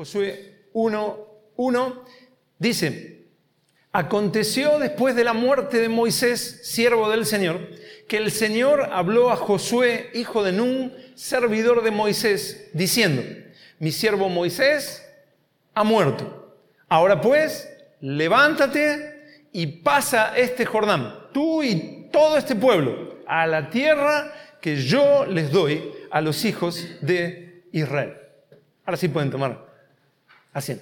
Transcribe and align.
Josué 0.00 0.54
1, 0.72 1.26
1, 1.56 2.04
dice, 2.58 3.26
aconteció 3.92 4.78
después 4.78 5.14
de 5.14 5.24
la 5.24 5.34
muerte 5.34 5.78
de 5.78 5.90
Moisés, 5.90 6.60
siervo 6.62 7.10
del 7.10 7.26
Señor, 7.26 7.68
que 8.08 8.16
el 8.16 8.30
Señor 8.30 8.88
habló 8.92 9.30
a 9.30 9.36
Josué, 9.36 10.08
hijo 10.14 10.42
de 10.42 10.52
Nun, 10.52 10.94
servidor 11.14 11.84
de 11.84 11.90
Moisés, 11.90 12.70
diciendo, 12.72 13.22
mi 13.78 13.92
siervo 13.92 14.30
Moisés 14.30 15.06
ha 15.74 15.84
muerto. 15.84 16.56
Ahora 16.88 17.20
pues, 17.20 17.70
levántate 18.00 19.48
y 19.52 19.66
pasa 19.66 20.34
este 20.34 20.64
Jordán, 20.64 21.28
tú 21.34 21.62
y 21.62 22.08
todo 22.10 22.38
este 22.38 22.56
pueblo, 22.56 23.18
a 23.26 23.46
la 23.46 23.68
tierra 23.68 24.32
que 24.62 24.76
yo 24.76 25.26
les 25.26 25.52
doy 25.52 25.92
a 26.10 26.22
los 26.22 26.42
hijos 26.46 26.88
de 27.02 27.64
Israel. 27.70 28.16
Ahora 28.86 28.96
sí 28.96 29.06
pueden 29.06 29.30
tomar 29.30 29.69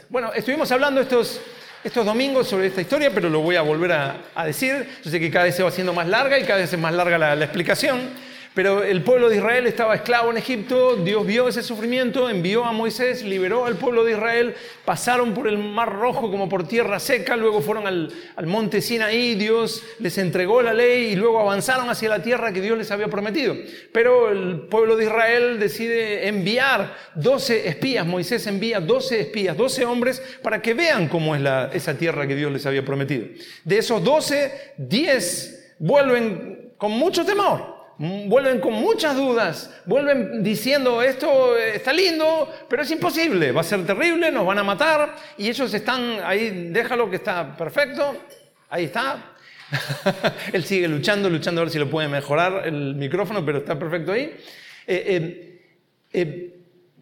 Bueno, 0.09 0.33
estuvimos 0.33 0.73
hablando 0.73 1.01
estos, 1.01 1.41
estos 1.85 2.07
domingos 2.07 2.49
sobre 2.49 2.69
esta 2.69 2.81
historia, 2.81 3.11
pero 3.13 3.29
lo 3.29 3.41
voy 3.41 3.57
a 3.57 3.63
volver 3.63 3.93
a, 3.93 4.45
decir. 4.47 4.89
Yo 5.05 5.11
sé 5.11 5.21
que 5.21 5.31
cada 5.31 5.45
vez 5.45 5.57
se 5.57 5.63
va 5.63 5.69
haciendo 5.69 5.93
más 5.93 6.09
larga 6.09 6.39
y 6.39 6.45
cada 6.45 6.61
vez 6.61 6.73
es 6.73 6.79
más 6.79 6.95
larga 6.95 7.19
la 7.19 7.45
explicación. 7.45 8.28
Pero 8.59 8.83
el 8.83 9.03
pueblo 9.03 9.29
de 9.29 9.37
Israel 9.37 9.69
estaba 9.69 9.95
esclavo 9.95 10.33
en 10.33 10.37
Egipto, 10.37 10.97
Dios 10.97 11.25
vio 11.25 11.47
ese 11.47 11.63
sufrimiento, 11.63 12.29
envió 12.29 12.65
a 12.65 12.73
Moisés, 12.73 13.23
liberó 13.23 13.67
al 13.67 13.77
pueblo 13.77 14.03
de 14.03 14.15
Israel, 14.15 14.57
pasaron 14.85 15.33
por 15.33 15.47
el 15.47 15.59
mar 15.59 15.93
rojo 15.93 16.29
como 16.29 16.49
por 16.49 16.67
tierra 16.67 16.99
seca, 16.99 17.37
luego 17.37 17.61
fueron 17.61 17.87
al, 17.87 18.13
monte 18.47 18.81
Sinaí, 18.83 19.37
Dios 19.37 19.85
les 20.01 20.19
entregó 20.19 20.61
la 20.61 20.75
ley 20.75 21.13
y 21.13 21.15
luego 21.15 21.39
avanzaron 21.39 21.89
hacia 21.89 22.09
la 22.09 22.21
tierra 22.21 22.53
que 22.53 22.61
Dios 22.61 22.77
les 22.77 22.91
había 22.91 23.07
prometido. 23.07 23.55
Pero 23.93 24.33
el 24.33 24.63
pueblo 24.63 24.97
de 24.97 25.05
Israel 25.05 25.61
decide 25.61 26.27
enviar 26.27 26.97
12 27.15 27.69
espías, 27.69 28.05
Moisés 28.05 28.45
envía 28.49 28.81
12 28.81 29.21
espías, 29.21 29.57
12 29.57 29.85
hombres 29.85 30.21
para 30.43 30.61
que 30.61 30.75
vean 30.75 31.07
cómo 31.07 31.37
es 31.37 31.43
esa 31.75 31.97
tierra 31.97 32.27
que 32.27 32.35
Dios 32.35 32.51
les 32.51 32.67
había 32.67 32.85
prometido. 32.85 33.25
De 33.63 33.79
esos 33.79 34.03
12, 34.03 34.75
10 34.79 35.75
vuelven 35.79 36.73
con 36.77 36.91
mucho 36.91 37.25
temor 37.25 37.78
vuelven 37.99 38.61
con 38.61 38.75
muchas 38.75 39.17
dudas, 39.17 39.71
vuelven 39.85 40.43
diciendo 40.43 41.03
esto 41.03 41.57
está 41.57 41.93
lindo, 41.93 42.53
pero 42.69 42.83
es 42.83 42.91
imposible, 42.91 43.53
va 43.53 43.63
a 43.63 43.65
ser 43.65 43.85
terrible, 43.85 44.31
nos 44.31 44.47
van 44.47 44.59
a 44.59 44.65
matar, 44.65 45.17
y 45.37 45.49
ellos 45.49 45.73
están 45.75 46.21
ahí, 46.25 46.71
déjalo 46.71 47.11
que 47.11 47.17
está 47.17 47.57
perfecto, 47.57 48.17
ahí 48.71 48.85
está. 48.85 49.35
Él 50.53 50.65
sigue 50.65 50.89
luchando, 50.89 51.29
luchando 51.29 51.61
a 51.61 51.65
ver 51.65 51.73
si 51.73 51.79
lo 51.79 51.91
puede 51.91 52.09
mejorar 52.09 52.67
el 52.67 52.95
micrófono, 52.95 53.45
pero 53.45 53.59
está 53.59 53.79
perfecto 53.79 54.13
ahí. 54.13 54.35
Eh, 54.87 55.05
eh, 55.07 55.63
eh, 56.13 56.59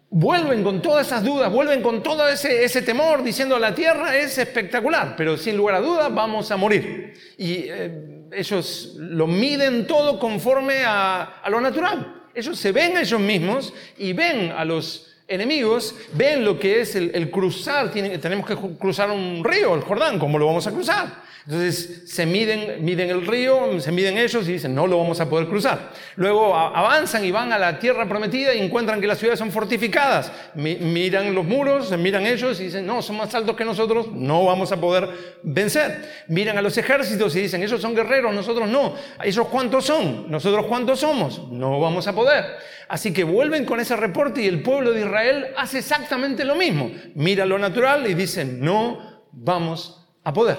vuelven 0.09 0.63
con 0.63 0.81
todas 0.81 1.07
esas 1.07 1.23
dudas, 1.23 1.51
vuelven 1.51 1.81
con 1.81 2.01
todo 2.01 2.27
ese, 2.27 2.81
temor, 2.81 3.23
diciendo 3.23 3.59
la 3.59 3.73
tierra 3.73 4.17
es 4.17 4.37
espectacular, 4.37 5.15
pero 5.17 5.37
sin 5.37 5.57
lugar 5.57 5.75
a 5.75 5.81
dudas 5.81 6.13
vamos 6.13 6.49
a 6.51 6.57
morir. 6.57 7.13
Y 7.37 7.65
eh, 7.67 8.16
ellos 8.31 8.93
lo 8.97 9.27
miden 9.27 9.87
todo 9.87 10.19
conforme 10.19 10.83
a, 10.85 11.43
lo 11.49 11.61
natural. 11.61 12.25
Ellos 12.33 12.57
se 12.59 12.71
ven 12.71 12.97
a 12.97 13.01
ellos 13.01 13.19
mismos 13.19 13.73
y 13.97 14.13
ven 14.13 14.51
a 14.51 14.63
los 14.63 15.06
enemigos, 15.27 15.95
ven 16.13 16.45
lo 16.45 16.59
que 16.59 16.81
es 16.81 16.95
el, 16.95 17.29
cruzar, 17.29 17.91
tenemos 17.91 18.45
que 18.45 18.55
cruzar 18.77 19.11
un 19.11 19.43
río, 19.43 19.75
el 19.75 19.81
Jordán, 19.81 20.19
¿cómo 20.19 20.39
lo 20.39 20.45
vamos 20.45 20.65
a 20.67 20.71
cruzar? 20.71 21.27
Entonces 21.47 22.03
se 22.07 22.25
miden, 22.25 22.83
miden 22.83 23.09
el 23.09 23.25
río, 23.25 23.79
se 23.79 23.93
miden 23.93 24.17
ellos 24.17 24.49
y 24.49 24.53
dicen, 24.53 24.75
no 24.75 24.85
lo 24.85 24.97
vamos 24.97 25.21
a 25.21 25.29
poder 25.29 25.47
cruzar. 25.47 25.93
Luego 26.17 26.53
avanzan 26.53 27.23
y 27.23 27.31
van 27.31 27.53
a 27.53 27.57
la 27.57 27.79
tierra 27.79 28.05
prometida 28.05 28.53
y 28.53 28.59
encuentran 28.59 28.99
que 28.99 29.07
las 29.07 29.17
ciudades 29.17 29.39
son 29.39 29.49
fortificadas. 29.49 30.29
miran 30.55 31.33
los 31.33 31.45
muros, 31.45 31.97
miran 31.97 32.25
ellos 32.25 32.59
y 32.59 32.65
dicen, 32.65 32.85
no, 32.85 33.01
son 33.01 33.15
más 33.15 33.33
altos 33.33 33.55
que 33.55 33.63
nosotros, 33.63 34.11
no 34.11 34.43
vamos 34.43 34.73
a 34.73 34.77
poder 34.81 35.07
vencer. 35.41 36.25
Miran 36.27 36.57
a 36.57 36.61
los 36.61 36.77
ejércitos 36.77 37.33
y 37.37 37.43
dicen, 37.43 37.63
ellos 37.63 37.81
son 37.81 37.95
guerreros, 37.95 38.35
nosotros 38.35 38.67
no. 38.67 38.95
¿Ellos 39.23 39.47
cuántos 39.47 39.85
son? 39.85 40.29
¿Nosotros 40.29 40.65
cuántos 40.65 40.99
somos? 40.99 41.49
No 41.49 41.79
vamos 41.79 42.07
a 42.07 42.13
poder. 42.13 42.43
Así 42.89 43.11
que 43.13 43.23
vuelven 43.23 43.65
con 43.65 43.79
ese 43.79 43.95
reporte 43.95 44.41
y 44.41 44.47
el 44.47 44.61
pueblo 44.61 44.91
de 44.91 45.01
Israel 45.01 45.47
hace 45.57 45.79
exactamente 45.79 46.45
lo 46.45 46.55
mismo. 46.55 46.91
Mira 47.15 47.45
lo 47.45 47.59
natural 47.59 48.09
y 48.09 48.13
dicen, 48.13 48.59
no 48.61 49.25
vamos 49.31 50.07
a 50.23 50.33
poder. 50.33 50.57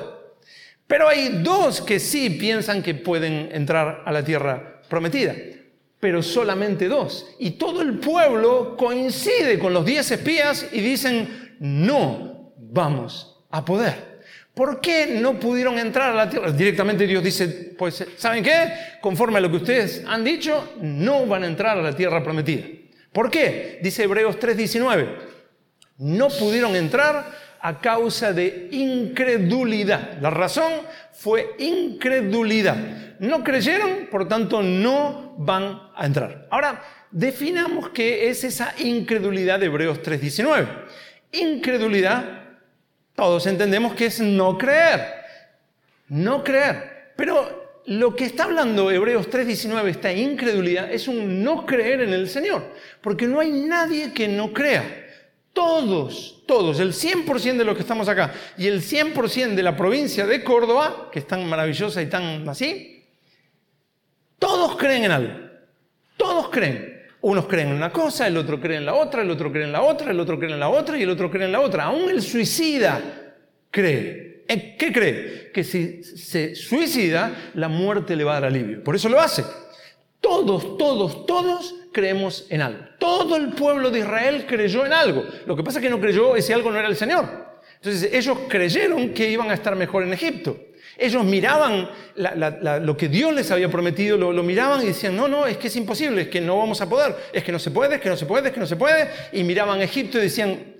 Pero 0.87 1.09
hay 1.09 1.41
dos 1.43 1.81
que 1.81 2.00
sí 2.00 2.31
piensan 2.31 2.83
que 2.83 2.94
pueden 2.94 3.50
entrar 3.53 4.03
a 4.05 4.12
la 4.12 4.25
tierra 4.25 4.81
prometida, 4.88 5.34
pero 6.00 6.22
solamente 6.22 6.88
dos. 6.88 7.27
Y 7.38 7.53
todo 7.53 7.83
el 7.83 7.99
pueblo 7.99 8.77
coincide 8.77 9.59
con 9.59 9.75
los 9.75 9.84
diez 9.84 10.11
espías 10.11 10.67
y 10.72 10.81
dicen, 10.81 11.56
no 11.61 12.53
vamos 12.56 13.44
a 13.50 13.65
poder. 13.65 14.18
¿Por 14.58 14.80
qué 14.80 15.06
no 15.06 15.38
pudieron 15.38 15.78
entrar 15.78 16.10
a 16.10 16.14
la 16.16 16.28
tierra? 16.28 16.50
Directamente 16.50 17.06
Dios 17.06 17.22
dice, 17.22 17.46
pues, 17.78 18.04
¿saben 18.16 18.42
qué? 18.42 18.72
Conforme 19.00 19.38
a 19.38 19.41
lo 19.41 19.48
que 19.48 19.58
ustedes 19.58 20.02
han 20.04 20.24
dicho, 20.24 20.74
no 20.80 21.26
van 21.26 21.44
a 21.44 21.46
entrar 21.46 21.78
a 21.78 21.80
la 21.80 21.94
tierra 21.94 22.24
prometida. 22.24 22.66
¿Por 23.12 23.30
qué? 23.30 23.78
Dice 23.80 24.02
Hebreos 24.02 24.36
3:19. 24.41 25.10
No 25.98 26.26
pudieron 26.26 26.74
entrar 26.74 27.30
a 27.60 27.80
causa 27.80 28.32
de 28.32 28.66
incredulidad. 28.72 30.19
La 30.20 30.30
razón 30.30 30.72
fue 31.12 31.54
incredulidad. 31.60 33.16
No 33.20 33.44
creyeron, 33.44 34.08
por 34.10 34.26
tanto 34.26 34.60
no 34.60 35.36
van 35.38 35.82
a 35.94 36.04
entrar. 36.04 36.48
Ahora, 36.50 36.82
definamos 37.12 37.90
qué 37.90 38.28
es 38.28 38.42
esa 38.42 38.75
incredulidad 38.78 39.60
de 39.60 39.66
Hebreos 39.66 40.02
3.19. 40.02 40.66
Incredulidad, 41.30 42.47
todos 43.19 43.49
entendemos 43.49 43.95
que 43.95 44.06
es 44.06 44.21
no 44.21 44.56
creer. 44.56 45.12
No 46.06 46.45
creer. 46.45 47.11
Pero 47.17 47.81
lo 47.87 48.15
que 48.15 48.25
está 48.25 48.45
hablando 48.45 48.93
Hebreos 48.93 49.29
3.19, 49.29 49.89
esta 49.89 50.12
incredulidad, 50.12 50.89
es 50.93 51.09
un 51.09 51.43
no 51.43 51.67
creer 51.67 52.03
en 52.03 52.12
el 52.12 52.29
Señor. 52.29 52.62
Porque 53.01 53.27
no 53.27 53.41
hay 53.41 53.51
nadie 53.51 54.15
que 54.15 54.29
no 54.29 54.53
crea. 54.53 55.05
Todos, 55.53 56.45
todos, 56.47 56.79
el 56.79 56.93
100% 56.93 57.56
de 57.56 57.65
los 57.65 57.75
que 57.75 57.81
estamos 57.81 58.09
acá 58.09 58.33
y 58.56 58.69
el 58.69 58.83
100% 58.83 59.56
de 59.56 59.62
la 59.65 59.77
provincia 59.77 60.25
de 60.25 60.45
Córdoba, 60.45 61.09
que 61.11 61.19
es 61.19 61.27
tan 61.27 61.45
maravillosa 61.49 62.00
y 62.00 62.06
tan 62.06 62.49
así, 62.49 63.05
todos 64.39 64.77
creen 64.77 65.06
en 65.06 65.11
algo. 65.11 65.35
Todos 66.17 66.50
creen. 66.50 66.97
Unos 67.21 67.47
creen 67.47 67.69
en 67.69 67.75
una 67.75 67.91
cosa, 67.91 68.27
el 68.27 68.37
otro 68.37 68.61
cree 68.61 68.77
en 68.77 68.87
la 68.87 68.95
otra, 68.95 69.23
el 69.23 69.31
otro 69.31 69.51
cree 69.51 69.65
en 69.65 69.73
la 69.73 69.83
otra, 69.83 70.11
el 70.11 70.21
otro 70.21 70.39
cree 70.39 70.53
en 70.53 70.61
la 70.61 70.69
otra 70.69 70.97
y 70.97 71.03
el 71.03 71.11
otro 71.11 71.31
cree 71.31 71.47
en 71.47 71.53
la 71.53 71.61
otra. 71.61 71.84
Aún 71.84 72.09
el 72.11 72.23
suicida 72.23 73.01
cree. 73.71 74.45
¿Qué 74.47 74.93
cree? 74.93 75.51
Que 75.53 75.65
si 75.65 76.03
se 76.03 76.55
suicida, 76.55 77.51
la 77.55 77.69
muerte 77.69 78.17
le 78.17 78.25
va 78.25 78.33
a 78.33 78.41
dar 78.41 78.45
alivio. 78.45 78.83
Por 78.83 78.95
eso 78.95 79.09
lo 79.09 79.21
hace. 79.21 79.45
Todos, 80.21 80.79
todos, 80.79 81.27
todos 81.27 81.75
creemos 81.93 82.47
en 82.51 82.62
algo. 82.62 82.84
Todo 82.99 83.37
el 83.37 83.50
pueblo 83.50 83.91
de 83.91 84.00
Israel 84.00 84.47
creyó 84.49 84.87
en 84.87 84.93
algo. 84.93 85.25
Lo 85.47 85.56
que 85.56 85.62
pasa 85.62 85.79
es 85.79 85.85
que 85.85 85.91
no 85.91 86.00
creyó 86.00 86.37
ese 86.37 86.55
algo 86.55 86.71
no 86.71 86.79
era 86.79 86.89
el 86.89 86.97
Señor. 86.97 87.57
Entonces 87.83 88.12
ellos 88.12 88.39
creyeron 88.49 89.11
que 89.11 89.31
iban 89.31 89.50
a 89.50 89.55
estar 89.55 89.75
mejor 89.77 90.03
en 90.03 90.12
Egipto. 90.12 90.56
Ellos 90.97 91.25
miraban 91.25 91.89
lo 92.16 92.97
que 92.97 93.09
Dios 93.09 93.33
les 93.33 93.50
había 93.53 93.71
prometido, 93.71 94.19
lo, 94.19 94.33
lo, 94.33 94.43
miraban 94.43 94.83
y 94.83 94.87
decían, 94.87 95.16
no, 95.16 95.28
no, 95.28 95.47
es 95.47 95.56
que 95.56 95.69
es 95.69 95.77
imposible, 95.77 96.22
es 96.22 96.28
que 96.28 96.41
no 96.41 96.59
vamos 96.59 96.81
a 96.81 96.88
poder, 96.88 97.15
es 97.33 97.44
que 97.44 97.53
no 97.53 97.61
se 97.61 97.71
puede, 97.71 97.97
es 97.97 98.00
que 98.00 98.09
no 98.09 98.17
se 98.17 98.27
puede, 98.27 98.49
es 98.49 98.55
que 98.55 98.59
no 98.59 98.67
se 98.67 98.75
puede. 98.75 99.09
Y 99.33 99.44
miraban 99.44 99.81
Egipto 99.81 100.19
y 100.19 100.22
decían, 100.22 100.75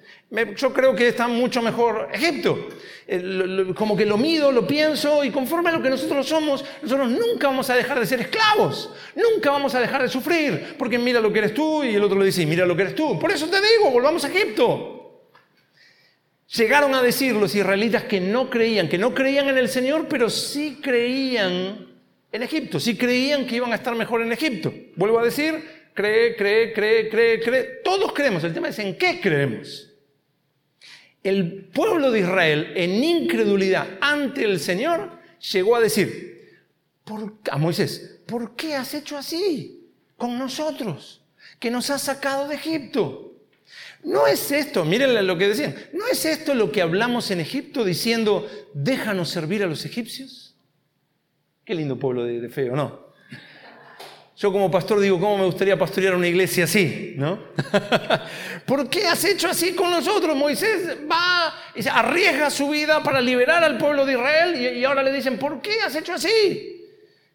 yo 0.57 0.73
creo 0.73 0.95
que 0.95 1.09
está 1.09 1.29
mucho 1.29 1.63
mejor 1.63 2.09
Egipto. 2.13 2.69
Eh, 3.07 3.73
como 3.75 3.97
que 3.97 4.05
lo 4.05 4.19
mido, 4.19 4.53
lo 4.53 4.67
pienso 4.67 5.25
y 5.25 5.31
conforme 5.31 5.71
a 5.71 5.73
lo 5.73 5.83
que 5.83 5.89
nosotros 5.89 6.27
somos, 6.27 6.65
nosotros 6.83 7.11
nunca 7.11 7.47
vamos 7.47 7.71
a 7.71 7.75
dejar 7.75 7.99
de 7.99 8.07
ser 8.07 8.21
esclavos. 8.21 8.93
Nunca 9.15 9.51
vamos 9.51 9.75
a 9.75 9.81
dejar 9.81 10.03
de 10.03 10.09
sufrir. 10.09 10.75
Porque 10.77 10.99
mira 10.99 11.21
lo 11.21 11.33
que 11.33 11.39
eres 11.39 11.55
tú 11.55 11.85
y 11.85 11.95
el 11.95 12.03
otro 12.03 12.19
le 12.19 12.27
dice, 12.27 12.45
mira 12.45 12.67
lo 12.67 12.77
que 12.77 12.83
eres 12.83 12.95
tú. 12.95 13.19
Por 13.19 13.31
eso 13.31 13.47
te 13.47 13.57
digo, 13.57 13.91
volvamos 13.91 14.25
a 14.25 14.29
Egipto. 14.29 14.98
Llegaron 16.57 16.95
a 16.95 17.03
decir 17.03 17.35
los 17.35 17.55
israelitas 17.55 18.05
que 18.05 18.21
no 18.21 18.49
creían, 18.49 18.89
que 18.89 18.99
no 18.99 19.15
creían 19.15 19.49
en 19.49 19.59
el 19.59 19.69
Señor, 19.69 20.07
pero 20.09 20.31
sí 20.31 20.79
creían 20.83 21.87
en 22.33 22.43
Egipto, 22.43 22.81
sí 22.81 22.97
creían 22.97 23.47
que 23.47 23.57
iban 23.57 23.73
a 23.73 23.77
estar 23.77 23.95
mejor 23.95 24.23
en 24.23 24.33
Egipto. 24.33 24.73
Vuelvo 24.97 25.19
a 25.19 25.25
decir, 25.25 25.63
cree, 25.95 26.37
cree, 26.37 26.73
cree, 26.73 27.09
cree, 27.09 27.41
cree. 27.41 27.65
Todos 27.85 28.13
creemos. 28.13 28.43
El 28.45 28.55
tema 28.55 28.69
es 28.69 28.79
en 28.79 28.97
qué 28.97 29.21
creemos 29.21 29.89
el 31.23 31.65
pueblo 31.67 32.11
de 32.11 32.21
Israel, 32.21 32.73
en 32.77 33.03
incredulidad 33.03 33.99
ante 34.01 34.45
el 34.45 34.61
Señor, 34.61 35.19
llegó 35.53 35.77
a 35.77 35.81
decir 35.81 36.63
a 37.51 37.59
Moisés, 37.59 38.21
¿por 38.27 38.55
qué 38.55 38.75
has 38.75 38.95
hecho 38.95 39.17
así 39.17 39.91
con 40.17 40.39
nosotros? 40.39 41.23
Que 41.59 41.71
nos 41.71 41.91
has 41.91 42.03
sacado 42.03 42.49
de 42.49 42.57
Egipto. 42.57 43.28
No 44.05 44.27
es 44.27 44.53
esto, 44.53 44.85
miren 44.85 45.27
lo 45.27 45.37
que 45.37 45.49
decían, 45.49 45.75
¿no 45.93 46.07
es 46.07 46.25
esto 46.25 46.55
lo 46.55 46.71
que 46.71 46.83
hablamos 46.83 47.31
en 47.31 47.41
Egipto 47.41 47.85
diciendo, 47.85 48.49
déjanos 48.73 49.29
servir 49.29 49.63
a 49.63 49.67
los 49.67 49.85
egipcios? 49.85 50.57
Qué 51.65 51.75
lindo 51.75 51.99
pueblo 51.99 52.25
de, 52.25 52.41
de 52.41 52.49
feo, 52.49 52.77
¿no? 52.77 53.09
Yo 54.39 54.53
como 54.53 54.71
pastor 54.71 55.01
digo, 55.01 55.19
¿cómo 55.19 55.37
me 55.37 55.47
gustaría 55.47 55.77
pastorear 55.77 56.15
una 56.15 56.29
iglesia 56.29 56.63
así? 56.63 57.15
¿No? 57.17 57.41
¿Por 58.67 58.89
qué 58.89 59.09
has 59.09 59.25
hecho 59.25 59.49
así 59.49 59.75
con 59.75 59.91
nosotros? 59.91 60.37
Moisés 60.37 60.97
va 61.11 61.53
y 61.75 61.89
arriesga 61.89 62.49
su 62.49 62.69
vida 62.69 63.03
para 63.03 63.21
liberar 63.21 63.65
al 63.65 63.77
pueblo 63.79 64.07
de 64.07 64.13
Israel 64.13 64.77
y, 64.77 64.85
ahora 64.85 65.03
le 65.03 65.13
dicen, 65.13 65.41
¿por 65.41 65.61
qué 65.61 65.81
has 65.85 65.97
hecho 65.97 66.15
así? 66.15 66.78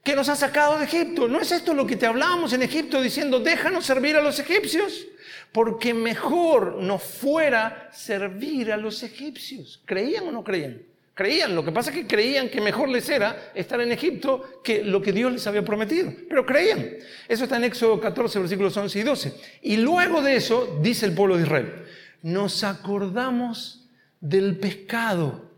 Que 0.03 0.15
nos 0.15 0.27
ha 0.29 0.35
sacado 0.35 0.77
de 0.77 0.85
Egipto. 0.85 1.27
¿No 1.27 1.39
es 1.39 1.51
esto 1.51 1.73
lo 1.73 1.87
que 1.87 1.95
te 1.95 2.05
hablamos 2.05 2.53
en 2.53 2.61
Egipto 2.61 3.01
diciendo, 3.01 3.39
déjanos 3.39 3.85
servir 3.85 4.15
a 4.17 4.21
los 4.21 4.37
egipcios? 4.39 5.07
Porque 5.51 5.93
mejor 5.93 6.75
nos 6.81 7.03
fuera 7.03 7.89
servir 7.93 8.71
a 8.71 8.77
los 8.77 9.01
egipcios. 9.03 9.81
¿Creían 9.85 10.27
o 10.27 10.31
no 10.31 10.43
creían? 10.43 10.81
Creían, 11.15 11.53
lo 11.53 11.63
que 11.63 11.71
pasa 11.71 11.91
es 11.91 11.95
que 11.95 12.07
creían 12.07 12.49
que 12.49 12.59
mejor 12.59 12.89
les 12.89 13.07
era 13.07 13.51
estar 13.53 13.79
en 13.79 13.91
Egipto 13.91 14.61
que 14.63 14.83
lo 14.83 14.99
que 14.99 15.11
Dios 15.11 15.31
les 15.31 15.45
había 15.45 15.63
prometido. 15.63 16.11
Pero 16.27 16.43
creían. 16.43 16.89
Eso 17.27 17.43
está 17.43 17.57
en 17.57 17.65
Éxodo 17.65 18.01
14, 18.01 18.39
versículos 18.39 18.75
11 18.75 18.99
y 18.99 19.03
12. 19.03 19.33
Y 19.61 19.77
luego 19.77 20.23
de 20.23 20.35
eso, 20.35 20.79
dice 20.81 21.05
el 21.05 21.13
pueblo 21.13 21.37
de 21.37 21.43
Israel, 21.43 21.85
nos 22.23 22.63
acordamos 22.63 23.87
del 24.19 24.57
pescado 24.57 25.51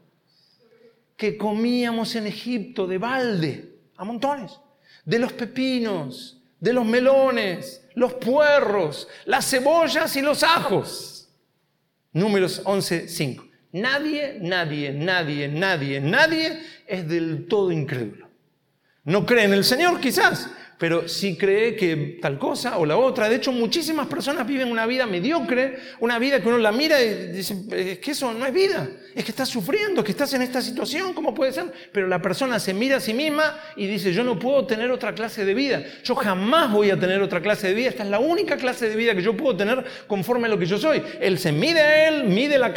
que 1.15 1.37
comíamos 1.37 2.15
en 2.15 2.27
Egipto 2.27 2.85
de 2.85 2.97
balde, 2.97 3.74
a 3.97 4.03
montones, 4.03 4.59
de 5.03 5.19
los 5.19 5.33
pepinos, 5.33 6.41
de 6.59 6.73
los 6.73 6.85
melones, 6.85 7.85
los 7.95 8.13
puerros, 8.13 9.07
las 9.25 9.49
cebollas 9.49 10.15
y 10.15 10.21
los 10.21 10.43
ajos. 10.43 11.29
Números 12.13 12.61
11, 12.63 13.07
5. 13.07 13.45
Nadie, 13.73 14.37
nadie, 14.41 14.91
nadie, 14.93 15.49
nadie, 15.49 15.99
nadie 15.99 16.61
es 16.87 17.07
del 17.07 17.45
todo 17.47 17.71
incrédulo. 17.71 18.29
No 19.03 19.25
cree 19.25 19.43
en 19.43 19.53
el 19.53 19.63
Señor 19.63 19.99
quizás, 19.99 20.49
pero 20.77 21.07
sí 21.07 21.37
cree 21.37 21.75
que 21.75 22.17
tal 22.21 22.39
cosa 22.39 22.77
o 22.77 22.85
la 22.85 22.97
otra. 22.97 23.29
De 23.29 23.35
hecho, 23.35 23.51
muchísimas 23.51 24.07
personas 24.07 24.47
viven 24.47 24.71
una 24.71 24.85
vida 24.85 25.05
mediocre, 25.05 25.77
una 25.99 26.17
vida 26.19 26.41
que 26.41 26.47
uno 26.47 26.57
la 26.57 26.71
mira 26.71 27.01
y 27.01 27.27
dice, 27.31 27.65
es 27.71 27.99
que 27.99 28.11
eso 28.11 28.33
no 28.33 28.45
es 28.45 28.53
vida, 28.53 28.89
es 29.15 29.23
que 29.23 29.31
estás 29.31 29.47
sufriendo, 29.47 30.03
que 30.03 30.11
estás 30.11 30.33
en 30.33 30.41
esta 30.41 30.61
situación, 30.61 31.13
¿cómo 31.13 31.33
puede 31.33 31.53
ser? 31.53 31.71
Pero 31.93 32.05
la 32.05 32.21
persona 32.21 32.59
se 32.59 32.73
mira 32.73 32.97
a 32.97 32.99
sí 32.99 33.13
misma 33.13 33.57
y 33.77 33.87
dice, 33.87 34.11
yo 34.11 34.25
no 34.25 34.37
puedo 34.37 34.67
tener 34.67 34.91
otra 34.91 35.15
clase 35.15 35.45
de 35.45 35.53
vida, 35.53 35.81
yo 36.03 36.15
jamás 36.15 36.69
voy 36.69 36.91
a 36.91 36.99
tener 36.99 37.21
otra 37.21 37.39
clase 37.39 37.69
de 37.69 37.73
vida, 37.75 37.89
esta 37.89 38.03
es 38.03 38.09
la 38.09 38.19
única 38.19 38.57
clase 38.57 38.89
de 38.89 38.95
vida 38.97 39.15
que 39.15 39.21
yo 39.21 39.37
puedo 39.37 39.55
tener 39.55 39.85
conforme 40.07 40.47
a 40.47 40.49
lo 40.49 40.59
que 40.59 40.65
yo 40.65 40.77
soy. 40.77 41.01
Él 41.21 41.39
se 41.39 41.53
mide 41.53 41.79
a 41.79 42.09
él, 42.09 42.25
mide 42.25 42.57
la, 42.57 42.73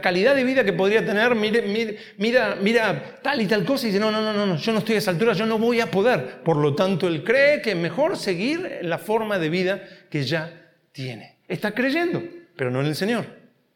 calidad 0.00 0.36
de 0.36 0.44
vida 0.44 0.62
que 0.62 0.72
podría 0.72 1.04
tener, 1.04 1.34
mide, 1.34 1.98
mira, 2.18 2.56
mira 2.62 3.18
tal 3.20 3.42
y 3.42 3.46
tal 3.46 3.64
cosa 3.64 3.86
y 3.86 3.90
dice, 3.90 3.98
no, 3.98 4.12
no, 4.12 4.20
no, 4.20 4.46
no, 4.46 4.56
yo 4.56 4.72
no 4.72 4.78
estoy 4.78 4.94
a 4.94 4.98
esa 4.98 5.10
altura, 5.10 5.32
yo 5.32 5.44
no 5.44 5.58
voy 5.58 5.80
a 5.80 5.90
poder. 5.90 6.40
Por 6.44 6.58
lo 6.58 6.76
tanto, 6.76 7.08
él 7.08 7.24
cree 7.24 7.60
que 7.60 7.72
es 7.72 7.76
mejor 7.76 8.16
seguir 8.16 8.78
la 8.82 8.98
forma 8.98 9.40
de 9.40 9.48
vida 9.48 9.82
que 10.08 10.22
ya 10.22 10.70
tiene. 10.92 11.38
Está 11.48 11.72
creyendo, 11.72 12.22
pero 12.54 12.70
no 12.70 12.80
en 12.80 12.86
el 12.86 12.94
Señor. 12.94 13.26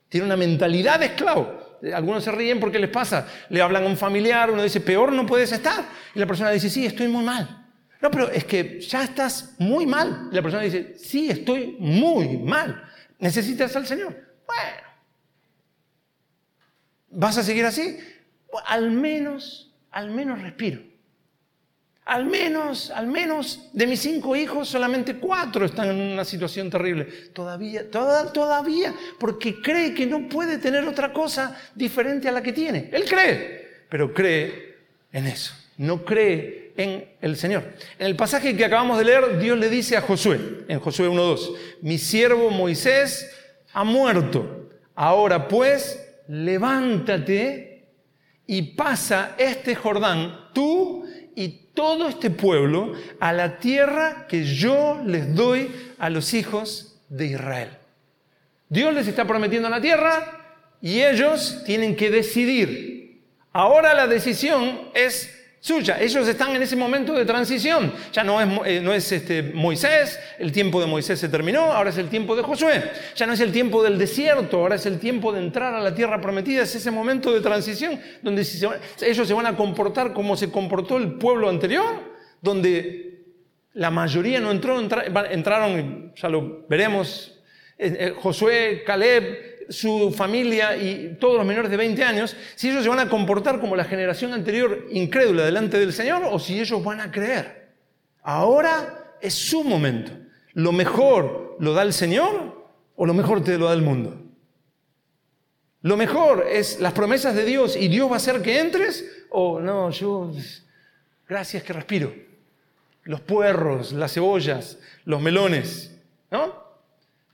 Tiene 0.08 0.26
una 0.26 0.36
mentalidad 0.36 1.00
de 1.00 1.06
esclavo. 1.06 1.61
Algunos 1.94 2.24
se 2.24 2.32
ríen 2.32 2.60
porque 2.60 2.78
les 2.78 2.90
pasa. 2.90 3.26
Le 3.48 3.60
hablan 3.60 3.84
a 3.84 3.86
un 3.86 3.96
familiar, 3.96 4.50
uno 4.50 4.62
dice, 4.62 4.80
peor 4.80 5.12
no 5.12 5.26
puedes 5.26 5.52
estar. 5.52 5.84
Y 6.14 6.18
la 6.18 6.26
persona 6.26 6.50
dice, 6.50 6.70
sí, 6.70 6.86
estoy 6.86 7.08
muy 7.08 7.24
mal. 7.24 7.66
No, 8.00 8.10
pero 8.10 8.30
es 8.30 8.44
que 8.44 8.80
ya 8.80 9.04
estás 9.04 9.54
muy 9.58 9.86
mal. 9.86 10.28
Y 10.30 10.34
la 10.34 10.42
persona 10.42 10.62
dice, 10.62 10.94
sí, 10.98 11.30
estoy 11.30 11.76
muy 11.78 12.38
mal. 12.38 12.82
Necesitas 13.18 13.74
al 13.76 13.86
Señor. 13.86 14.16
Bueno, 14.46 14.82
¿vas 17.10 17.38
a 17.38 17.42
seguir 17.42 17.64
así? 17.64 17.98
al 18.66 18.90
menos, 18.90 19.72
al 19.90 20.10
menos 20.10 20.40
respiro. 20.42 20.82
Al 22.04 22.26
menos, 22.26 22.90
al 22.90 23.06
menos 23.06 23.68
de 23.72 23.86
mis 23.86 24.00
cinco 24.00 24.34
hijos, 24.34 24.68
solamente 24.68 25.18
cuatro 25.18 25.64
están 25.64 25.90
en 25.90 26.00
una 26.00 26.24
situación 26.24 26.68
terrible. 26.68 27.04
Todavía, 27.32 27.88
todavía, 27.88 28.92
porque 29.20 29.62
cree 29.62 29.94
que 29.94 30.06
no 30.06 30.28
puede 30.28 30.58
tener 30.58 30.86
otra 30.86 31.12
cosa 31.12 31.56
diferente 31.74 32.28
a 32.28 32.32
la 32.32 32.42
que 32.42 32.52
tiene. 32.52 32.90
Él 32.92 33.04
cree, 33.08 33.84
pero 33.88 34.12
cree 34.12 34.78
en 35.12 35.26
eso. 35.28 35.54
No 35.76 36.04
cree 36.04 36.72
en 36.76 37.08
el 37.20 37.36
Señor. 37.36 37.64
En 37.98 38.06
el 38.06 38.16
pasaje 38.16 38.56
que 38.56 38.64
acabamos 38.64 38.98
de 38.98 39.04
leer, 39.04 39.38
Dios 39.38 39.56
le 39.56 39.68
dice 39.68 39.96
a 39.96 40.00
Josué, 40.00 40.64
en 40.66 40.80
Josué 40.80 41.08
1.2, 41.08 41.56
mi 41.82 41.98
siervo 41.98 42.50
Moisés 42.50 43.30
ha 43.72 43.84
muerto. 43.84 44.70
Ahora 44.96 45.46
pues, 45.46 46.04
levántate 46.26 47.86
y 48.46 48.62
pasa 48.74 49.34
este 49.38 49.74
Jordán, 49.74 50.50
tú 50.52 51.01
y 51.34 51.48
todo 51.74 52.08
este 52.08 52.30
pueblo 52.30 52.92
a 53.20 53.32
la 53.32 53.58
tierra 53.58 54.26
que 54.28 54.44
yo 54.44 55.00
les 55.04 55.34
doy 55.34 55.70
a 55.98 56.10
los 56.10 56.34
hijos 56.34 56.98
de 57.08 57.26
Israel. 57.26 57.70
Dios 58.68 58.94
les 58.94 59.06
está 59.06 59.26
prometiendo 59.26 59.68
la 59.68 59.80
tierra 59.80 60.42
y 60.80 61.02
ellos 61.02 61.62
tienen 61.64 61.96
que 61.96 62.10
decidir. 62.10 63.22
Ahora 63.52 63.94
la 63.94 64.06
decisión 64.06 64.88
es 64.94 65.41
suya. 65.62 65.96
Ellos 66.00 66.26
están 66.26 66.56
en 66.56 66.62
ese 66.62 66.74
momento 66.74 67.14
de 67.14 67.24
transición. 67.24 67.92
Ya 68.12 68.24
no 68.24 68.40
es, 68.40 68.48
eh, 68.66 68.80
no 68.82 68.92
es 68.92 69.10
este 69.12 69.42
Moisés, 69.42 70.18
el 70.38 70.50
tiempo 70.50 70.80
de 70.80 70.88
Moisés 70.88 71.20
se 71.20 71.28
terminó, 71.28 71.72
ahora 71.72 71.90
es 71.90 71.98
el 71.98 72.08
tiempo 72.08 72.34
de 72.34 72.42
Josué. 72.42 72.82
Ya 73.14 73.26
no 73.26 73.32
es 73.32 73.40
el 73.40 73.52
tiempo 73.52 73.82
del 73.82 73.96
desierto, 73.96 74.58
ahora 74.58 74.74
es 74.74 74.86
el 74.86 74.98
tiempo 74.98 75.32
de 75.32 75.38
entrar 75.38 75.72
a 75.72 75.80
la 75.80 75.94
tierra 75.94 76.20
prometida. 76.20 76.64
Es 76.64 76.74
ese 76.74 76.90
momento 76.90 77.32
de 77.32 77.40
transición 77.40 78.00
donde 78.22 78.42
ellos 78.42 79.28
se 79.28 79.34
van 79.34 79.46
a 79.46 79.56
comportar 79.56 80.12
como 80.12 80.36
se 80.36 80.50
comportó 80.50 80.96
el 80.96 81.14
pueblo 81.14 81.48
anterior, 81.48 82.12
donde 82.40 83.22
la 83.74 83.90
mayoría 83.90 84.40
no 84.40 84.50
entró, 84.50 84.80
entraron, 84.80 86.12
ya 86.16 86.28
lo 86.28 86.66
veremos, 86.68 87.38
eh, 87.78 87.96
eh, 87.98 88.14
Josué, 88.18 88.82
Caleb, 88.84 89.51
su 89.72 90.12
familia 90.16 90.76
y 90.76 91.16
todos 91.18 91.36
los 91.36 91.46
menores 91.46 91.70
de 91.70 91.76
20 91.76 92.04
años, 92.04 92.36
si 92.54 92.70
ellos 92.70 92.82
se 92.82 92.88
van 92.88 93.00
a 93.00 93.08
comportar 93.08 93.60
como 93.60 93.74
la 93.74 93.84
generación 93.84 94.32
anterior 94.32 94.86
incrédula 94.90 95.44
delante 95.44 95.78
del 95.78 95.92
Señor 95.92 96.22
o 96.30 96.38
si 96.38 96.60
ellos 96.60 96.82
van 96.84 97.00
a 97.00 97.10
creer. 97.10 97.72
Ahora 98.22 99.16
es 99.20 99.34
su 99.34 99.64
momento. 99.64 100.12
¿Lo 100.54 100.72
mejor 100.72 101.56
lo 101.58 101.72
da 101.72 101.82
el 101.82 101.92
Señor 101.92 102.66
o 102.96 103.06
lo 103.06 103.14
mejor 103.14 103.42
te 103.42 103.58
lo 103.58 103.66
da 103.66 103.72
el 103.72 103.82
mundo? 103.82 104.22
¿Lo 105.82 105.96
mejor 105.96 106.46
es 106.48 106.78
las 106.80 106.92
promesas 106.92 107.34
de 107.34 107.44
Dios 107.44 107.76
y 107.76 107.88
Dios 107.88 108.08
va 108.08 108.14
a 108.14 108.16
hacer 108.18 108.40
que 108.42 108.60
entres? 108.60 109.04
¿O 109.30 109.58
no, 109.58 109.90
yo, 109.90 110.32
gracias 111.28 111.62
que 111.64 111.72
respiro? 111.72 112.14
Los 113.04 113.20
puerros, 113.20 113.92
las 113.92 114.12
cebollas, 114.12 114.78
los 115.04 115.20
melones, 115.20 115.96
¿no? 116.30 116.62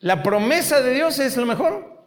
¿La 0.00 0.22
promesa 0.22 0.80
de 0.80 0.94
Dios 0.94 1.18
es 1.18 1.36
lo 1.36 1.44
mejor? 1.44 1.97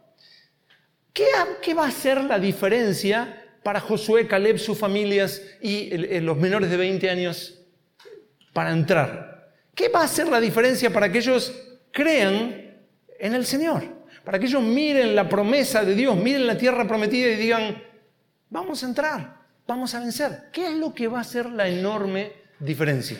¿Qué, 1.12 1.74
va 1.74 1.86
a 1.86 1.90
ser 1.90 2.24
la 2.24 2.38
diferencia 2.38 3.44
para 3.62 3.80
Josué, 3.80 4.26
Caleb, 4.26 4.58
sus 4.58 4.78
familias 4.78 5.42
y 5.60 5.90
los 6.20 6.36
menores 6.38 6.70
de 6.70 6.76
20 6.76 7.10
años 7.10 7.60
para 8.52 8.72
entrar? 8.72 9.52
¿Qué 9.74 9.88
va 9.88 10.02
a 10.02 10.08
ser 10.08 10.28
la 10.28 10.40
diferencia 10.40 10.90
para 10.90 11.10
que 11.10 11.18
ellos 11.18 11.52
crean 11.90 12.76
en 13.18 13.34
el 13.34 13.44
Señor? 13.44 13.84
Para 14.24 14.38
que 14.38 14.46
ellos 14.46 14.62
miren 14.62 15.14
la 15.14 15.28
promesa 15.28 15.84
de 15.84 15.94
Dios, 15.94 16.16
miren 16.16 16.46
la 16.46 16.56
tierra 16.56 16.86
prometida 16.86 17.28
y 17.28 17.36
digan, 17.36 17.82
vamos 18.48 18.82
a 18.82 18.86
entrar, 18.86 19.36
vamos 19.66 19.94
a 19.94 20.00
vencer. 20.00 20.50
¿Qué 20.52 20.66
es 20.66 20.72
lo 20.74 20.94
que 20.94 21.08
va 21.08 21.20
a 21.20 21.24
ser 21.24 21.46
la 21.46 21.68
enorme 21.68 22.32
diferencia? 22.58 23.18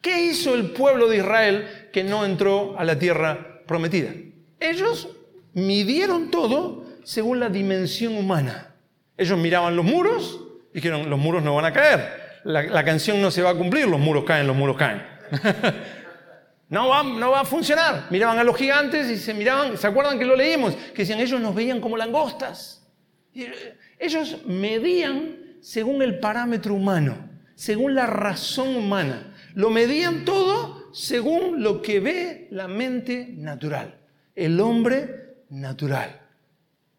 ¿Qué 0.00 0.22
hizo 0.26 0.54
el 0.54 0.70
pueblo 0.70 1.08
de 1.08 1.16
Israel 1.16 1.88
que 1.92 2.04
no 2.04 2.24
entró 2.24 2.78
a 2.78 2.84
la 2.84 2.98
tierra 2.98 3.62
prometida? 3.66 4.12
Ellos 4.60 5.08
midieron 5.56 6.30
todo 6.30 6.84
según 7.02 7.40
la 7.40 7.48
dimensión 7.48 8.14
humana. 8.16 8.74
Ellos 9.16 9.38
miraban 9.38 9.74
los 9.74 9.86
muros 9.86 10.38
y 10.70 10.74
dijeron, 10.74 11.08
los 11.08 11.18
muros 11.18 11.42
no 11.42 11.54
van 11.54 11.64
a 11.64 11.72
caer. 11.72 12.26
La, 12.44 12.84
canción 12.84 13.20
no 13.22 13.30
se 13.30 13.42
va 13.42 13.50
a 13.50 13.54
cumplir, 13.54 13.88
los 13.88 13.98
muros 13.98 14.24
caen, 14.24 14.46
los 14.46 14.54
muros 14.54 14.76
caen. 14.76 15.02
no, 16.68 16.88
va, 16.88 17.02
no 17.02 17.30
va 17.30 17.40
a 17.40 17.44
funcionar. 17.44 18.06
Miraban 18.10 18.38
a 18.38 18.44
los 18.44 18.54
gigantes 18.54 19.08
y 19.08 19.16
se 19.16 19.32
miraban, 19.32 19.78
¿se 19.78 19.86
acuerdan 19.86 20.18
que 20.18 20.26
lo 20.26 20.36
leímos? 20.36 20.76
Que 20.94 21.02
decían, 21.02 21.20
ellos 21.20 21.40
nos 21.40 21.54
veían 21.54 21.80
como 21.80 21.96
langostas. 21.96 22.86
Eh, 23.34 23.78
ellos 23.98 24.42
medían 24.44 25.56
según 25.62 26.02
el 26.02 26.18
parámetro 26.18 26.74
humano, 26.74 27.30
según 27.54 27.94
la 27.94 28.06
razón 28.06 28.76
humana. 28.76 29.34
Lo 29.54 29.70
medían 29.70 30.26
todo 30.26 30.92
según 30.92 31.62
lo 31.62 31.80
que 31.80 31.98
ve 31.98 32.48
la 32.50 32.68
mente 32.68 33.30
natural. 33.32 33.98
El 34.34 34.60
hombre 34.60 35.25
natural. 35.50 36.20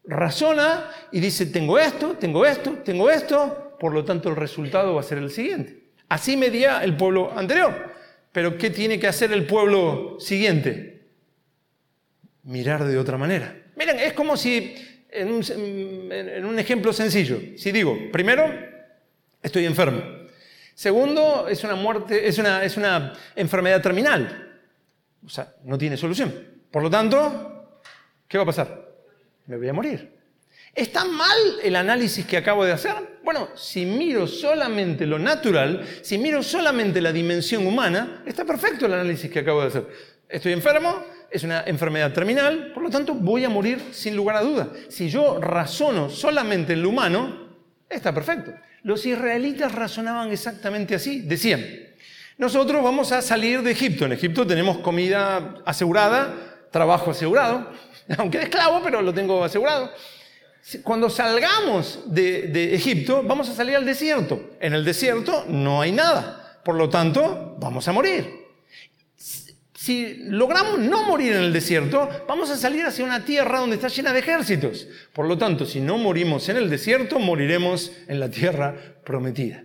Razona 0.04 0.90
y 1.12 1.20
dice, 1.20 1.46
tengo 1.46 1.78
esto, 1.78 2.16
tengo 2.18 2.46
esto, 2.46 2.72
tengo 2.84 3.10
esto, 3.10 3.76
por 3.78 3.92
lo 3.92 4.04
tanto 4.04 4.30
el 4.30 4.36
resultado 4.36 4.94
va 4.94 5.00
a 5.00 5.04
ser 5.04 5.18
el 5.18 5.30
siguiente. 5.30 5.88
Así 6.08 6.36
medía 6.36 6.82
el 6.82 6.96
pueblo 6.96 7.32
anterior. 7.36 7.92
Pero 8.32 8.56
¿qué 8.56 8.70
tiene 8.70 8.98
que 8.98 9.06
hacer 9.06 9.32
el 9.32 9.46
pueblo 9.46 10.16
siguiente? 10.20 11.08
Mirar 12.44 12.84
de 12.84 12.98
otra 12.98 13.18
manera. 13.18 13.54
Miren, 13.76 13.98
es 13.98 14.12
como 14.12 14.36
si, 14.36 14.74
en 15.10 16.44
un, 16.44 16.58
ejemplo 16.58 16.92
sencillo, 16.92 17.38
si 17.56 17.70
digo, 17.72 17.96
primero, 18.10 18.52
estoy 19.42 19.66
enfermo. 19.66 20.02
Segundo, 20.74 21.48
es 21.48 21.64
una 21.64 21.74
muerte, 21.74 22.26
es 22.26 22.38
una, 22.38 22.62
es 22.62 22.76
una 22.76 23.12
enfermedad 23.36 23.82
terminal. 23.82 24.60
O 25.24 25.28
sea, 25.28 25.54
no 25.64 25.76
tiene 25.76 25.96
solución. 25.96 26.32
Por 26.70 26.82
lo 26.82 26.90
tanto, 26.90 27.57
¿qué 28.28 28.38
va 28.38 28.44
a 28.44 28.46
pasar? 28.46 28.88
Me 29.46 29.56
voy 29.56 29.68
a 29.68 29.72
morir. 29.72 30.18
¿Está 30.74 31.04
mal 31.04 31.36
el 31.62 31.74
análisis 31.74 32.24
que 32.24 32.36
acabo 32.36 32.64
de 32.64 32.72
hacer? 32.72 32.94
Bueno, 33.24 33.48
si 33.56 33.84
miro 33.84 34.26
solamente 34.26 35.06
lo 35.06 35.18
natural, 35.18 35.84
si 36.02 36.18
miro 36.18 36.42
solamente 36.42 37.00
la 37.00 37.12
dimensión 37.12 37.66
humana, 37.66 38.22
está 38.26 38.44
perfecto 38.44 38.86
el 38.86 38.92
análisis 38.92 39.30
que 39.30 39.40
acabo 39.40 39.62
de 39.62 39.68
hacer. 39.68 39.88
Estoy 40.28 40.52
enfermo, 40.52 41.02
es 41.30 41.42
una 41.42 41.64
enfermedad 41.66 42.12
terminal, 42.12 42.70
por 42.72 42.82
lo 42.82 42.90
tanto 42.90 43.14
voy 43.14 43.44
a 43.44 43.48
morir 43.48 43.82
sin 43.92 44.14
lugar 44.14 44.36
a 44.36 44.42
duda. 44.42 44.68
Si 44.88 45.08
yo 45.08 45.40
razono 45.40 46.10
solamente 46.10 46.74
en 46.74 46.82
lo 46.82 46.90
humano, 46.90 47.48
está 47.88 48.14
perfecto. 48.14 48.52
Los 48.82 49.04
israelitas 49.04 49.74
razonaban 49.74 50.30
exactamente 50.30 50.94
así. 50.94 51.22
Decían, 51.22 51.64
nosotros 52.36 52.82
vamos 52.82 53.10
a 53.10 53.20
salir 53.20 53.62
de 53.62 53.72
Egipto. 53.72 54.04
En 54.04 54.12
Egipto 54.12 54.46
tenemos 54.46 54.78
comida 54.78 55.56
asegurada, 55.64 56.47
trabajo 56.70 57.10
asegurado, 57.10 57.70
aunque 58.18 58.38
de 58.38 58.44
esclavo, 58.44 58.80
pero 58.82 59.02
lo 59.02 59.12
tengo 59.12 59.44
asegurado. 59.44 59.90
Cuando 60.82 61.08
salgamos 61.08 62.00
de, 62.06 62.48
de, 62.48 62.74
Egipto, 62.74 63.22
vamos 63.24 63.48
a 63.48 63.54
salir 63.54 63.76
al 63.76 63.86
desierto. 63.86 64.50
En 64.60 64.74
el 64.74 64.84
desierto 64.84 65.44
no 65.48 65.80
hay 65.80 65.92
nada. 65.92 66.60
Por 66.64 66.74
lo 66.74 66.90
tanto, 66.90 67.56
vamos 67.58 67.88
a 67.88 67.92
morir. 67.92 68.48
Si 69.88 70.16
logramos 70.24 70.80
no 70.80 71.04
morir 71.04 71.32
en 71.32 71.44
el 71.44 71.52
desierto, 71.52 72.10
vamos 72.28 72.50
a 72.50 72.58
salir 72.58 72.84
hacia 72.84 73.04
una 73.04 73.24
tierra 73.24 73.60
donde 73.60 73.76
está 73.76 73.88
llena 73.88 74.12
de 74.12 74.18
ejércitos. 74.18 74.86
Por 75.14 75.26
lo 75.26 75.38
tanto, 75.38 75.64
si 75.64 75.80
no 75.80 75.96
morimos 75.96 76.48
en 76.50 76.58
el 76.58 76.68
desierto, 76.68 77.18
moriremos 77.18 77.92
en 78.06 78.20
la 78.20 78.28
tierra 78.28 78.74
prometida. 79.04 79.64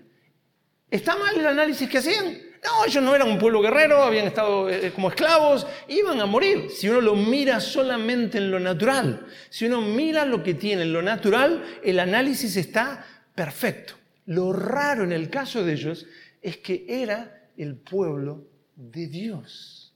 ¿Está 0.89 1.17
mal 1.17 1.37
el 1.37 1.47
análisis 1.47 1.89
que 1.89 1.97
hacían? 1.97 2.37
No, 2.63 2.85
ellos 2.85 3.03
no 3.03 3.13
eran 3.13 3.29
un 3.29 3.37
pueblo 3.37 3.61
guerrero, 3.61 4.01
habían 4.03 4.27
estado 4.27 4.69
eh, 4.69 4.91
como 4.93 5.09
esclavos, 5.09 5.67
iban 5.89 6.21
a 6.21 6.25
morir. 6.25 6.69
Si 6.69 6.87
uno 6.87 7.01
lo 7.01 7.15
mira 7.15 7.59
solamente 7.59 8.37
en 8.37 8.51
lo 8.51 8.59
natural, 8.59 9.27
si 9.49 9.65
uno 9.65 9.81
mira 9.81 10.25
lo 10.25 10.41
que 10.41 10.53
tiene 10.53 10.83
en 10.83 10.93
lo 10.93 11.01
natural, 11.01 11.63
el 11.83 11.99
análisis 11.99 12.55
está 12.55 13.05
perfecto. 13.35 13.95
Lo 14.25 14.53
raro 14.53 15.03
en 15.03 15.11
el 15.11 15.29
caso 15.29 15.63
de 15.65 15.73
ellos 15.73 16.05
es 16.41 16.57
que 16.57 16.85
era 16.87 17.49
el 17.57 17.75
pueblo 17.75 18.47
de 18.75 19.07
Dios. 19.07 19.93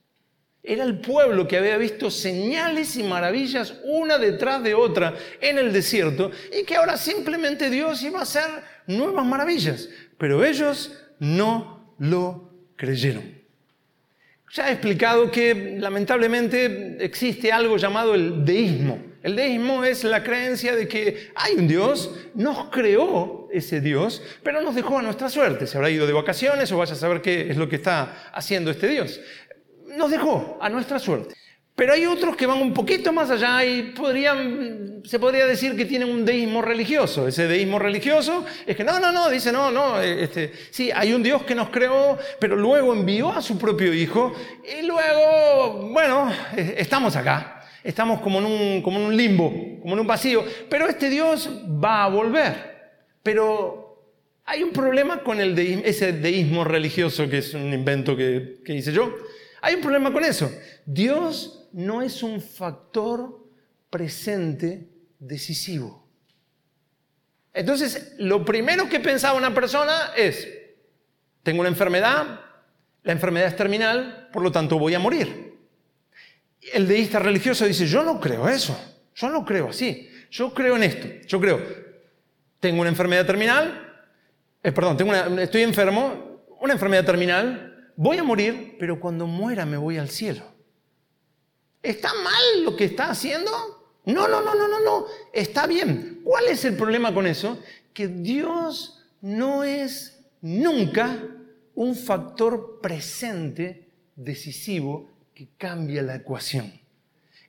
Era 0.61 0.83
el 0.83 0.99
pueblo 0.99 1.47
que 1.47 1.55
había 1.55 1.77
visto 1.77 2.11
señales 2.11 2.97
y 2.97 3.03
maravillas 3.03 3.75
una 3.85 4.17
detrás 4.17 4.61
de 4.61 4.73
otra 4.73 5.15
en 5.39 5.57
el 5.57 5.71
desierto 5.71 6.31
y 6.51 6.65
que 6.65 6.75
ahora 6.75 6.97
simplemente 6.97 7.69
Dios 7.69 8.03
iba 8.03 8.19
a 8.19 8.23
hacer 8.23 8.49
nuevas 8.87 9.25
maravillas. 9.25 9.87
Pero 10.17 10.43
ellos 10.43 10.91
no 11.19 11.95
lo 11.99 12.46
creyeron. 12.77 13.35
Ya 14.53 14.69
he 14.69 14.71
explicado 14.71 15.29
que 15.29 15.75
lamentablemente 15.77 17.03
existe 17.03 17.51
algo 17.51 17.75
llamado 17.75 18.15
el 18.15 18.45
deísmo. 18.45 18.97
El 19.21 19.35
deísmo 19.35 19.83
es 19.83 20.05
la 20.05 20.23
creencia 20.23 20.73
de 20.73 20.87
que 20.87 21.31
hay 21.35 21.55
un 21.55 21.67
Dios, 21.67 22.15
nos 22.33 22.69
creó 22.69 23.49
ese 23.51 23.81
Dios, 23.81 24.21
pero 24.43 24.61
nos 24.61 24.73
dejó 24.73 24.99
a 24.99 25.01
nuestra 25.01 25.27
suerte. 25.27 25.67
Se 25.67 25.75
habrá 25.75 25.89
ido 25.89 26.07
de 26.07 26.13
vacaciones 26.13 26.71
o 26.71 26.77
vaya 26.77 26.93
a 26.93 26.95
saber 26.95 27.21
qué 27.21 27.51
es 27.51 27.57
lo 27.57 27.67
que 27.67 27.75
está 27.75 28.29
haciendo 28.31 28.71
este 28.71 28.87
Dios 28.87 29.19
nos 29.97 30.11
dejó 30.11 30.57
a 30.61 30.69
nuestra 30.69 30.99
suerte. 30.99 31.35
Pero 31.77 31.93
hay 31.93 32.07
otros 32.07 32.35
que 32.35 32.47
van 32.47 32.59
un 32.59 32.73
poquito 32.73 33.13
más 33.13 33.29
allá 33.29 33.63
y 33.63 33.91
podrían, 33.91 35.03
se 35.05 35.19
podría 35.19 35.45
decir 35.45 35.77
que 35.77 35.85
tienen 35.85 36.09
un 36.09 36.25
deísmo 36.25 36.63
religioso. 36.63 37.27
Ese 37.27 37.47
deísmo 37.47 37.77
religioso 37.77 38.43
es 38.65 38.75
que 38.75 38.83
no, 38.83 38.99
no, 38.99 39.11
no, 39.11 39.29
dice 39.29 39.51
no, 39.51 39.69
no, 39.69 40.01
este, 40.01 40.51
sí, 40.71 40.89
hay 40.91 41.13
un 41.13 41.21
Dios 41.21 41.43
que 41.43 41.53
nos 41.53 41.69
creó, 41.69 42.17
pero 42.39 42.55
luego 42.55 42.93
envió 42.93 43.31
a 43.31 43.43
su 43.43 43.59
propio 43.59 43.93
Hijo 43.93 44.33
y 44.65 44.87
luego, 44.87 45.91
bueno, 45.91 46.31
eh, 46.55 46.77
estamos 46.79 47.15
acá, 47.15 47.61
estamos 47.83 48.21
como 48.21 48.39
en 48.39 48.45
un, 48.45 48.81
como 48.81 48.97
en 48.97 49.05
un 49.05 49.15
limbo, 49.15 49.53
como 49.79 49.93
en 49.93 49.99
un 49.99 50.07
vacío, 50.07 50.43
pero 50.67 50.87
este 50.87 51.11
Dios 51.11 51.47
va 51.63 52.05
a 52.05 52.09
volver. 52.09 52.55
Pero 53.21 54.01
hay 54.45 54.63
un 54.63 54.71
problema 54.71 55.21
con 55.21 55.39
el 55.39 55.55
ese 55.85 56.11
deísmo 56.11 56.63
religioso 56.63 57.29
que 57.29 57.37
es 57.37 57.53
un 57.53 57.71
invento 57.71 58.17
que, 58.17 58.63
que 58.65 58.73
hice 58.73 58.91
yo 58.91 59.13
hay 59.61 59.75
un 59.75 59.81
problema 59.81 60.13
con 60.13 60.23
eso. 60.23 60.51
Dios 60.85 61.66
no 61.77 62.01
es 62.01 62.23
un 62.23 62.41
factor 62.41 63.51
presente 63.91 64.89
decisivo. 65.19 66.07
Entonces, 67.53 68.15
lo 68.17 68.43
primero 68.43 68.89
que 68.89 68.99
pensaba 68.99 69.37
una 69.37 69.53
persona 69.53 70.11
es, 70.15 70.47
tengo 71.43 71.59
una 71.59 71.69
enfermedad, 71.69 72.41
la 73.03 73.11
enfermedad 73.11 73.49
es 73.49 73.55
terminal, 73.55 74.27
por 74.33 74.41
lo 74.41 74.51
tanto 74.51 74.79
voy 74.79 74.95
a 74.95 74.99
morir. 74.99 75.55
El 76.73 76.87
deísta 76.87 77.19
religioso 77.19 77.63
dice, 77.65 77.85
yo 77.85 78.01
no 78.01 78.19
creo 78.19 78.49
eso, 78.49 78.75
yo 79.13 79.29
no 79.29 79.45
creo 79.45 79.69
así, 79.69 80.09
yo 80.31 80.55
creo 80.55 80.77
en 80.77 80.83
esto, 80.83 81.07
yo 81.27 81.39
creo, 81.39 81.61
tengo 82.59 82.81
una 82.81 82.89
enfermedad 82.89 83.27
terminal, 83.27 84.03
eh, 84.63 84.71
perdón, 84.71 84.97
estoy 85.37 85.61
enfermo, 85.61 86.41
una 86.59 86.73
enfermedad 86.73 87.05
terminal, 87.05 87.91
voy 87.95 88.17
a 88.17 88.23
morir, 88.23 88.77
pero 88.79 88.99
cuando 88.99 89.27
muera 89.27 89.63
me 89.67 89.77
voy 89.77 89.99
al 89.99 90.09
cielo. 90.09 90.56
¿Está 91.87 92.13
mal 92.13 92.63
lo 92.63 92.75
que 92.75 92.83
está 92.83 93.09
haciendo? 93.09 93.49
No, 94.05 94.27
no, 94.27 94.41
no, 94.41 94.53
no, 94.53 94.67
no, 94.67 94.79
no. 94.81 95.05
Está 95.31 95.67
bien. 95.67 96.19
¿Cuál 96.21 96.47
es 96.47 96.65
el 96.65 96.75
problema 96.75 97.13
con 97.13 97.25
eso? 97.25 97.57
Que 97.93 98.09
Dios 98.09 99.05
no 99.21 99.63
es 99.63 100.19
nunca 100.41 101.17
un 101.75 101.95
factor 101.95 102.81
presente 102.81 103.87
decisivo 104.17 105.09
que 105.33 105.47
cambia 105.57 106.01
la 106.01 106.15
ecuación. 106.15 106.73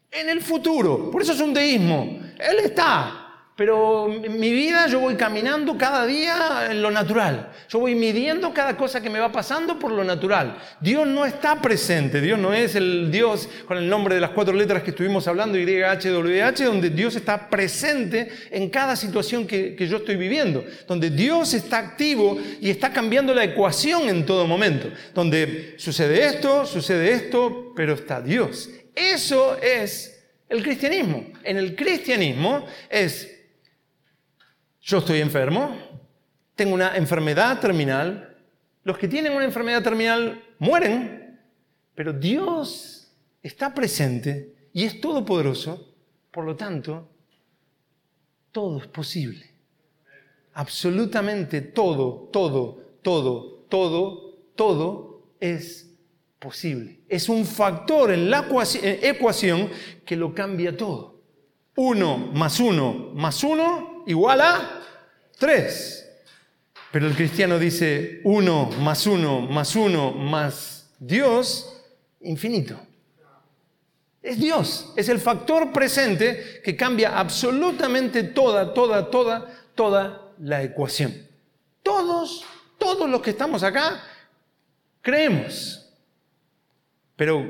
En 0.09 0.29
el 0.29 0.41
futuro, 0.41 1.11
por 1.11 1.23
eso 1.23 1.33
es 1.33 1.41
un 1.41 1.53
deísmo, 1.53 2.21
Él 2.39 2.59
está, 2.63 3.28
pero 3.59 4.07
mi 4.07 4.53
vida 4.53 4.87
yo 4.87 5.01
voy 5.01 5.17
caminando 5.17 5.77
cada 5.77 6.07
día 6.07 6.69
en 6.71 6.81
lo 6.81 6.93
natural. 6.93 7.51
Yo 7.69 7.81
voy 7.81 7.97
midiendo 7.97 8.55
cada 8.55 8.77
cosa 8.77 9.01
que 9.01 9.11
me 9.11 9.19
va 9.19 9.33
pasando 9.33 9.81
por 9.81 9.91
lo 9.91 10.05
natural. 10.05 10.57
Dios 10.81 11.09
no 11.09 11.27
está 11.27 11.61
presente. 11.61 12.21
Dios 12.21 12.39
no 12.39 12.55
es 12.55 12.77
el 12.77 13.11
Dios 13.11 13.49
con 13.67 13.77
el 13.77 13.89
nombre 13.89 14.15
de 14.15 14.21
las 14.21 14.31
cuatro 14.31 14.55
letras 14.55 14.85
que 14.85 14.91
estuvimos 14.91 15.27
hablando, 15.27 15.59
YHWH, 15.59 16.67
donde 16.67 16.91
Dios 16.91 17.17
está 17.17 17.51
presente 17.51 18.31
en 18.53 18.71
cada 18.71 18.95
situación 18.95 19.45
que, 19.45 19.75
que 19.75 19.89
yo 19.89 19.97
estoy 19.97 20.15
viviendo. 20.15 20.65
Donde 20.87 21.11
Dios 21.11 21.53
está 21.53 21.79
activo 21.79 22.39
y 22.61 22.71
está 22.71 22.93
cambiando 22.93 23.35
la 23.35 23.43
ecuación 23.43 24.09
en 24.09 24.25
todo 24.25 24.47
momento. 24.47 24.89
Donde 25.13 25.75
sucede 25.79 26.27
esto, 26.27 26.65
sucede 26.65 27.11
esto, 27.11 27.73
pero 27.75 27.95
está 27.95 28.21
Dios. 28.21 28.71
Eso 28.95 29.59
es 29.61 30.17
el 30.49 30.63
cristianismo. 30.63 31.27
En 31.43 31.57
el 31.57 31.75
cristianismo 31.75 32.65
es 32.89 33.35
yo 34.89 34.99
estoy 34.99 35.21
enfermo, 35.21 35.77
tengo 36.55 36.73
una 36.73 36.97
enfermedad 36.97 37.61
terminal. 37.61 38.35
Los 38.85 38.97
que 38.97 39.07
tienen 39.07 39.35
una 39.35 39.45
enfermedad 39.45 39.83
terminal 39.83 40.43
mueren, 40.59 41.39
pero 41.95 42.15
Dios 42.15 43.13
está 43.43 43.75
presente 43.75 44.71
y 44.73 44.85
es 44.85 44.99
todopoderoso, 44.99 45.95
por 46.31 46.47
lo 46.47 46.57
tanto, 46.57 47.07
todo 48.51 48.79
es 48.79 48.87
posible. 48.87 49.45
Absolutamente 50.55 51.61
todo, 51.61 52.31
todo, 52.33 52.83
todo, 53.03 53.67
todo, 53.69 54.39
todo 54.57 55.23
es 55.39 55.95
posible. 56.39 57.01
Es 57.11 57.29
un 57.29 57.45
factor 57.45 58.11
en 58.11 58.31
la 58.31 58.49
ecuación 59.03 59.69
que 60.07 60.17
lo 60.17 60.35
cambia 60.35 60.75
todo. 60.75 61.21
Uno 61.77 62.17
más 62.17 62.59
uno 62.59 63.11
más 63.15 63.45
uno 63.45 64.03
igual 64.07 64.41
a 64.41 64.78
Tres. 65.39 66.05
Pero 66.91 67.07
el 67.07 67.15
cristiano 67.15 67.59
dice 67.59 68.21
uno 68.25 68.71
más 68.81 69.07
uno 69.07 69.41
más 69.41 69.77
uno 69.77 70.13
más 70.13 70.91
Dios, 70.99 71.83
infinito. 72.21 72.79
Es 74.21 74.39
Dios, 74.39 74.93
es 74.97 75.09
el 75.09 75.21
factor 75.21 75.73
presente 75.73 76.61
que 76.65 76.77
cambia 76.77 77.19
absolutamente 77.19 78.25
toda, 78.25 78.75
toda, 78.75 79.11
toda, 79.11 79.47
toda 79.75 80.33
la 80.41 80.63
ecuación. 80.63 81.15
Todos, 81.83 82.45
todos 82.79 83.09
los 83.09 83.23
que 83.23 83.31
estamos 83.31 83.63
acá, 83.63 84.03
creemos. 85.01 85.89
Pero 87.15 87.49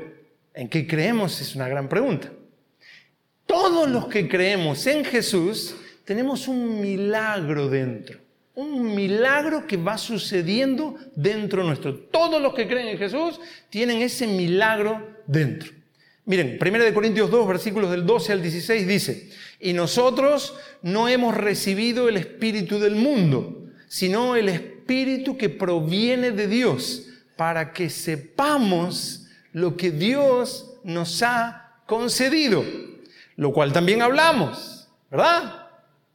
¿en 0.53 0.69
qué 0.69 0.87
creemos? 0.87 1.41
Es 1.41 1.55
una 1.55 1.67
gran 1.67 1.89
pregunta. 1.89 2.31
Todos 3.45 3.89
los 3.89 4.07
que 4.07 4.29
creemos 4.29 4.85
en 4.85 5.03
Jesús 5.03 5.75
tenemos 6.09 6.47
un 6.47 6.81
milagro 6.81 7.69
dentro. 7.69 8.17
Un 8.55 8.95
milagro 8.95 9.67
que 9.67 9.77
va 9.77 9.95
sucediendo 9.95 10.95
dentro 11.15 11.63
nuestro. 11.63 11.95
Todos 11.95 12.41
los 12.41 12.55
que 12.55 12.67
creen 12.67 12.87
en 12.87 12.97
Jesús 12.97 13.39
tienen 13.69 14.01
ese 14.01 14.25
milagro 14.25 15.07
dentro. 15.27 15.71
Miren, 16.25 16.57
1 16.59 16.93
Corintios 16.95 17.29
2, 17.29 17.47
versículos 17.47 17.91
del 17.91 18.07
12 18.07 18.33
al 18.33 18.41
16 18.41 18.87
dice, 18.87 19.29
y 19.59 19.73
nosotros 19.73 20.55
no 20.81 21.07
hemos 21.07 21.37
recibido 21.37 22.09
el 22.09 22.17
Espíritu 22.17 22.79
del 22.79 22.95
mundo, 22.95 23.67
sino 23.87 24.35
el 24.35 24.49
Espíritu 24.49 25.37
que 25.37 25.49
proviene 25.49 26.31
de 26.31 26.47
Dios, 26.47 27.05
para 27.35 27.71
que 27.71 27.91
sepamos 27.91 29.27
lo 29.53 29.77
que 29.77 29.91
Dios 29.91 30.73
nos 30.83 31.21
ha 31.21 31.83
concedido, 31.85 32.65
lo 33.35 33.53
cual 33.53 33.71
también 33.71 34.01
hablamos, 34.01 34.89
¿verdad? 35.11 35.68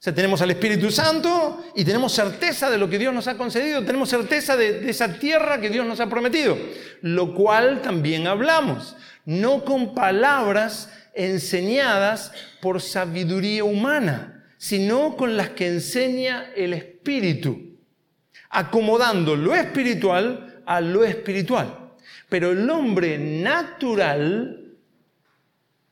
Sea, 0.05 0.15
tenemos 0.15 0.43
al 0.43 0.51
Espíritu 0.51 0.91
Santo 0.91 1.65
y 1.75 1.83
tenemos 1.83 2.13
certeza 2.13 2.69
de 2.69 2.77
lo 2.77 2.91
que 2.91 2.99
Dios 2.99 3.15
nos 3.15 3.27
ha 3.27 3.39
concedido, 3.39 3.83
tenemos 3.87 4.11
certeza 4.11 4.55
de, 4.55 4.81
de, 4.81 4.91
esa 4.91 5.15
tierra 5.15 5.63
que 5.63 5.71
Dios 5.71 5.87
nos 5.87 5.99
ha 5.99 6.11
prometido, 6.11 6.59
lo 7.01 7.33
cual 7.33 7.81
también 7.81 8.27
hablamos, 8.27 8.97
no 9.25 9.65
con 9.65 9.95
palabras 9.95 10.91
enseñadas 11.15 12.33
por 12.61 12.83
sabiduría 12.83 13.65
humana, 13.65 14.45
sino 14.59 15.17
con 15.17 15.39
las 15.39 15.49
que 15.49 15.69
enseña 15.69 16.51
el 16.55 16.75
Espíritu, 16.75 17.79
acomodando 18.51 19.37
lo 19.37 19.55
espiritual 19.55 20.63
a 20.67 20.83
lo 20.83 21.03
espiritual. 21.03 21.95
Pero 22.29 22.51
el 22.51 22.69
hombre 22.69 23.17
natural, 23.17 24.64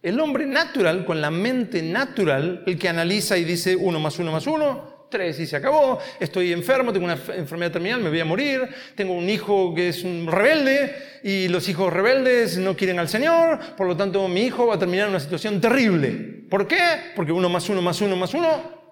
el 0.02 0.18
hombre 0.18 0.46
natural, 0.46 1.04
con 1.04 1.20
la 1.20 1.30
mente 1.30 1.80
natural, 1.82 2.64
el 2.66 2.78
que 2.78 2.88
analiza 2.88 3.38
y 3.38 3.44
dice 3.44 3.76
uno 3.76 4.00
más 4.00 4.18
uno 4.18 4.32
más 4.32 4.46
uno, 4.46 5.06
tres 5.08 5.38
y 5.38 5.46
se 5.46 5.56
acabó, 5.56 6.00
estoy 6.18 6.52
enfermo, 6.52 6.92
tengo 6.92 7.04
una 7.04 7.18
enfermedad 7.36 7.70
terminal, 7.70 8.00
me 8.00 8.08
voy 8.08 8.18
a 8.18 8.24
morir, 8.24 8.68
tengo 8.96 9.12
un 9.12 9.28
hijo 9.28 9.74
que 9.74 9.90
es 9.90 10.02
un 10.02 10.26
rebelde 10.26 11.20
y 11.22 11.48
los 11.48 11.68
hijos 11.68 11.92
rebeldes 11.92 12.58
no 12.58 12.74
quieren 12.74 12.98
al 12.98 13.08
Señor, 13.08 13.60
por 13.76 13.86
lo 13.86 13.96
tanto 13.96 14.26
mi 14.26 14.42
hijo 14.42 14.66
va 14.66 14.74
a 14.74 14.78
terminar 14.78 15.04
en 15.06 15.10
una 15.10 15.20
situación 15.20 15.60
terrible. 15.60 16.10
¿Por 16.50 16.66
qué? 16.66 17.12
Porque 17.14 17.30
uno 17.30 17.48
más 17.48 17.68
uno 17.68 17.82
más 17.82 18.00
uno 18.00 18.16
más 18.16 18.34
uno, 18.34 18.82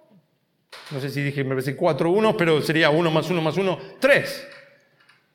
no 0.91 1.01
sé 1.01 1.11
si 1.11 1.23
dije, 1.23 1.43
me 1.43 1.51
parece 1.51 1.75
cuatro 1.75 2.11
unos, 2.11 2.37
pero 2.37 2.63
sería 2.63 2.91
uno 2.91 3.11
más 3.11 3.29
uno 3.31 3.43
más 3.43 3.57
uno, 3.57 3.79
tres. 3.99 4.47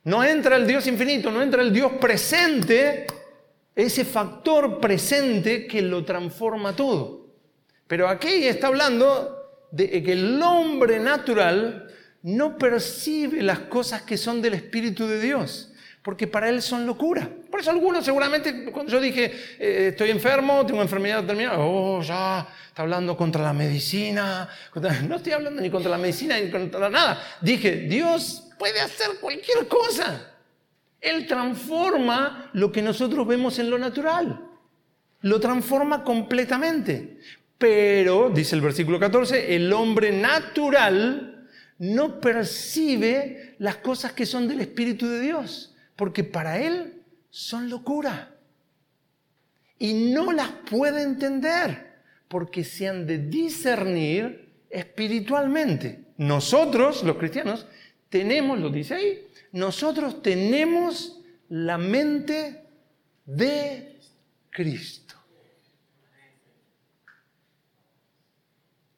No 0.04 0.22
entra 0.22 0.56
el 0.56 0.66
Dios 0.66 0.86
infinito, 0.86 1.32
no 1.32 1.42
entra 1.42 1.62
el 1.62 1.72
Dios 1.72 1.92
presente, 2.00 3.06
ese 3.76 4.06
factor 4.06 4.80
presente 4.80 5.66
que 5.66 5.82
lo 5.82 6.02
transforma 6.04 6.74
todo. 6.74 7.26
Pero 7.86 8.08
aquí 8.08 8.46
está 8.46 8.68
hablando 8.68 9.36
de 9.70 10.02
que 10.02 10.12
el 10.12 10.42
hombre 10.42 10.98
natural 10.98 11.86
no 12.22 12.56
percibe 12.56 13.42
las 13.42 13.60
cosas 13.60 14.02
que 14.02 14.16
son 14.16 14.40
del 14.40 14.54
Espíritu 14.54 15.06
de 15.06 15.20
Dios, 15.20 15.72
porque 16.02 16.26
para 16.26 16.48
él 16.48 16.62
son 16.62 16.86
locura. 16.86 17.28
Por 17.50 17.60
eso 17.60 17.70
algunos 17.70 18.04
seguramente, 18.04 18.64
cuando 18.72 18.90
yo 18.90 19.00
dije, 19.00 19.26
eh, 19.58 19.88
estoy 19.90 20.10
enfermo, 20.10 20.64
tengo 20.64 20.80
enfermedad 20.80 21.24
terminal, 21.24 21.56
oh, 21.58 22.00
ya, 22.02 22.48
está 22.68 22.82
hablando 22.82 23.16
contra 23.16 23.42
la 23.42 23.52
medicina. 23.52 24.48
No 25.06 25.16
estoy 25.16 25.32
hablando 25.32 25.60
ni 25.60 25.70
contra 25.70 25.90
la 25.90 25.98
medicina 25.98 26.40
ni 26.40 26.50
contra 26.50 26.88
nada. 26.88 27.22
Dije, 27.40 27.72
Dios 27.88 28.48
puede 28.58 28.80
hacer 28.80 29.18
cualquier 29.20 29.68
cosa. 29.68 30.35
Él 31.00 31.26
transforma 31.26 32.50
lo 32.52 32.72
que 32.72 32.82
nosotros 32.82 33.26
vemos 33.26 33.58
en 33.58 33.70
lo 33.70 33.78
natural. 33.78 34.48
Lo 35.20 35.40
transforma 35.40 36.02
completamente. 36.04 37.18
Pero, 37.58 38.30
dice 38.30 38.54
el 38.54 38.60
versículo 38.60 38.98
14, 39.00 39.54
el 39.54 39.72
hombre 39.72 40.12
natural 40.12 41.48
no 41.78 42.20
percibe 42.20 43.54
las 43.58 43.76
cosas 43.76 44.12
que 44.12 44.26
son 44.26 44.48
del 44.48 44.60
Espíritu 44.60 45.08
de 45.08 45.20
Dios, 45.20 45.74
porque 45.94 46.24
para 46.24 46.58
él 46.58 47.02
son 47.30 47.70
locura. 47.70 48.34
Y 49.78 50.12
no 50.12 50.32
las 50.32 50.50
puede 50.70 51.02
entender, 51.02 51.94
porque 52.28 52.64
se 52.64 52.88
han 52.88 53.06
de 53.06 53.18
discernir 53.18 54.54
espiritualmente. 54.70 56.04
Nosotros, 56.16 57.02
los 57.02 57.16
cristianos, 57.16 57.66
tenemos, 58.08 58.58
lo 58.58 58.70
dice 58.70 58.94
ahí, 58.94 59.25
nosotros 59.56 60.22
tenemos 60.22 61.18
la 61.48 61.78
mente 61.78 62.68
de 63.24 63.98
Cristo. 64.50 65.14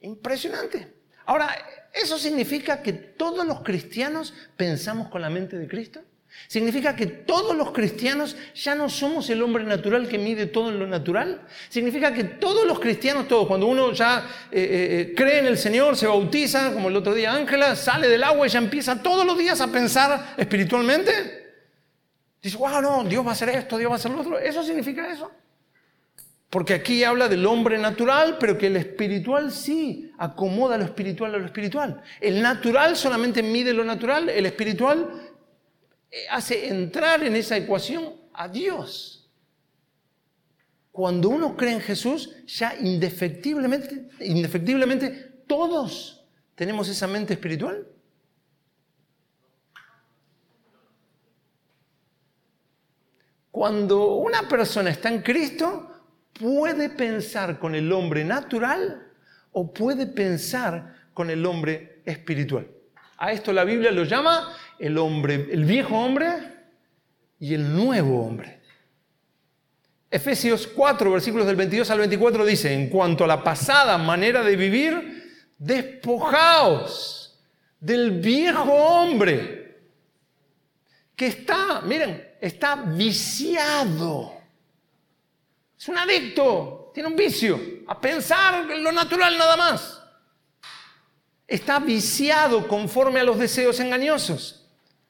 Impresionante. 0.00 0.95
Ahora, 1.27 1.49
¿eso 1.93 2.19
significa 2.19 2.83
que 2.83 2.93
todos 2.93 3.47
los 3.47 3.62
cristianos 3.62 4.35
pensamos 4.57 5.09
con 5.09 5.23
la 5.23 5.31
mente 5.31 5.57
de 5.57 5.68
Cristo? 5.68 6.03
¿Significa 6.46 6.94
que 6.94 7.07
todos 7.07 7.57
los 7.57 7.72
cristianos 7.72 8.37
ya 8.55 8.74
no 8.74 8.88
somos 8.88 9.29
el 9.29 9.42
hombre 9.42 9.64
natural 9.64 10.09
que 10.09 10.18
mide 10.18 10.46
todo 10.46 10.70
en 10.70 10.79
lo 10.79 10.87
natural? 10.87 11.42
¿Significa 11.68 12.12
que 12.14 12.24
todos 12.24 12.66
los 12.66 12.79
cristianos, 12.81 13.29
todos, 13.29 13.46
cuando 13.46 13.66
uno 13.66 13.92
ya 13.92 14.27
eh, 14.51 14.61
eh, 14.61 15.01
eh, 15.01 15.14
cree 15.14 15.40
en 15.40 15.46
el 15.46 15.59
Señor, 15.59 15.96
se 15.96 16.07
bautiza, 16.07 16.72
como 16.72 16.88
el 16.88 16.96
otro 16.96 17.14
día 17.14 17.35
Ángela, 17.35 17.77
sale 17.77 18.09
del 18.09 18.22
agua 18.22 18.46
y 18.46 18.51
ya 18.51 18.59
empieza 18.59 19.03
todos 19.03 19.27
los 19.27 19.37
días 19.37 19.61
a 19.61 19.68
pensar 19.68 20.35
espiritualmente? 20.37 21.48
Dice, 22.40 22.57
wow, 22.57 22.81
no, 22.81 23.05
Dios 23.05 23.24
va 23.24 23.31
a 23.31 23.33
hacer 23.33 23.48
esto, 23.51 23.77
Dios 23.77 23.90
va 23.90 23.96
a 23.96 23.98
hacer 23.98 24.11
lo 24.11 24.20
otro. 24.20 24.38
¿Eso 24.38 24.62
significa 24.62 25.11
eso? 25.11 25.31
Porque 26.51 26.72
aquí 26.72 27.05
habla 27.05 27.29
del 27.29 27.44
hombre 27.44 27.77
natural, 27.77 28.38
pero 28.40 28.57
que 28.57 28.68
el 28.68 28.77
espiritual 28.77 29.53
sí 29.53 30.12
acomoda 30.16 30.79
lo 30.79 30.85
espiritual 30.85 31.35
a 31.35 31.38
lo 31.38 31.44
espiritual. 31.44 32.03
El 32.20 32.40
natural 32.40 32.96
solamente 32.96 33.42
mide 33.42 33.74
lo 33.74 33.85
natural, 33.85 34.31
el 34.31 34.46
espiritual 34.46 35.28
hace 36.31 36.68
entrar 36.68 37.23
en 37.23 37.37
esa 37.37 37.57
ecuación 37.57 38.14
a 38.33 38.49
Dios. 38.49 39.31
Cuando 40.90 41.29
uno 41.29 41.57
cree 41.57 41.75
en 41.75 41.81
Jesús, 41.81 42.35
ya 42.47 42.75
indefectiblemente, 42.77 44.09
indefectiblemente 44.21 45.42
todos 45.47 46.25
tenemos 46.55 46.88
esa 46.88 47.07
mente 47.07 47.35
espiritual. 47.35 47.87
Cuando 53.51 54.14
una 54.14 54.49
persona 54.49 54.90
está 54.90 55.09
en 55.09 55.23
Cristo, 55.23 55.90
puede 56.33 56.90
pensar 56.90 57.59
con 57.59 57.75
el 57.75 57.90
hombre 57.92 58.25
natural 58.25 59.12
o 59.53 59.73
puede 59.73 60.07
pensar 60.07 61.11
con 61.12 61.31
el 61.31 61.44
hombre 61.44 62.03
espiritual. 62.05 62.68
A 63.16 63.33
esto 63.33 63.53
la 63.53 63.64
Biblia 63.64 63.90
lo 63.90 64.05
llama 64.05 64.55
el 64.79 64.99
hombre, 64.99 65.49
el 65.51 65.64
viejo 65.64 65.97
hombre 65.97 66.29
y 67.41 67.55
el 67.55 67.73
nuevo 67.75 68.25
hombre. 68.25 68.61
Efesios 70.11 70.67
4, 70.67 71.11
versículos 71.12 71.47
del 71.47 71.57
22 71.57 71.91
al 71.91 71.99
24 71.99 72.47
dice, 72.47 72.73
en 72.73 72.88
cuanto 72.88 73.25
a 73.25 73.27
la 73.27 73.43
pasada 73.43 73.99
manera 73.99 74.43
de 74.43 74.57
vivir, 74.57 75.53
despojaos 75.59 77.38
del 77.79 78.12
viejo 78.21 78.73
hombre 78.73 79.59
que 81.14 81.27
está, 81.27 81.83
miren, 81.83 82.37
está 82.41 82.77
viciado. 82.77 84.35
Es 85.79 85.88
un 85.88 85.99
adicto, 85.99 86.91
tiene 86.95 87.09
un 87.09 87.17
vicio 87.17 87.61
a 87.87 88.01
pensar 88.01 88.71
en 88.71 88.83
lo 88.83 88.93
natural 88.93 89.37
nada 89.37 89.57
más. 89.57 90.03
Está 91.47 91.81
viciado 91.81 92.67
conforme 92.67 93.21
a 93.21 93.25
los 93.25 93.38
deseos 93.38 93.79
engañosos 93.81 94.58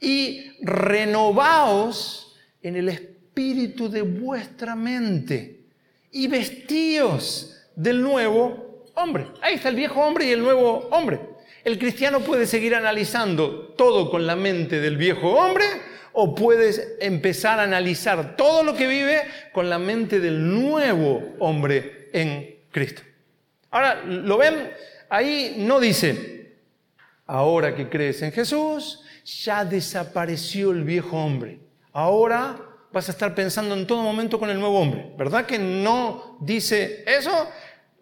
y 0.00 0.52
renovaos 0.62 2.37
en 2.62 2.76
el 2.76 2.88
espíritu 2.88 3.88
de 3.88 4.02
vuestra 4.02 4.74
mente 4.74 5.61
y 6.11 6.26
vestíos 6.26 7.56
del 7.74 8.02
nuevo 8.02 8.84
hombre. 8.94 9.26
Ahí 9.40 9.54
está 9.54 9.68
el 9.68 9.76
viejo 9.76 10.00
hombre 10.00 10.26
y 10.26 10.32
el 10.32 10.42
nuevo 10.42 10.88
hombre. 10.90 11.20
El 11.64 11.78
cristiano 11.78 12.20
puede 12.20 12.46
seguir 12.46 12.74
analizando 12.74 13.74
todo 13.76 14.11
con 14.11 14.26
la 14.26 14.37
mente 14.37 14.80
del 14.80 14.96
viejo 14.96 15.30
hombre 15.30 15.64
o 16.12 16.34
puedes 16.34 16.96
empezar 17.00 17.61
a 17.61 17.64
analizar 17.64 18.37
todo 18.37 18.62
lo 18.62 18.74
que 18.74 18.87
vive 18.87 19.22
con 19.52 19.68
la 19.68 19.78
mente 19.78 20.18
del 20.18 20.52
nuevo 20.52 21.37
hombre 21.38 22.08
en 22.12 22.56
Cristo. 22.70 23.02
Ahora, 23.70 24.02
¿lo 24.04 24.37
ven? 24.38 24.70
Ahí 25.11 25.56
no 25.58 25.78
dice, 25.78 26.54
ahora 27.26 27.74
que 27.74 27.88
crees 27.88 28.22
en 28.22 28.32
Jesús, 28.32 29.04
ya 29.28 29.64
desapareció 29.64 30.70
el 30.72 30.84
viejo 30.84 31.16
hombre. 31.16 31.60
Ahora 31.92 32.58
vas 32.90 33.08
a 33.08 33.12
estar 33.12 33.34
pensando 33.34 33.74
en 33.74 33.86
todo 33.86 34.02
momento 34.02 34.38
con 34.38 34.48
el 34.48 34.58
nuevo 34.58 34.80
hombre. 34.80 35.12
¿Verdad 35.18 35.44
que 35.44 35.58
no 35.58 36.38
dice 36.40 37.04
eso? 37.06 37.48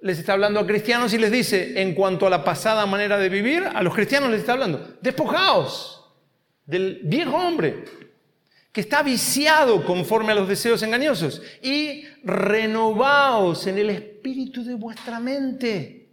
Les 0.00 0.18
está 0.18 0.34
hablando 0.34 0.60
a 0.60 0.66
cristianos 0.66 1.12
y 1.12 1.18
les 1.18 1.32
dice, 1.32 1.80
en 1.80 1.94
cuanto 1.94 2.26
a 2.26 2.30
la 2.30 2.44
pasada 2.44 2.86
manera 2.86 3.18
de 3.18 3.28
vivir, 3.28 3.64
a 3.64 3.82
los 3.82 3.94
cristianos 3.94 4.30
les 4.30 4.40
está 4.40 4.52
hablando, 4.52 4.96
despojaos 5.00 6.14
del 6.64 7.00
viejo 7.04 7.36
hombre 7.36 7.84
que 8.70 8.80
está 8.82 9.02
viciado 9.02 9.84
conforme 9.84 10.32
a 10.32 10.34
los 10.34 10.48
deseos 10.48 10.82
engañosos 10.82 11.42
y 11.62 12.04
renovaos 12.22 13.66
en 13.66 13.78
el 13.78 13.90
espíritu 13.90 14.62
de 14.62 14.74
vuestra 14.74 15.18
mente. 15.18 16.10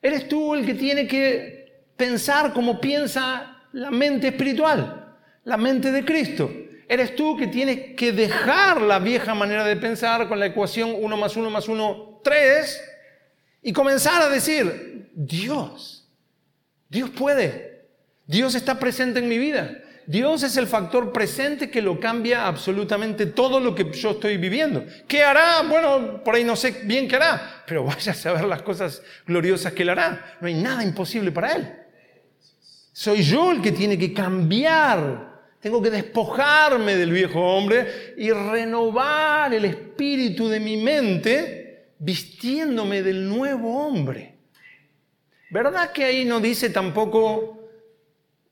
Eres 0.00 0.28
tú 0.28 0.54
el 0.54 0.64
que 0.64 0.74
tiene 0.74 1.06
que 1.06 1.84
pensar 1.96 2.52
como 2.52 2.80
piensa 2.80 3.57
la 3.72 3.90
mente 3.90 4.28
espiritual, 4.28 5.16
la 5.44 5.56
mente 5.56 5.92
de 5.92 6.04
Cristo. 6.04 6.50
Eres 6.88 7.14
tú 7.14 7.36
que 7.36 7.48
tienes 7.48 7.94
que 7.96 8.12
dejar 8.12 8.80
la 8.80 8.98
vieja 8.98 9.34
manera 9.34 9.64
de 9.64 9.76
pensar 9.76 10.26
con 10.28 10.38
la 10.38 10.46
ecuación 10.46 10.94
1 10.98 11.16
más 11.16 11.36
1 11.36 11.50
más 11.50 11.68
1, 11.68 12.20
3, 12.24 12.82
y 13.62 13.72
comenzar 13.72 14.22
a 14.22 14.28
decir, 14.28 15.10
Dios, 15.14 16.08
Dios 16.88 17.10
puede. 17.10 17.86
Dios 18.26 18.54
está 18.54 18.78
presente 18.78 19.18
en 19.18 19.28
mi 19.28 19.38
vida. 19.38 19.82
Dios 20.06 20.42
es 20.42 20.56
el 20.56 20.66
factor 20.66 21.12
presente 21.12 21.70
que 21.70 21.82
lo 21.82 22.00
cambia 22.00 22.46
absolutamente 22.46 23.26
todo 23.26 23.60
lo 23.60 23.74
que 23.74 23.92
yo 23.92 24.12
estoy 24.12 24.38
viviendo. 24.38 24.86
¿Qué 25.06 25.22
hará? 25.22 25.60
Bueno, 25.68 26.24
por 26.24 26.34
ahí 26.34 26.44
no 26.44 26.56
sé 26.56 26.80
bien 26.84 27.06
qué 27.06 27.16
hará, 27.16 27.62
pero 27.66 27.84
vaya 27.84 28.12
a 28.12 28.14
saber 28.14 28.44
las 28.44 28.62
cosas 28.62 29.02
gloriosas 29.26 29.74
que 29.74 29.82
él 29.82 29.90
hará. 29.90 30.36
No 30.40 30.46
hay 30.46 30.54
nada 30.54 30.82
imposible 30.82 31.30
para 31.30 31.52
él. 31.52 31.72
Soy 32.98 33.22
yo 33.22 33.52
el 33.52 33.62
que 33.62 33.70
tiene 33.70 33.96
que 33.96 34.12
cambiar. 34.12 35.44
Tengo 35.60 35.80
que 35.80 35.88
despojarme 35.88 36.96
del 36.96 37.12
viejo 37.12 37.40
hombre 37.40 38.14
y 38.16 38.32
renovar 38.32 39.54
el 39.54 39.66
espíritu 39.66 40.48
de 40.48 40.58
mi 40.58 40.76
mente 40.78 41.92
vistiéndome 42.00 43.04
del 43.04 43.28
nuevo 43.28 43.86
hombre. 43.86 44.34
¿Verdad 45.48 45.92
que 45.92 46.06
ahí 46.06 46.24
no 46.24 46.40
dice 46.40 46.70
tampoco, 46.70 47.70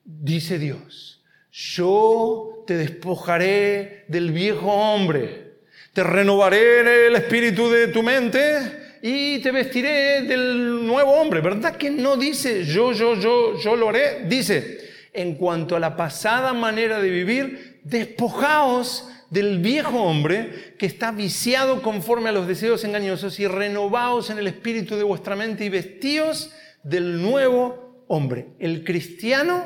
dice 0.05 0.57
Dios? 0.57 1.21
yo 1.51 2.63
te 2.65 2.77
despojaré 2.77 4.05
del 4.07 4.31
viejo 4.31 4.71
hombre, 4.71 5.55
te 5.91 6.03
renovaré 6.03 7.07
el 7.07 7.15
espíritu 7.15 7.69
de 7.69 7.89
tu 7.89 8.01
mente 8.01 8.86
y 9.01 9.39
te 9.39 9.51
vestiré 9.51 10.21
del 10.23 10.85
nuevo 10.85 11.11
hombre. 11.11 11.41
¿Verdad 11.41 11.75
que 11.75 11.89
no 11.89 12.17
dice 12.17 12.63
yo, 12.63 12.91
yo, 12.91 13.15
yo, 13.15 13.59
yo 13.59 13.75
lo 13.75 13.89
haré? 13.89 14.25
Dice, 14.27 14.79
en 15.13 15.35
cuanto 15.35 15.75
a 15.75 15.79
la 15.79 15.95
pasada 15.95 16.53
manera 16.53 16.99
de 16.99 17.09
vivir, 17.09 17.79
despojaos 17.83 19.09
del 19.29 19.59
viejo 19.59 20.03
hombre 20.03 20.75
que 20.77 20.85
está 20.85 21.11
viciado 21.11 21.81
conforme 21.81 22.29
a 22.29 22.31
los 22.31 22.47
deseos 22.47 22.83
engañosos 22.83 23.39
y 23.39 23.47
renovaos 23.47 24.29
en 24.29 24.37
el 24.37 24.47
espíritu 24.47 24.95
de 24.95 25.03
vuestra 25.03 25.35
mente 25.35 25.65
y 25.65 25.69
vestíos 25.69 26.53
del 26.83 27.21
nuevo 27.21 28.05
hombre. 28.07 28.49
El 28.59 28.83
cristiano, 28.83 29.65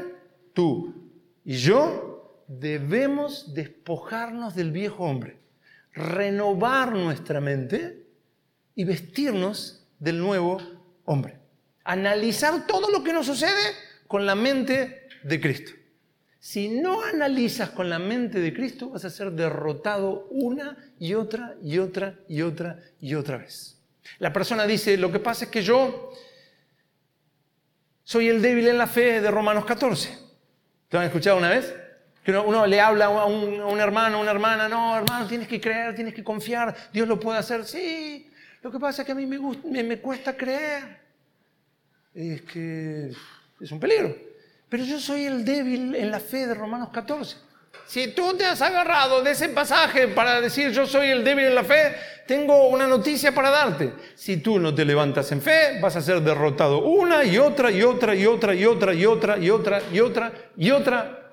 tú, 0.53 1.11
y 1.45 1.55
yo 1.55 2.43
debemos 2.47 3.53
despojarnos 3.53 4.55
del 4.55 4.71
viejo 4.71 5.03
hombre, 5.03 5.37
renovar 5.93 6.93
nuestra 6.93 7.39
mente 7.39 8.00
y 8.75 8.83
vestirnos 8.83 9.87
del 9.99 10.19
nuevo 10.19 10.61
hombre. 11.05 11.39
Analizar 11.83 12.67
todo 12.67 12.89
lo 12.89 13.03
que 13.03 13.13
nos 13.13 13.25
sucede 13.25 13.75
con 14.07 14.25
la 14.25 14.35
mente 14.35 15.07
de 15.23 15.39
Cristo. 15.39 15.71
Si 16.39 16.69
no 16.69 17.03
analizas 17.03 17.69
con 17.69 17.89
la 17.89 17.99
mente 17.99 18.39
de 18.39 18.51
Cristo, 18.51 18.89
vas 18.89 19.05
a 19.05 19.11
ser 19.11 19.31
derrotado 19.31 20.27
una 20.31 20.75
y 20.99 21.13
otra 21.13 21.55
y 21.61 21.77
otra 21.77 22.15
y 22.27 22.41
otra 22.41 22.79
y 22.99 23.13
otra 23.13 23.37
vez. 23.37 23.79
La 24.17 24.33
persona 24.33 24.65
dice, 24.65 24.97
lo 24.97 25.11
que 25.11 25.19
pasa 25.19 25.45
es 25.45 25.51
que 25.51 25.61
yo 25.61 26.11
soy 28.03 28.27
el 28.27 28.41
débil 28.41 28.67
en 28.67 28.79
la 28.79 28.87
fe 28.87 29.21
de 29.21 29.29
Romanos 29.29 29.65
14. 29.65 30.17
¿Te 30.89 30.97
han 30.97 31.03
escuchado 31.03 31.37
una 31.37 31.49
vez? 31.49 31.75
Que 32.23 32.31
uno, 32.31 32.65
le 32.65 32.81
habla 32.81 33.05
a 33.05 33.25
un, 33.25 33.79
hermano, 33.79 34.17
a 34.17 34.21
una 34.21 34.31
hermana, 34.31 34.67
no, 34.67 34.97
hermano, 34.97 35.27
tienes 35.27 35.47
que 35.47 35.61
creer, 35.61 35.95
tienes 35.95 36.13
que 36.13 36.23
confiar, 36.23 36.75
Dios 36.91 37.07
lo 37.07 37.19
puede 37.19 37.37
hacer. 37.37 37.65
Sí, 37.65 38.30
lo 38.61 38.71
que 38.71 38.79
pasa 38.79 39.01
es 39.01 39.05
que 39.05 39.11
a 39.11 39.15
mí 39.15 39.25
me, 39.25 39.39
me, 39.39 39.83
me 39.83 39.99
cuesta 39.99 40.35
creer. 40.35 40.99
Es 42.13 42.41
que 42.43 43.11
es 43.59 43.71
un 43.71 43.79
peligro. 43.79 44.15
Pero 44.69 44.83
yo 44.83 44.99
soy 44.99 45.25
el 45.25 45.43
débil 45.43 45.95
en 45.95 46.11
la 46.11 46.19
fe 46.19 46.47
de 46.47 46.53
Romanos 46.53 46.89
14. 46.93 47.37
Si 47.85 48.09
tú 48.09 48.35
te 48.37 48.45
has 48.45 48.61
agarrado 48.61 49.21
de 49.21 49.31
ese 49.31 49.49
pasaje 49.49 50.07
para 50.07 50.39
decir 50.39 50.71
yo 50.71 50.85
soy 50.85 51.09
el 51.09 51.23
débil 51.23 51.45
en 51.45 51.55
la 51.55 51.63
fe, 51.63 51.95
tengo 52.25 52.69
una 52.69 52.87
noticia 52.87 53.33
para 53.33 53.49
darte. 53.49 53.93
Si 54.15 54.37
tú 54.37 54.59
no 54.59 54.73
te 54.73 54.85
levantas 54.85 55.31
en 55.31 55.41
fe, 55.41 55.79
vas 55.81 55.95
a 55.95 56.01
ser 56.01 56.21
derrotado 56.21 56.83
una 56.83 57.25
y 57.25 57.37
otra 57.37 57.71
y 57.71 57.83
otra 57.83 58.15
y 58.15 58.25
otra 58.25 58.55
y 58.55 58.65
otra 58.65 58.93
y 58.93 59.05
otra 59.05 59.37
y 59.37 59.49
otra 59.49 59.81
y 59.91 59.99
otra 59.99 60.33
y 60.55 60.71
otra 60.71 61.31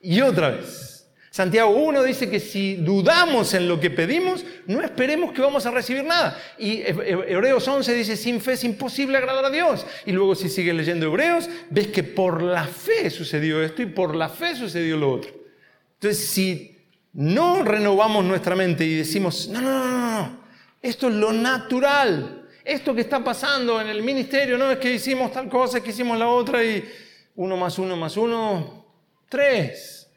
y 0.00 0.20
otra 0.20 0.50
vez. 0.50 0.97
Santiago 1.38 1.70
1 1.70 2.02
dice 2.02 2.28
que 2.28 2.40
si 2.40 2.74
dudamos 2.74 3.54
en 3.54 3.68
lo 3.68 3.78
que 3.78 3.90
pedimos, 3.90 4.44
no 4.66 4.82
esperemos 4.82 5.32
que 5.32 5.40
vamos 5.40 5.64
a 5.66 5.70
recibir 5.70 6.02
nada. 6.02 6.36
Y 6.58 6.82
Hebreos 6.82 7.68
11 7.68 7.94
dice, 7.94 8.16
sin 8.16 8.40
fe 8.40 8.54
es 8.54 8.64
imposible 8.64 9.16
agradar 9.18 9.44
a 9.44 9.50
Dios. 9.50 9.86
Y 10.04 10.10
luego 10.10 10.34
si 10.34 10.48
sigues 10.48 10.74
leyendo 10.74 11.06
Hebreos, 11.06 11.48
ves 11.70 11.86
que 11.86 12.02
por 12.02 12.42
la 12.42 12.64
fe 12.64 13.08
sucedió 13.08 13.62
esto 13.62 13.82
y 13.82 13.86
por 13.86 14.16
la 14.16 14.28
fe 14.28 14.56
sucedió 14.56 14.96
lo 14.96 15.12
otro. 15.12 15.30
Entonces, 15.94 16.26
si 16.26 16.76
no 17.12 17.62
renovamos 17.62 18.24
nuestra 18.24 18.56
mente 18.56 18.84
y 18.84 18.96
decimos, 18.96 19.46
no, 19.46 19.60
no, 19.60 19.86
no, 19.86 20.20
no, 20.20 20.40
esto 20.82 21.06
es 21.06 21.14
lo 21.14 21.32
natural, 21.32 22.48
esto 22.64 22.92
que 22.92 23.02
está 23.02 23.22
pasando 23.22 23.80
en 23.80 23.86
el 23.86 24.02
ministerio, 24.02 24.58
no 24.58 24.72
es 24.72 24.78
que 24.78 24.92
hicimos 24.92 25.30
tal 25.30 25.48
cosa, 25.48 25.78
es 25.78 25.84
que 25.84 25.90
hicimos 25.90 26.18
la 26.18 26.26
otra 26.26 26.64
y 26.64 26.84
uno 27.36 27.56
más 27.56 27.78
uno 27.78 27.94
más 27.96 28.16
uno, 28.16 28.86
tres. 29.28 30.07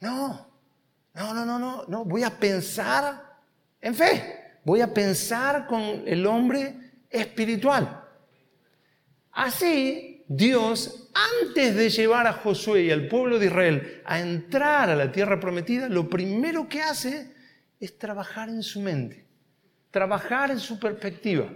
No, 0.00 0.48
no, 1.14 1.34
no, 1.34 1.46
no, 1.46 1.58
no, 1.58 1.84
no, 1.88 2.04
voy 2.04 2.22
a 2.22 2.30
pensar 2.30 3.38
en 3.80 3.94
fe, 3.94 4.58
voy 4.64 4.80
a 4.80 4.92
pensar 4.92 5.66
con 5.66 6.02
el 6.06 6.26
hombre 6.26 6.74
espiritual. 7.08 8.04
Así 9.32 10.24
Dios, 10.28 11.08
antes 11.42 11.74
de 11.76 11.88
llevar 11.88 12.26
a 12.26 12.32
Josué 12.32 12.84
y 12.84 12.90
al 12.90 13.08
pueblo 13.08 13.38
de 13.38 13.46
Israel 13.46 14.02
a 14.04 14.20
entrar 14.20 14.90
a 14.90 14.96
la 14.96 15.12
tierra 15.12 15.38
prometida, 15.38 15.88
lo 15.88 16.10
primero 16.10 16.68
que 16.68 16.82
hace 16.82 17.32
es 17.78 17.98
trabajar 17.98 18.48
en 18.48 18.62
su 18.62 18.80
mente, 18.80 19.24
trabajar 19.90 20.50
en 20.50 20.58
su 20.58 20.78
perspectiva. 20.78 21.48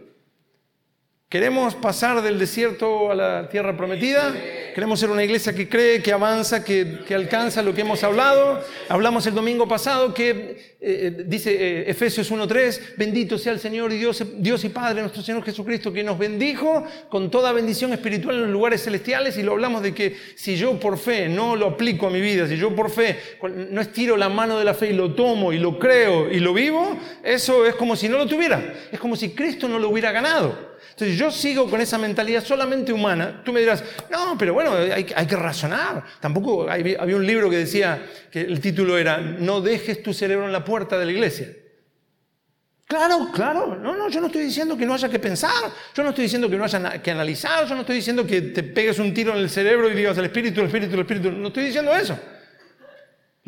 ¿Queremos 1.31 1.77
pasar 1.77 2.23
del 2.23 2.41
desierto 2.41 3.13
a 3.13 3.15
la 3.15 3.49
tierra 3.49 3.77
prometida? 3.77 4.35
¿Queremos 4.75 4.99
ser 4.99 5.11
una 5.11 5.23
iglesia 5.23 5.55
que 5.55 5.69
cree, 5.69 6.03
que 6.03 6.13
avanza, 6.13 6.65
que, 6.65 7.05
alcanza 7.15 7.63
lo 7.63 7.73
que 7.73 7.83
hemos 7.83 8.03
hablado? 8.03 8.61
Hablamos 8.89 9.25
el 9.29 9.35
domingo 9.37 9.69
pasado 9.69 10.13
que 10.13 10.35
eh, 10.35 10.77
eh, 10.81 11.25
dice 11.29 11.53
eh, 11.53 11.85
Efesios 11.89 12.33
1.3, 12.33 12.97
bendito 12.97 13.39
sea 13.39 13.53
el 13.53 13.61
Señor 13.61 13.93
y 13.93 13.99
Dios, 13.99 14.25
Dios 14.39 14.65
y 14.65 14.71
Padre, 14.71 15.03
nuestro 15.03 15.23
Señor 15.23 15.45
Jesucristo, 15.45 15.93
que 15.93 16.03
nos 16.03 16.19
bendijo 16.19 16.83
con 17.09 17.31
toda 17.31 17.53
bendición 17.53 17.93
espiritual 17.93 18.35
en 18.35 18.43
los 18.43 18.51
lugares 18.51 18.83
celestiales 18.83 19.39
y 19.39 19.45
lo 19.45 19.53
hablamos 19.53 19.85
de 19.85 19.95
que 19.95 20.17
si 20.35 20.57
yo 20.57 20.81
por 20.81 20.99
fe 20.99 21.29
no 21.29 21.55
lo 21.55 21.67
aplico 21.67 22.09
a 22.09 22.11
mi 22.11 22.21
vida, 22.21 22.49
si 22.49 22.57
yo 22.57 22.75
por 22.75 22.91
fe 22.91 23.21
no 23.71 23.81
estiro 23.81 24.17
la 24.17 24.29
mano 24.29 24.59
de 24.59 24.65
la 24.65 24.75
fe 24.75 24.91
y 24.91 24.95
lo 24.95 25.15
tomo 25.15 25.53
y 25.53 25.61
lo 25.61 25.79
creo 25.79 26.29
y 26.29 26.41
lo 26.41 26.53
vivo, 26.53 26.99
eso 27.23 27.67
es 27.67 27.77
como 27.77 27.95
si 27.95 28.09
no 28.09 28.19
lo 28.19 28.27
tuviera, 28.27 28.75
es 28.91 28.99
como 28.99 29.15
si 29.15 29.31
Cristo 29.31 29.69
no 29.69 29.79
lo 29.79 29.91
hubiera 29.91 30.11
ganado. 30.11 30.70
Entonces 31.01 31.19
yo 31.19 31.31
sigo 31.31 31.71
con 31.71 31.81
esa 31.81 31.97
mentalidad 31.97 32.45
solamente 32.45 32.93
humana. 32.93 33.41
Tú 33.43 33.55
me 33.55 33.61
dirás, 33.61 33.83
no, 34.11 34.37
pero 34.37 34.53
bueno, 34.53 34.75
hay, 34.75 35.05
que 35.05 35.35
razonar. 35.35 36.05
Tampoco 36.21 36.69
había 36.69 37.17
un 37.17 37.27
libro 37.27 37.49
que 37.49 37.57
decía 37.57 38.03
que 38.31 38.43
el 38.43 38.61
título 38.61 38.99
era 38.99 39.17
No 39.17 39.63
dejes 39.63 40.03
tu 40.03 40.13
cerebro 40.13 40.45
en 40.45 40.53
la 40.53 40.63
puerta 40.63 40.99
de 40.99 41.07
la 41.07 41.13
iglesia. 41.13 41.49
Claro, 42.87 43.31
claro. 43.33 43.77
No, 43.77 43.97
no, 43.97 44.11
yo 44.11 44.21
no 44.21 44.27
estoy 44.27 44.43
diciendo 44.43 44.77
que 44.77 44.85
no 44.85 44.93
haya 44.93 45.09
que 45.09 45.19
pensar. 45.19 45.73
Yo 45.95 46.03
no 46.03 46.11
estoy 46.11 46.25
diciendo 46.25 46.51
que 46.51 46.57
no 46.57 46.65
haya 46.65 47.01
que 47.01 47.11
analizar. 47.11 47.67
Yo 47.67 47.75
no 47.75 47.81
estoy 47.81 47.97
diciendo 47.97 48.27
que 48.27 48.43
te 48.43 48.63
pegues 48.63 48.99
un 48.99 49.15
tiro 49.15 49.33
en 49.33 49.39
el 49.39 49.49
cerebro 49.49 49.91
y 49.91 49.95
digas 49.95 50.19
el 50.19 50.27
espíritu, 50.27 50.61
el 50.61 50.67
espíritu, 50.67 50.95
el 50.97 51.01
espíritu. 51.01 51.31
No 51.31 51.49
estoy 51.49 51.65
diciendo 51.65 51.95
eso. 51.95 52.19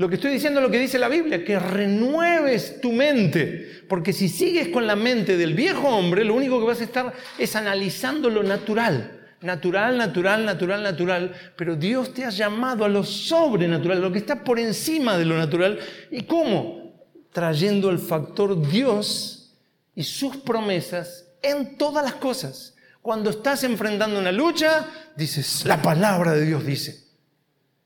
Lo 0.03 0.09
que 0.09 0.17
estoy 0.17 0.33
diciendo 0.33 0.59
es 0.59 0.67
lo 0.67 0.73
que 0.73 0.81
dice 0.81 0.99
la 0.99 1.07
Biblia, 1.07 1.45
que 1.45 1.61
renueves 1.61 2.81
tu 2.81 2.91
mente, 2.91 3.85
porque 3.89 4.13
si 4.13 4.29
sigues 4.29 4.67
con 4.67 4.85
la 4.85 4.97
mente 4.97 5.37
del 5.37 5.55
viejo 5.55 5.87
hombre, 5.87 6.25
lo 6.25 6.35
único 6.35 6.59
que 6.59 6.67
vas 6.67 6.81
a 6.81 6.85
estar 6.85 7.13
es 7.39 7.55
analizando 7.55 8.29
lo 8.29 8.43
natural. 8.43 9.21
Natural, 9.43 9.97
natural, 9.97 10.45
natural, 10.45 10.83
natural, 10.83 11.33
pero 11.57 11.77
Dios 11.77 12.13
te 12.13 12.25
ha 12.25 12.31
llamado 12.31 12.85
a 12.85 12.89
lo 12.89 13.05
sobrenatural, 13.05 14.01
lo 14.01 14.11
que 14.11 14.19
está 14.19 14.43
por 14.43 14.59
encima 14.59 15.17
de 15.17 15.25
lo 15.25 15.39
natural. 15.39 15.79
¿Y 16.11 16.23
cómo? 16.23 16.97
Trayendo 17.33 17.89
el 17.89 18.01
factor 18.01 18.61
Dios 18.69 19.55
y 19.95 20.03
sus 20.03 20.37
promesas 20.39 21.29
en 21.43 21.79
todas 21.79 22.05
las 22.05 22.15
cosas. 22.15 22.75
Cuando 23.03 23.31
estás 23.31 23.63
enfrentando 23.63 24.19
una 24.19 24.33
lucha, 24.33 24.85
dices, 25.17 25.65
la 25.65 25.81
palabra 25.81 26.33
de 26.33 26.45
Dios 26.45 26.67
dice. 26.67 27.05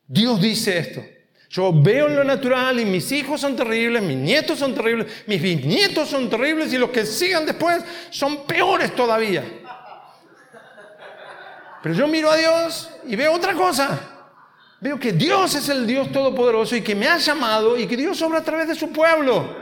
Dios 0.08 0.40
dice 0.40 0.78
esto. 0.78 1.04
Yo 1.48 1.72
veo 1.72 2.08
en 2.08 2.16
lo 2.16 2.24
natural 2.24 2.80
y 2.80 2.84
mis 2.84 3.10
hijos 3.12 3.40
son 3.40 3.54
terribles, 3.54 4.02
mis 4.02 4.16
nietos 4.16 4.58
son 4.58 4.74
terribles, 4.74 5.06
mis 5.26 5.40
bisnietos 5.40 6.08
son 6.08 6.28
terribles 6.28 6.72
y 6.72 6.78
los 6.78 6.90
que 6.90 7.06
sigan 7.06 7.46
después 7.46 7.84
son 8.10 8.46
peores 8.46 8.94
todavía. 8.94 9.44
Pero 11.82 11.94
yo 11.94 12.08
miro 12.08 12.30
a 12.30 12.36
Dios 12.36 12.90
y 13.06 13.14
veo 13.14 13.32
otra 13.32 13.54
cosa. 13.54 13.98
Veo 14.80 14.98
que 14.98 15.12
Dios 15.12 15.54
es 15.54 15.68
el 15.68 15.86
Dios 15.86 16.12
todopoderoso 16.12 16.76
y 16.76 16.82
que 16.82 16.94
me 16.94 17.06
ha 17.06 17.16
llamado 17.16 17.78
y 17.78 17.86
que 17.86 17.96
Dios 17.96 18.20
obra 18.22 18.40
a 18.40 18.44
través 18.44 18.68
de 18.68 18.74
su 18.74 18.92
pueblo. 18.92 19.56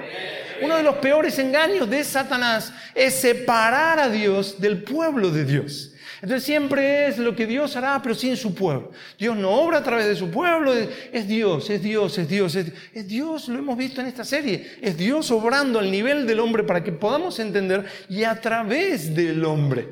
Uno 0.63 0.77
de 0.77 0.83
los 0.83 0.97
peores 0.97 1.39
engaños 1.39 1.89
de 1.89 2.03
Satanás 2.03 2.73
es 2.95 3.15
separar 3.15 3.99
a 4.01 4.09
Dios 4.09 4.61
del 4.61 4.83
pueblo 4.83 5.31
de 5.31 5.45
Dios. 5.45 5.94
Entonces 6.23 6.45
siempre 6.45 7.09
es 7.09 7.19
lo 7.19 7.35
que 7.35 7.47
Dios 7.47 7.77
hará, 7.77 8.01
pero 8.03 8.15
sin 8.15 8.37
su 8.37 8.55
pueblo. 8.55 8.93
Dios 9.19 9.37
no 9.37 9.51
obra 9.51 9.79
a 9.79 9.83
través 9.83 10.07
de 10.07 10.17
su 10.17 10.31
pueblo, 10.31 10.73
es 10.73 11.29
Dios, 11.29 11.69
es 11.71 11.83
Dios, 11.83 12.19
es 12.19 12.29
Dios, 12.29 12.57
es, 12.57 13.09
Dios, 13.09 13.49
lo 13.49 13.59
hemos 13.59 13.77
visto 13.77 14.01
en 14.01 14.07
esta 14.07 14.25
serie, 14.25 14.79
es 14.81 14.97
Dios 14.97 15.31
obrando 15.31 15.79
al 15.79 15.91
nivel 15.91 16.27
del 16.27 16.41
hombre 16.41 16.63
para 16.63 16.83
que 16.83 16.93
podamos 16.93 17.39
entender 17.39 17.85
y 18.09 18.25
a 18.25 18.41
través 18.41 19.15
del 19.15 19.45
hombre. 19.45 19.89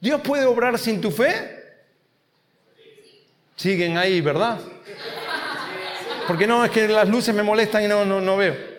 ¿Dios 0.00 0.20
puede 0.20 0.44
obrar 0.44 0.78
sin 0.78 1.00
tu 1.00 1.10
fe? 1.10 1.62
Siguen 3.56 3.96
ahí, 3.96 4.20
¿verdad? 4.20 4.60
Porque 6.26 6.46
no, 6.46 6.64
es 6.64 6.70
que 6.70 6.88
las 6.88 7.08
luces 7.08 7.34
me 7.34 7.42
molestan 7.42 7.84
y 7.84 7.88
no, 7.88 8.04
no, 8.04 8.20
no 8.20 8.36
veo. 8.36 8.74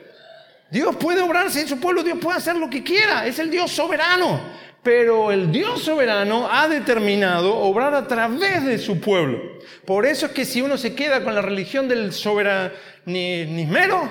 Dios 0.70 0.96
puede 0.96 1.22
obrarse 1.22 1.62
en 1.62 1.68
su 1.68 1.80
pueblo, 1.80 2.04
Dios 2.04 2.18
puede 2.20 2.38
hacer 2.38 2.56
lo 2.56 2.70
que 2.70 2.84
quiera, 2.84 3.26
es 3.26 3.40
el 3.40 3.50
Dios 3.50 3.72
soberano. 3.72 4.42
Pero 4.86 5.32
el 5.32 5.52
Dios 5.52 5.82
soberano 5.82 6.48
ha 6.48 6.68
determinado 6.68 7.58
obrar 7.58 7.96
a 7.96 8.08
través 8.08 8.64
de 8.64 8.78
su 8.78 9.00
pueblo. 9.02 9.42
Por 9.84 10.06
eso 10.06 10.28
es 10.28 10.32
que 10.32 10.46
si 10.46 10.62
uno 10.62 10.78
se 10.78 10.94
queda 10.94 11.24
con 11.24 11.34
la 11.34 11.42
religión 11.42 11.88
del 11.88 12.14
soberanismero, 12.14 14.08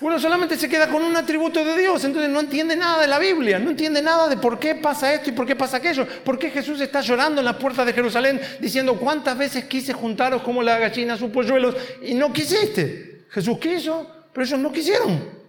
uno 0.00 0.18
solamente 0.18 0.56
se 0.56 0.70
queda 0.70 0.88
con 0.88 1.02
un 1.02 1.14
atributo 1.14 1.62
de 1.62 1.76
Dios, 1.76 2.02
entonces 2.02 2.30
no 2.30 2.40
entiende 2.40 2.76
nada 2.76 3.02
de 3.02 3.08
la 3.08 3.18
Biblia, 3.18 3.58
no 3.58 3.68
entiende 3.68 4.00
nada 4.00 4.26
de 4.26 4.38
por 4.38 4.58
qué 4.58 4.74
pasa 4.74 5.12
esto 5.12 5.28
y 5.28 5.32
por 5.32 5.44
qué 5.44 5.54
pasa 5.54 5.76
aquello, 5.76 6.06
por 6.24 6.38
qué 6.38 6.48
Jesús 6.48 6.80
está 6.80 7.02
llorando 7.02 7.42
en 7.42 7.44
las 7.44 7.56
puertas 7.56 7.84
de 7.84 7.92
Jerusalén 7.92 8.40
diciendo 8.58 8.96
cuántas 8.96 9.36
veces 9.36 9.64
quise 9.64 9.92
juntaros 9.92 10.40
como 10.40 10.62
la 10.62 10.78
gallina 10.78 11.12
a 11.12 11.18
sus 11.18 11.30
polluelos 11.30 11.76
y 12.00 12.14
no 12.14 12.32
quisiste. 12.32 13.26
Jesús 13.28 13.58
quiso, 13.58 14.10
pero 14.32 14.46
ellos 14.46 14.58
no 14.58 14.72
quisieron. 14.72 15.39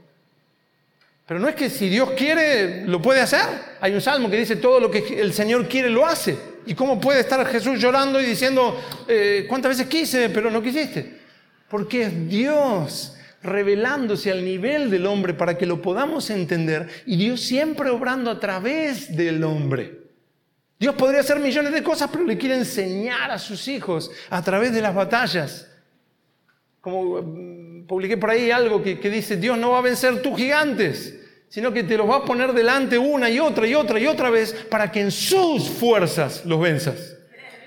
Pero 1.31 1.39
no 1.39 1.47
es 1.47 1.55
que 1.55 1.69
si 1.69 1.87
Dios 1.87 2.09
quiere, 2.17 2.85
lo 2.85 3.01
puede 3.01 3.21
hacer. 3.21 3.39
Hay 3.79 3.93
un 3.93 4.01
salmo 4.01 4.29
que 4.29 4.35
dice 4.35 4.57
todo 4.57 4.81
lo 4.81 4.91
que 4.91 5.21
el 5.21 5.31
Señor 5.31 5.65
quiere, 5.69 5.89
lo 5.89 6.05
hace. 6.05 6.37
¿Y 6.65 6.75
cómo 6.75 6.99
puede 6.99 7.21
estar 7.21 7.45
Jesús 7.47 7.79
llorando 7.79 8.19
y 8.19 8.25
diciendo, 8.25 8.77
eh, 9.07 9.45
cuántas 9.47 9.69
veces 9.69 9.87
quise, 9.87 10.29
pero 10.29 10.51
no 10.51 10.61
quisiste? 10.61 11.21
Porque 11.69 12.01
es 12.01 12.27
Dios 12.27 13.15
revelándose 13.43 14.29
al 14.29 14.43
nivel 14.43 14.91
del 14.91 15.05
hombre 15.05 15.33
para 15.33 15.57
que 15.57 15.65
lo 15.65 15.81
podamos 15.81 16.29
entender 16.29 16.89
y 17.05 17.15
Dios 17.15 17.39
siempre 17.39 17.89
obrando 17.89 18.29
a 18.29 18.37
través 18.37 19.15
del 19.15 19.41
hombre. 19.45 20.01
Dios 20.77 20.95
podría 20.95 21.21
hacer 21.21 21.39
millones 21.39 21.71
de 21.71 21.81
cosas, 21.81 22.09
pero 22.11 22.25
le 22.25 22.37
quiere 22.37 22.57
enseñar 22.57 23.31
a 23.31 23.39
sus 23.39 23.69
hijos 23.69 24.11
a 24.29 24.43
través 24.43 24.73
de 24.73 24.81
las 24.81 24.93
batallas. 24.93 25.71
Como 26.81 27.21
mm, 27.21 27.87
publiqué 27.87 28.17
por 28.17 28.31
ahí 28.31 28.51
algo 28.51 28.83
que, 28.83 28.99
que 28.99 29.09
dice, 29.09 29.37
Dios 29.37 29.57
no 29.57 29.71
va 29.71 29.77
a 29.77 29.81
vencer 29.81 30.21
tus 30.21 30.35
gigantes, 30.35 31.19
sino 31.51 31.73
que 31.73 31.83
te 31.83 31.97
los 31.97 32.09
va 32.09 32.15
a 32.15 32.25
poner 32.25 32.53
delante 32.53 32.97
una 32.97 33.29
y 33.29 33.37
otra 33.37 33.67
y 33.67 33.75
otra 33.75 33.99
y 33.99 34.07
otra 34.07 34.29
vez 34.29 34.53
para 34.69 34.89
que 34.89 35.01
en 35.01 35.11
sus 35.11 35.69
fuerzas 35.69 36.45
los 36.45 36.61
venzas. 36.61 37.17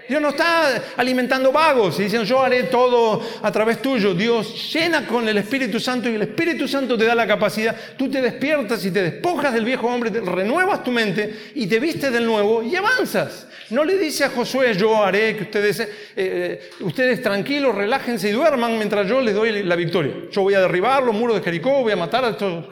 Dios 0.09 0.21
no 0.21 0.31
está 0.31 0.83
alimentando 0.97 1.51
vagos 1.51 1.99
y 1.99 2.05
diciendo 2.05 2.27
yo 2.27 2.43
haré 2.43 2.65
todo 2.65 3.23
a 3.43 3.51
través 3.51 3.81
tuyo. 3.81 4.15
Dios 4.15 4.73
llena 4.73 5.07
con 5.07 5.27
el 5.29 5.39
Espíritu 5.39 5.81
Santo 5.81 6.11
y 6.11 6.15
el 6.15 6.23
Espíritu 6.23 6.69
Santo 6.69 6.99
te 6.99 7.05
da 7.05 7.15
la 7.15 7.27
capacidad. 7.27 7.75
Tú 7.97 8.11
te 8.11 8.21
despiertas 8.21 8.85
y 8.85 8.91
te 8.91 9.03
despojas 9.03 9.55
del 9.55 9.65
viejo 9.65 9.87
hombre, 9.87 10.11
te 10.11 10.21
renuevas 10.21 10.85
tu 10.85 10.91
mente 10.91 11.53
y 11.55 11.67
te 11.67 11.81
vistes 11.81 12.13
del 12.13 12.27
nuevo 12.27 12.63
y 12.63 12.77
avanzas. 12.77 13.47
No 13.71 13.83
le 13.83 13.97
dice 13.97 14.25
a 14.25 14.31
Josué 14.31 14.75
yo 14.75 15.03
haré 15.03 15.37
que 15.37 15.45
ustedes, 15.45 15.81
eh, 15.81 15.89
eh, 16.17 16.71
ustedes 16.81 17.23
tranquilos, 17.23 17.75
relájense 17.75 18.29
y 18.29 18.33
duerman 18.33 18.77
mientras 18.77 19.09
yo 19.09 19.21
les 19.21 19.35
doy 19.35 19.63
la 19.63 19.77
victoria. 19.77 20.13
Yo 20.31 20.43
voy 20.43 20.55
a 20.55 20.61
derribar 20.61 21.03
los 21.03 21.15
muros 21.15 21.37
de 21.37 21.43
Jericó, 21.43 21.83
voy 21.83 21.93
a 21.93 21.97
matar 21.97 22.25
a 22.25 22.31
estos 22.31 22.67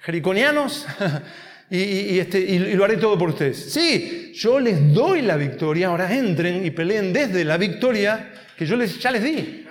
jericonianos. 0.00 0.86
Este, 1.70 2.40
y, 2.40 2.58
lo 2.58 2.84
haré 2.84 2.96
todo 2.96 3.16
por 3.16 3.28
ustedes. 3.28 3.72
Sí, 3.72 4.32
yo 4.34 4.58
les 4.58 4.92
doy 4.92 5.22
la 5.22 5.36
victoria, 5.36 5.86
ahora 5.86 6.12
entren 6.12 6.66
y 6.66 6.72
peleen 6.72 7.12
desde 7.12 7.44
la 7.44 7.56
victoria 7.56 8.32
que 8.56 8.66
yo 8.66 8.76
les, 8.76 8.98
ya 8.98 9.12
les 9.12 9.22
di. 9.22 9.66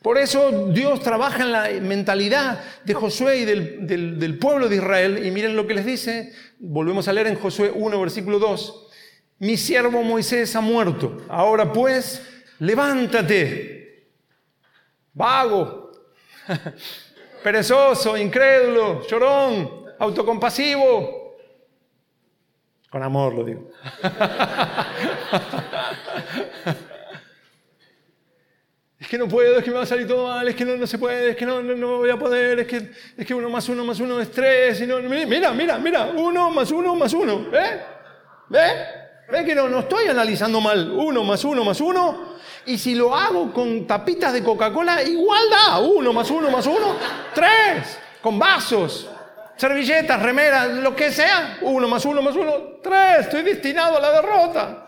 Por 0.00 0.16
eso 0.16 0.70
Dios 0.72 1.00
trabaja 1.00 1.42
en 1.42 1.52
la 1.52 1.68
mentalidad 1.82 2.60
de 2.84 2.94
Josué 2.94 3.38
y 3.38 3.44
del, 3.44 3.86
del, 4.18 4.38
pueblo 4.38 4.68
de 4.68 4.76
Israel. 4.76 5.26
Y 5.26 5.30
miren 5.32 5.56
lo 5.56 5.66
que 5.66 5.74
les 5.74 5.84
dice. 5.84 6.32
Volvemos 6.60 7.08
a 7.08 7.12
leer 7.12 7.26
en 7.26 7.34
Josué 7.34 7.72
1, 7.74 8.00
versículo 8.00 8.38
2. 8.38 8.88
Mi 9.40 9.56
siervo 9.56 10.02
Moisés 10.02 10.54
ha 10.54 10.60
muerto. 10.60 11.24
Ahora 11.28 11.72
pues, 11.72 12.22
levántate. 12.60 14.06
Vago, 15.12 15.90
perezoso, 17.42 18.16
incrédulo, 18.16 19.04
llorón 19.08 19.85
autocompasivo. 19.98 21.26
Con 22.90 23.02
amor 23.02 23.34
lo 23.34 23.44
digo. 23.44 23.68
es 28.98 29.08
que 29.08 29.18
no 29.18 29.28
puedo, 29.28 29.58
es 29.58 29.64
que 29.64 29.70
me 29.70 29.76
va 29.76 29.82
a 29.82 29.86
salir 29.86 30.06
todo 30.06 30.28
mal, 30.28 30.48
es 30.48 30.54
que 30.54 30.64
no, 30.64 30.76
no 30.76 30.86
se 30.86 30.96
puede, 30.98 31.30
es 31.30 31.36
que 31.36 31.44
no, 31.44 31.62
no, 31.62 31.98
voy 31.98 32.08
a 32.10 32.18
poder, 32.18 32.60
es 32.60 32.66
que, 32.66 32.90
es 33.16 33.26
que 33.26 33.34
uno 33.34 33.50
más 33.50 33.68
uno 33.68 33.84
más 33.84 34.00
uno 34.00 34.18
es 34.20 34.30
tres. 34.30 34.80
Y 34.80 34.86
no, 34.86 35.00
mira, 35.00 35.52
mira, 35.52 35.78
mira, 35.78 36.12
uno 36.16 36.50
más 36.50 36.70
uno 36.70 36.94
más 36.94 37.12
uno. 37.12 37.50
¿Ve? 37.50 37.80
¿Ve? 38.48 38.70
¿Ve 39.30 39.44
que 39.44 39.56
no, 39.56 39.68
no 39.68 39.80
estoy 39.80 40.06
analizando 40.06 40.60
mal? 40.60 40.88
Uno 40.90 41.24
más 41.24 41.44
uno 41.44 41.64
más 41.64 41.80
uno. 41.80 42.36
Y 42.66 42.78
si 42.78 42.94
lo 42.94 43.14
hago 43.14 43.52
con 43.52 43.86
tapitas 43.86 44.32
de 44.32 44.42
Coca-Cola, 44.42 45.02
igual 45.02 45.42
da. 45.50 45.80
Uno 45.80 46.12
más 46.12 46.30
uno 46.30 46.50
más 46.50 46.66
uno, 46.66 46.96
tres. 47.34 47.98
Con 48.22 48.38
vasos 48.38 49.10
servilletas, 49.56 50.22
remeras, 50.22 50.68
lo 50.74 50.94
que 50.94 51.10
sea. 51.10 51.58
Uno 51.62 51.88
más 51.88 52.04
uno 52.04 52.22
más 52.22 52.36
uno, 52.36 52.52
tres. 52.82 53.20
Estoy 53.20 53.42
destinado 53.42 53.96
a 53.96 54.00
la 54.00 54.10
derrota. 54.10 54.82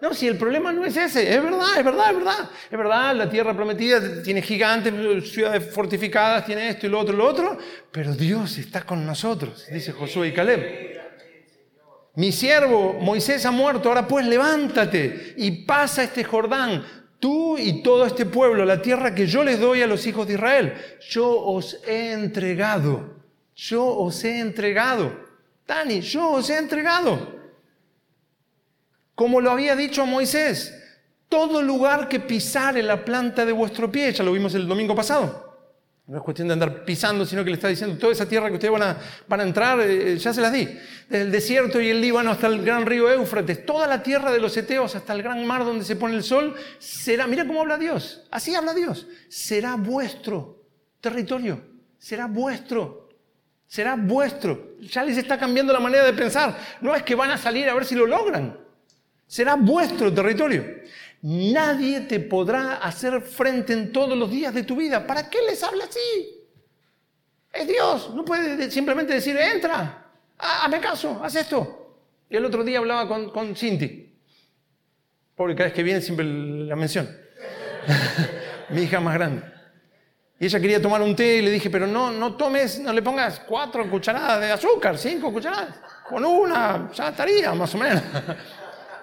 No, 0.00 0.14
si 0.14 0.28
el 0.28 0.36
problema 0.36 0.70
no 0.70 0.84
es 0.84 0.96
ese, 0.96 1.34
es 1.34 1.42
verdad, 1.42 1.76
es 1.76 1.84
verdad, 1.84 2.10
es 2.10 2.16
verdad. 2.16 2.50
Es 2.70 2.78
verdad, 2.78 3.16
la 3.16 3.28
tierra 3.28 3.54
prometida 3.54 4.22
tiene 4.22 4.40
gigantes, 4.42 4.94
ciudades 5.28 5.74
fortificadas, 5.74 6.46
tiene 6.46 6.68
esto 6.68 6.86
y 6.86 6.88
lo 6.88 7.00
otro 7.00 7.14
y 7.14 7.16
lo 7.16 7.26
otro, 7.26 7.58
pero 7.90 8.14
Dios 8.14 8.58
está 8.58 8.82
con 8.82 9.04
nosotros, 9.04 9.66
dice 9.72 9.90
Josué 9.90 10.28
y 10.28 10.32
Caleb. 10.32 10.98
Mi 12.14 12.30
siervo 12.30 12.94
Moisés 12.94 13.44
ha 13.44 13.50
muerto, 13.50 13.88
ahora 13.88 14.06
pues 14.06 14.24
levántate 14.24 15.34
y 15.36 15.64
pasa 15.64 16.04
este 16.04 16.22
Jordán, 16.22 16.84
tú 17.18 17.58
y 17.58 17.82
todo 17.82 18.06
este 18.06 18.24
pueblo, 18.24 18.64
la 18.64 18.80
tierra 18.80 19.16
que 19.16 19.26
yo 19.26 19.42
les 19.42 19.58
doy 19.58 19.82
a 19.82 19.88
los 19.88 20.06
hijos 20.06 20.28
de 20.28 20.34
Israel. 20.34 20.74
Yo 21.10 21.28
os 21.28 21.80
he 21.88 22.12
entregado 22.12 23.17
yo 23.58 23.84
os 23.84 24.22
he 24.22 24.38
entregado. 24.38 25.12
Dani, 25.66 26.00
yo 26.00 26.30
os 26.30 26.48
he 26.48 26.56
entregado. 26.56 27.36
Como 29.16 29.40
lo 29.40 29.50
había 29.50 29.74
dicho 29.74 30.06
Moisés, 30.06 30.72
todo 31.28 31.60
lugar 31.60 32.08
que 32.08 32.20
pisare 32.20 32.82
la 32.84 33.04
planta 33.04 33.44
de 33.44 33.52
vuestro 33.52 33.90
pie, 33.90 34.12
ya 34.12 34.22
lo 34.22 34.32
vimos 34.32 34.54
el 34.54 34.68
domingo 34.68 34.94
pasado. 34.94 35.46
No 36.06 36.16
es 36.16 36.22
cuestión 36.22 36.48
de 36.48 36.54
andar 36.54 36.84
pisando, 36.84 37.26
sino 37.26 37.42
que 37.42 37.50
le 37.50 37.56
está 37.56 37.68
diciendo, 37.68 37.98
toda 37.98 38.12
esa 38.12 38.26
tierra 38.26 38.48
que 38.48 38.54
ustedes 38.54 38.72
van 38.72 38.82
a, 38.82 38.96
a 39.28 39.42
entrar, 39.42 39.80
eh, 39.80 40.16
ya 40.16 40.32
se 40.32 40.40
las 40.40 40.52
di. 40.52 40.64
Desde 41.08 41.22
el 41.22 41.32
desierto 41.32 41.80
y 41.80 41.90
el 41.90 42.00
Líbano 42.00 42.30
hasta 42.30 42.46
el 42.46 42.64
gran 42.64 42.86
río 42.86 43.12
Éufrates, 43.12 43.66
toda 43.66 43.88
la 43.88 44.02
tierra 44.02 44.30
de 44.30 44.38
los 44.38 44.56
Eteos 44.56 44.94
hasta 44.94 45.12
el 45.12 45.22
gran 45.22 45.44
mar 45.44 45.64
donde 45.64 45.84
se 45.84 45.96
pone 45.96 46.14
el 46.14 46.22
sol, 46.22 46.54
será, 46.78 47.26
mira 47.26 47.44
cómo 47.46 47.60
habla 47.60 47.76
Dios, 47.76 48.22
así 48.30 48.54
habla 48.54 48.72
Dios, 48.72 49.06
será 49.28 49.74
vuestro 49.74 50.64
territorio, 51.00 51.60
será 51.98 52.26
vuestro 52.26 53.07
será 53.68 53.94
vuestro. 53.94 54.76
Ya 54.80 55.04
les 55.04 55.16
está 55.18 55.38
cambiando 55.38 55.72
la 55.72 55.78
manera 55.78 56.04
de 56.04 56.14
pensar. 56.14 56.58
No 56.80 56.94
es 56.96 57.02
que 57.04 57.14
van 57.14 57.30
a 57.30 57.38
salir 57.38 57.68
a 57.68 57.74
ver 57.74 57.84
si 57.84 57.94
lo 57.94 58.06
logran. 58.06 58.58
Será 59.26 59.54
vuestro 59.54 60.12
territorio. 60.12 60.64
Nadie 61.20 62.00
te 62.02 62.18
podrá 62.18 62.76
hacer 62.76 63.20
frente 63.20 63.74
en 63.74 63.92
todos 63.92 64.16
los 64.16 64.30
días 64.30 64.54
de 64.54 64.62
tu 64.62 64.74
vida. 64.74 65.06
¿Para 65.06 65.28
qué 65.28 65.38
les 65.46 65.62
habla 65.62 65.84
así? 65.84 66.46
Es 67.52 67.68
Dios. 67.68 68.14
No 68.14 68.24
puede 68.24 68.70
simplemente 68.70 69.14
decir, 69.14 69.36
entra, 69.36 70.06
hazme 70.38 70.80
caso, 70.80 71.20
haz 71.22 71.34
esto. 71.34 71.96
Y 72.30 72.36
el 72.36 72.44
otro 72.44 72.64
día 72.64 72.78
hablaba 72.78 73.06
con, 73.06 73.30
con 73.30 73.54
Cinti. 73.54 74.16
Pobre, 75.34 75.54
cada 75.54 75.66
vez 75.66 75.74
que 75.74 75.82
viene 75.82 76.00
siempre 76.00 76.24
la 76.24 76.76
mención. 76.76 77.08
Mi 78.70 78.82
hija 78.82 79.00
más 79.00 79.14
grande. 79.14 79.57
Y 80.40 80.46
ella 80.46 80.60
quería 80.60 80.80
tomar 80.80 81.02
un 81.02 81.16
té 81.16 81.36
y 81.36 81.42
le 81.42 81.50
dije, 81.50 81.68
pero 81.68 81.86
no, 81.86 82.12
no 82.12 82.34
tomes, 82.36 82.78
no 82.78 82.92
le 82.92 83.02
pongas 83.02 83.40
cuatro 83.40 83.90
cucharadas 83.90 84.40
de 84.40 84.52
azúcar, 84.52 84.96
cinco 84.96 85.32
cucharadas. 85.32 85.74
Con 86.08 86.24
una 86.24 86.90
ya 86.94 87.08
estaría, 87.08 87.52
más 87.54 87.74
o 87.74 87.78
menos. 87.78 88.02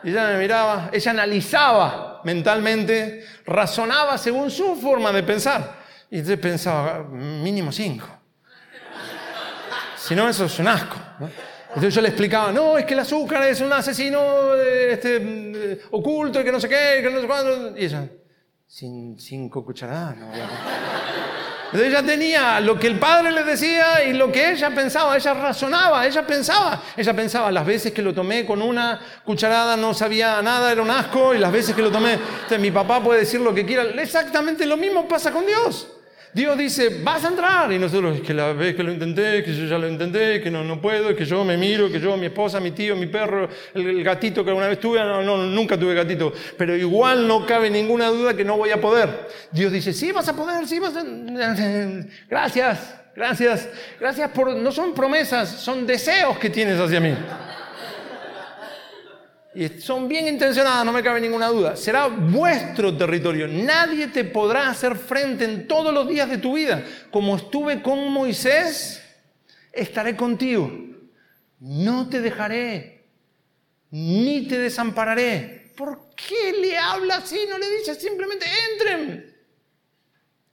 Y 0.04 0.10
ella 0.10 0.28
me 0.28 0.38
miraba, 0.38 0.89
ella 0.93 1.12
analizaba 1.12 2.21
mentalmente, 2.24 3.26
razonaba 3.45 4.17
según 4.17 4.52
su 4.52 4.76
forma 4.76 5.12
de 5.12 5.24
pensar. 5.24 5.78
Y 6.12 6.19
entonces 6.19 6.39
pensaba, 6.39 7.04
mínimo 7.04 7.71
cinco. 7.71 8.08
Si 9.98 10.15
no, 10.15 10.30
eso 10.30 10.45
es 10.45 10.60
un 10.60 10.67
asco. 10.67 10.95
Entonces 11.69 11.95
yo 11.95 12.02
le 12.02 12.10
explicaba, 12.10 12.52
no, 12.52 12.78
es 12.78 12.86
que 12.86 12.93
el 12.93 13.00
azúcar 13.00 13.43
es 13.43 13.60
un 13.60 13.74
asesino 13.74 14.56
este, 14.56 15.82
oculto 15.91 16.39
y 16.39 16.43
que 16.43 16.52
no 16.52 16.60
sé 16.60 16.69
qué, 16.69 17.00
que 17.02 17.10
no 17.10 17.19
sé 17.19 17.28
cuándo. 17.28 17.78
Y 17.78 17.86
ella, 17.86 18.08
sin 18.67 19.19
cinco 19.19 19.63
cucharadas, 19.63 20.17
no 20.17 20.32
entonces 21.75 21.91
ella 21.91 22.06
tenía 22.06 22.60
lo 22.62 22.80
que 22.80 22.88
el 22.88 22.97
padre 22.99 23.32
le 23.32 23.43
decía 23.43 24.01
y 24.06 24.13
lo 24.13 24.32
que 24.32 24.51
ella 24.51 24.69
pensaba, 24.69 25.17
ella 25.17 25.34
razonaba, 25.34 26.06
ella 26.06 26.25
pensaba, 26.25 26.82
ella 26.95 27.13
pensaba, 27.13 27.51
las 27.51 27.65
veces 27.65 27.91
que 27.91 28.01
lo 28.01 28.13
tomé 28.13 28.45
con 28.45 28.62
una 28.62 29.01
cucharada 29.25 29.75
no 29.75 29.93
sabía 29.93 30.41
nada, 30.41 30.71
era 30.71 30.82
un 30.82 30.89
asco, 30.89 31.34
y 31.34 31.39
las 31.39 31.51
veces 31.51 31.75
que 31.75 31.82
lo 31.82 31.91
tomé, 31.91 32.17
mi 32.60 32.71
papá 32.71 33.04
puede 33.04 33.21
decir 33.21 33.41
lo 33.41 33.54
que 33.54 33.65
quiera, 33.65 33.84
exactamente 34.01 34.65
lo 34.65 34.78
mismo 34.78 35.06
pasa 35.06 35.32
con 35.32 35.45
Dios. 35.45 35.94
Dios 36.36 36.58
dice, 36.58 37.00
vas 37.02 37.24
a 37.24 37.30
entrar. 37.30 37.71
Y 37.71 37.80
nosotros, 37.80 38.19
que 38.19 38.34
la 38.34 38.52
vez 38.52 38.76
que 38.76 38.84
lo 38.84 38.91
intenté, 38.91 39.41
que 39.41 39.56
yo 39.56 39.67
ya 39.67 39.78
lo 39.78 39.88
intenté, 39.88 40.41
que 40.41 40.52
no, 40.52 40.65
no 40.65 40.82
puedo, 40.82 41.15
que 41.15 41.24
yo 41.24 41.45
me 41.45 41.56
miro, 41.56 41.89
que 41.89 41.98
yo, 41.98 42.17
mi 42.17 42.26
esposa, 42.26 42.60
mi 42.60 42.71
tío, 42.71 42.93
mi 42.98 43.06
perro, 43.06 43.48
el, 43.74 44.04
gatito 44.04 44.43
que 44.43 44.50
alguna 44.50 44.67
vez 44.67 44.78
tuve, 44.78 45.00
no, 45.00 45.24
no, 45.24 45.38
nunca 45.38 45.80
tuve 45.80 45.95
gatito. 45.95 46.34
Pero 46.58 46.76
igual 46.76 47.26
no 47.26 47.45
cabe 47.45 47.69
ninguna 47.69 48.10
duda 48.10 48.36
que 48.36 48.43
no 48.43 48.58
voy 48.58 48.71
a 48.71 48.82
poder. 48.82 49.30
Dios 49.50 49.71
dice, 49.71 49.93
sí, 49.93 50.12
vas 50.12 50.28
a 50.28 50.36
poder, 50.36 50.67
sí, 50.67 50.78
vas 50.78 50.98
a... 50.98 51.06
Gracias, 52.30 52.95
gracias, 53.15 53.69
gracias 53.98 54.30
por... 54.32 54.54
No 54.54 54.74
son 54.74 54.93
promesas, 54.93 55.48
son 55.48 55.88
deseos 55.88 56.38
que 56.38 56.50
tienes 56.50 56.78
hacia 56.78 57.00
mí. 57.00 57.15
Y 59.56 59.70
son 59.80 60.10
bien 60.10 60.28
intencionadas, 60.28 60.86
no 60.86 60.91
me 60.91 61.02
cabe 61.02 61.22
ninguna 61.22 61.48
duda. 61.48 61.78
Será 61.78 62.08
vuestro 62.08 62.96
territorio. 62.98 63.48
Nadie 63.48 64.08
te 64.08 64.26
podrá 64.26 64.70
hacer 64.70 64.98
frente 64.98 65.46
en 65.46 65.65
todos 65.65 65.94
los 65.94 66.10
días 66.10 66.30
de 66.30 66.39
tu 66.39 66.56
vida. 66.56 66.84
Como 67.10 67.38
estuve 67.38 67.82
con 67.82 68.12
Moisés, 68.12 69.02
estaré 69.72 70.18
contigo. 70.18 70.70
No 71.60 72.10
te 72.10 72.20
dejaré, 72.20 73.08
ni 73.91 74.46
te 74.46 74.60
desampararé. 74.60 75.72
¿Por 75.78 76.10
qué 76.15 76.52
le 76.60 76.78
habla 76.78 77.18
así? 77.18 77.39
No 77.50 77.58
le 77.58 77.70
dice 77.78 77.96
simplemente 77.96 78.46
entren. 78.74 79.36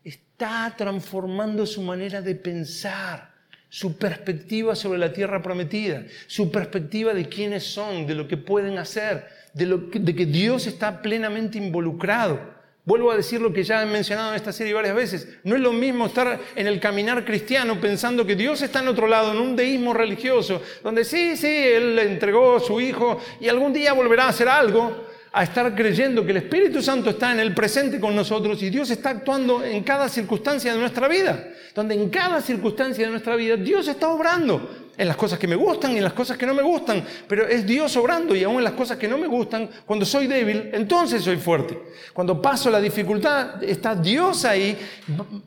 Está 0.05 0.75
transformando 0.77 1.67
su 1.67 1.83
manera 1.83 2.23
de 2.23 2.37
pensar 2.37 3.32
su 3.73 3.97
perspectiva 3.97 4.77
sobre 4.77 4.99
la 4.99 5.15
tierra 5.15 5.41
prometida, 5.41 6.05
su 6.27 6.51
perspectiva 6.51 7.15
de 7.15 7.31
quiénes 7.31 7.65
son, 7.65 8.07
de 8.07 8.15
lo 8.15 8.29
que 8.29 8.37
pueden 8.37 8.77
hacer, 8.77 9.27
de, 9.55 9.65
lo 9.65 9.89
que, 9.89 9.99
de 9.99 10.15
que 10.15 10.27
Dios 10.27 10.67
está 10.67 11.01
plenamente 11.01 11.57
involucrado. 11.57 12.39
Vuelvo 12.85 13.11
a 13.11 13.17
decir 13.17 13.41
lo 13.41 13.51
que 13.51 13.65
ya 13.65 13.83
he 13.83 13.87
mencionado 13.87 14.29
en 14.29 14.35
esta 14.35 14.53
serie 14.53 14.75
varias 14.75 14.95
veces. 14.95 15.39
No 15.43 15.55
es 15.55 15.63
lo 15.63 15.73
mismo 15.73 16.05
estar 16.05 16.39
en 16.55 16.67
el 16.67 16.81
caminar 16.81 17.25
cristiano 17.25 17.81
pensando 17.81 18.27
que 18.27 18.37
Dios 18.37 18.61
está 18.61 18.81
en 18.81 18.89
otro 18.89 19.07
lado, 19.07 19.33
en 19.33 19.39
un 19.39 19.57
deísmo 19.57 19.95
religioso, 19.95 20.61
donde 20.83 21.03
sí, 21.07 21.35
sí, 21.39 21.47
Él 21.47 21.97
le 21.97 22.03
entregó 22.03 22.57
a 22.57 22.61
su 22.61 22.79
Hijo 22.79 23.23
y 23.41 23.49
algún 23.49 23.73
día 23.73 23.95
volverá 23.95 24.25
a 24.25 24.29
hacer 24.29 24.51
algo, 24.51 25.07
a 25.33 25.42
estar 25.42 25.75
creyendo 25.75 26.25
que 26.25 26.33
el 26.33 26.38
Espíritu 26.38 26.83
Santo 26.83 27.11
está 27.11 27.33
en 27.33 27.40
el 27.40 27.55
presente 27.55 27.99
con 27.99 28.14
nosotros 28.14 28.62
y 28.62 28.71
Dios 28.71 28.90
está 28.90 29.11
actuando 29.11 29.64
en 29.64 29.83
cada 29.83 30.09
circunstancia 30.09 30.75
de 30.75 30.81
nuestra 30.81 31.09
vida 31.09 31.53
donde 31.75 31.95
en 31.95 32.11
cada 32.11 32.40
circunstancia 32.40 33.05
de 33.05 33.11
nuestra 33.11 33.37
vida 33.37 33.57
Dios 33.57 33.88
está 33.88 34.09
obrando. 34.09 34.79
En 34.95 35.09
las 35.09 35.16
cosas 35.16 35.38
que 35.38 35.49
me 35.49 35.57
gustan 35.57 35.92
y 35.92 35.97
en 35.97 36.05
las 36.05 36.12
cosas 36.12 36.37
que 36.37 36.45
no 36.45 36.53
me 36.53 36.62
gustan. 36.62 37.03
Pero 37.27 37.49
es 37.49 37.66
Dios 37.66 37.97
obrando 37.97 38.37
y 38.37 38.45
aún 38.45 38.59
en 38.59 38.64
las 38.64 38.75
cosas 38.75 38.99
que 38.99 39.09
no 39.09 39.16
me 39.16 39.27
gustan, 39.27 39.68
cuando 39.87 40.05
soy 40.05 40.27
débil, 40.27 40.68
entonces 40.73 41.23
soy 41.23 41.38
fuerte. 41.38 41.81
Cuando 42.12 42.40
paso 42.42 42.71
la 42.71 42.79
dificultad, 42.79 43.64
está 43.64 43.95
Dios 43.95 44.45
ahí, 44.45 44.77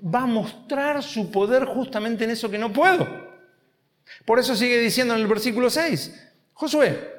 va 0.04 0.22
a 0.22 0.26
mostrar 0.26 1.04
su 1.04 1.30
poder 1.30 1.66
justamente 1.66 2.24
en 2.24 2.32
eso 2.32 2.50
que 2.50 2.58
no 2.58 2.74
puedo. 2.74 3.08
Por 4.26 4.40
eso 4.40 4.56
sigue 4.56 4.80
diciendo 4.80 5.14
en 5.14 5.22
el 5.22 5.28
versículo 5.28 5.70
6, 5.70 6.12
Josué, 6.54 7.14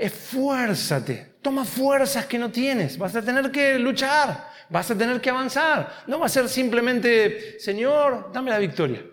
esfuérzate, 0.00 1.36
toma 1.42 1.64
fuerzas 1.64 2.26
que 2.26 2.38
no 2.38 2.50
tienes, 2.50 2.96
vas 2.96 3.14
a 3.14 3.22
tener 3.22 3.50
que 3.50 3.78
luchar, 3.78 4.48
vas 4.70 4.90
a 4.90 4.96
tener 4.96 5.20
que 5.20 5.30
avanzar. 5.30 6.04
No 6.06 6.18
va 6.18 6.26
a 6.26 6.30
ser 6.30 6.48
simplemente, 6.48 7.60
Señor, 7.60 8.30
dame 8.32 8.50
la 8.50 8.58
victoria. 8.58 9.04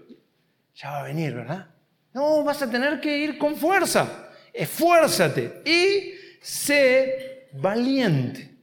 Ya 0.76 0.91
va 0.91 1.00
a 1.02 1.04
venir, 1.04 1.34
¿verdad? 1.34 1.67
No, 2.13 2.43
vas 2.43 2.62
a 2.62 2.69
tener 2.69 3.02
que 3.02 3.17
ir 3.17 3.38
con 3.38 3.56
fuerza. 3.56 4.30
Esfuérzate 4.54 5.62
y 5.65 6.13
sé 6.41 7.50
valiente. 7.54 8.56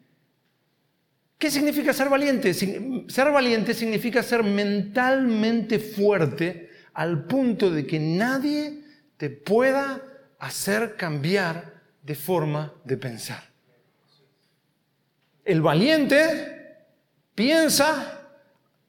¿Qué 1.36 1.50
significa 1.50 1.92
ser 1.92 2.08
valiente? 2.08 2.54
Ser 2.54 3.30
valiente 3.30 3.74
significa 3.74 4.22
ser 4.22 4.42
mentalmente 4.42 5.78
fuerte 5.78 6.70
al 6.94 7.26
punto 7.26 7.70
de 7.70 7.86
que 7.86 7.98
nadie 7.98 8.82
te 9.16 9.28
pueda 9.28 10.00
hacer 10.38 10.96
cambiar 10.96 11.73
de 12.04 12.14
forma 12.14 12.72
de 12.84 12.96
pensar. 12.96 13.42
El 15.44 15.60
valiente 15.60 16.76
piensa, 17.34 18.28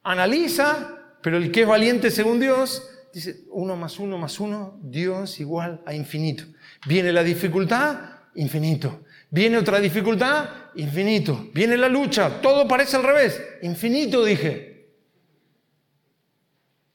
analiza, 0.02 1.16
pero 1.22 1.38
el 1.38 1.50
que 1.50 1.62
es 1.62 1.66
valiente 1.66 2.10
según 2.10 2.38
Dios 2.38 2.88
dice 3.12 3.44
uno 3.50 3.76
más 3.76 3.98
uno 3.98 4.18
más 4.18 4.38
uno, 4.38 4.78
Dios 4.82 5.40
igual 5.40 5.82
a 5.86 5.94
infinito. 5.94 6.44
Viene 6.86 7.12
la 7.12 7.22
dificultad, 7.22 7.98
infinito. 8.34 9.04
Viene 9.30 9.58
otra 9.58 9.80
dificultad, 9.80 10.48
infinito. 10.76 11.48
Viene 11.52 11.76
la 11.76 11.88
lucha, 11.88 12.40
todo 12.40 12.68
parece 12.68 12.96
al 12.96 13.02
revés, 13.02 13.42
infinito 13.62 14.24
dije. 14.24 14.90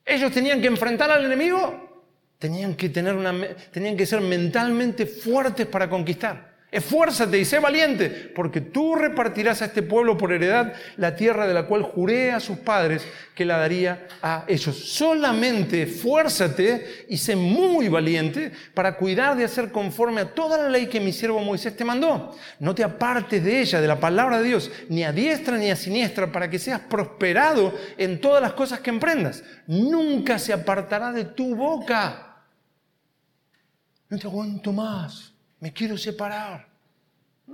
Ellos 0.05 0.31
tenían 0.31 0.61
que 0.61 0.67
enfrentar 0.67 1.09
al 1.09 1.25
enemigo, 1.25 1.90
tenían 2.41 2.73
que, 2.73 2.89
tener 2.89 3.13
una, 3.13 3.35
tenían 3.69 3.95
que 3.95 4.07
ser 4.07 4.19
mentalmente 4.19 5.05
fuertes 5.05 5.67
para 5.67 5.87
conquistar. 5.87 6.49
Esfuérzate 6.71 7.37
y 7.37 7.43
sé 7.43 7.59
valiente, 7.59 8.09
porque 8.33 8.61
tú 8.61 8.95
repartirás 8.95 9.61
a 9.61 9.65
este 9.65 9.83
pueblo 9.83 10.17
por 10.17 10.31
heredad 10.31 10.73
la 10.95 11.17
tierra 11.17 11.45
de 11.45 11.53
la 11.53 11.67
cual 11.67 11.83
juré 11.83 12.31
a 12.31 12.39
sus 12.39 12.59
padres 12.59 13.05
que 13.35 13.43
la 13.43 13.57
daría 13.57 14.07
a 14.23 14.45
ellos. 14.47 14.75
Solamente 14.75 15.83
esfuérzate 15.83 17.05
y 17.09 17.17
sé 17.17 17.35
muy 17.35 17.89
valiente 17.89 18.53
para 18.73 18.95
cuidar 18.95 19.35
de 19.35 19.43
hacer 19.43 19.69
conforme 19.71 20.21
a 20.21 20.33
toda 20.33 20.57
la 20.57 20.69
ley 20.69 20.87
que 20.87 21.01
mi 21.01 21.11
siervo 21.11 21.41
Moisés 21.41 21.75
te 21.75 21.83
mandó. 21.83 22.35
No 22.59 22.73
te 22.73 22.85
apartes 22.85 23.43
de 23.43 23.59
ella, 23.59 23.81
de 23.81 23.87
la 23.87 23.99
palabra 23.99 24.39
de 24.39 24.47
Dios, 24.47 24.71
ni 24.87 25.03
a 25.03 25.11
diestra 25.11 25.57
ni 25.57 25.69
a 25.69 25.75
siniestra, 25.75 26.31
para 26.31 26.49
que 26.49 26.57
seas 26.57 26.79
prosperado 26.79 27.77
en 27.97 28.19
todas 28.19 28.41
las 28.41 28.53
cosas 28.53 28.79
que 28.79 28.89
emprendas. 28.89 29.43
Nunca 29.67 30.39
se 30.39 30.53
apartará 30.53 31.11
de 31.11 31.25
tu 31.25 31.53
boca. 31.53 32.30
No 34.11 34.19
te 34.19 34.27
aguanto 34.27 34.71
más 34.71 35.31
me 35.61 35.71
quiero 35.71 35.97
separar. 35.97 36.67
Mm. 37.47 37.53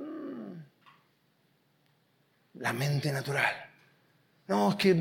La 2.56 2.74
mente 2.74 3.12
natural. 3.12 3.54
No, 4.48 4.72
es 4.72 4.76
que 4.78 4.96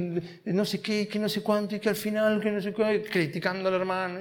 no 0.45 0.65
sé 0.65 0.83
qué, 0.83 1.09
que 1.09 1.19
no 1.19 1.29
sé 1.29 1.43
cuánto, 1.43 1.77
y 1.77 1.81
que 1.81 1.89
al 1.89 1.97
final, 1.97 2.41
que 2.41 2.51
no 2.51 2.61
sé 2.61 2.75
qué, 2.75 3.05
criticando 3.11 3.69
al 3.69 3.77
hermano. 3.77 4.21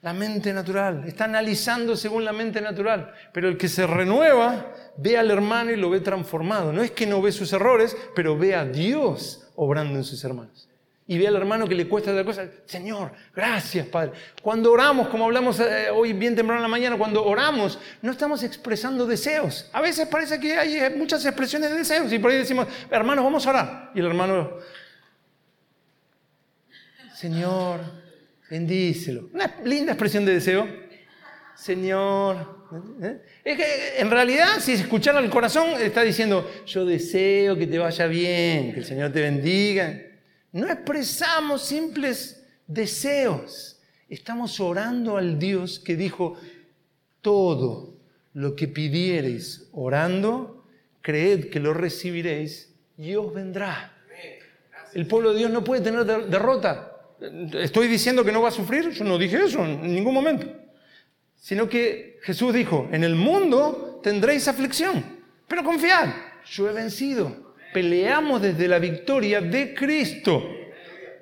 La 0.00 0.14
mente 0.14 0.52
natural. 0.54 1.04
Está 1.06 1.24
analizando 1.24 1.94
según 1.96 2.24
la 2.24 2.32
mente 2.32 2.62
natural. 2.62 3.12
Pero 3.32 3.48
el 3.48 3.58
que 3.58 3.68
se 3.68 3.86
renueva 3.86 4.72
ve 4.96 5.18
al 5.18 5.30
hermano 5.30 5.70
y 5.70 5.76
lo 5.76 5.90
ve 5.90 6.00
transformado. 6.00 6.72
No 6.72 6.82
es 6.82 6.92
que 6.92 7.06
no 7.06 7.20
ve 7.20 7.30
sus 7.30 7.52
errores, 7.52 7.94
pero 8.14 8.38
ve 8.38 8.54
a 8.54 8.64
Dios 8.64 9.50
obrando 9.54 9.98
en 9.98 10.04
sus 10.04 10.24
hermanos 10.24 10.67
y 11.10 11.16
ve 11.16 11.26
al 11.26 11.36
hermano 11.36 11.66
que 11.66 11.74
le 11.74 11.88
cuesta 11.88 12.10
otra 12.10 12.22
cosa, 12.22 12.46
Señor, 12.66 13.12
gracias 13.34 13.86
Padre. 13.86 14.12
Cuando 14.42 14.70
oramos, 14.70 15.08
como 15.08 15.24
hablamos 15.24 15.58
eh, 15.58 15.88
hoy 15.90 16.12
bien 16.12 16.36
temprano 16.36 16.58
en 16.58 16.62
la 16.64 16.68
mañana, 16.68 16.98
cuando 16.98 17.24
oramos, 17.24 17.78
no 18.02 18.12
estamos 18.12 18.42
expresando 18.42 19.06
deseos. 19.06 19.70
A 19.72 19.80
veces 19.80 20.06
parece 20.06 20.38
que 20.38 20.58
hay 20.58 20.76
eh, 20.76 20.90
muchas 20.90 21.24
expresiones 21.24 21.70
de 21.70 21.78
deseos 21.78 22.12
y 22.12 22.18
por 22.18 22.30
ahí 22.30 22.36
decimos, 22.36 22.68
hermano, 22.90 23.24
vamos 23.24 23.46
a 23.46 23.50
orar. 23.50 23.90
Y 23.94 24.00
el 24.00 24.06
hermano, 24.06 24.58
Señor, 27.14 27.80
bendícelo. 28.50 29.30
Una 29.32 29.50
linda 29.64 29.92
expresión 29.92 30.26
de 30.26 30.34
deseo. 30.34 30.68
Señor. 31.54 32.66
¿eh? 33.02 33.22
Es 33.44 33.56
que 33.56 33.98
en 33.98 34.10
realidad, 34.10 34.60
si 34.60 34.74
escuchara 34.74 35.20
el 35.20 35.30
corazón, 35.30 35.70
está 35.80 36.02
diciendo, 36.02 36.48
yo 36.66 36.84
deseo 36.84 37.56
que 37.56 37.66
te 37.66 37.78
vaya 37.78 38.06
bien, 38.06 38.74
que 38.74 38.80
el 38.80 38.84
Señor 38.84 39.10
te 39.10 39.22
bendiga. 39.22 40.02
No 40.52 40.66
expresamos 40.68 41.62
simples 41.62 42.42
deseos. 42.66 43.80
Estamos 44.08 44.58
orando 44.60 45.16
al 45.16 45.38
Dios 45.38 45.78
que 45.78 45.96
dijo, 45.96 46.36
todo 47.20 47.94
lo 48.34 48.54
que 48.56 48.68
pidiereis 48.68 49.68
orando, 49.72 50.64
creed 51.02 51.50
que 51.50 51.60
lo 51.60 51.74
recibiréis 51.74 52.72
y 52.96 53.14
os 53.14 53.32
vendrá. 53.34 53.94
El 54.94 55.06
pueblo 55.06 55.32
de 55.32 55.38
Dios 55.40 55.50
no 55.50 55.62
puede 55.62 55.82
tener 55.82 56.04
derrota. 56.04 56.92
¿Estoy 57.54 57.88
diciendo 57.88 58.24
que 58.24 58.32
no 58.32 58.40
va 58.40 58.48
a 58.48 58.52
sufrir? 58.52 58.90
Yo 58.90 59.04
no 59.04 59.18
dije 59.18 59.44
eso 59.44 59.64
en 59.64 59.94
ningún 59.94 60.14
momento. 60.14 60.46
Sino 61.36 61.68
que 61.68 62.18
Jesús 62.22 62.54
dijo, 62.54 62.88
en 62.90 63.04
el 63.04 63.14
mundo 63.14 64.00
tendréis 64.02 64.48
aflicción, 64.48 65.04
pero 65.46 65.62
confiad, 65.62 66.08
yo 66.46 66.68
he 66.68 66.72
vencido 66.72 67.47
peleamos 67.72 68.42
desde 68.42 68.68
la 68.68 68.78
victoria 68.78 69.40
de 69.40 69.74
Cristo. 69.74 70.42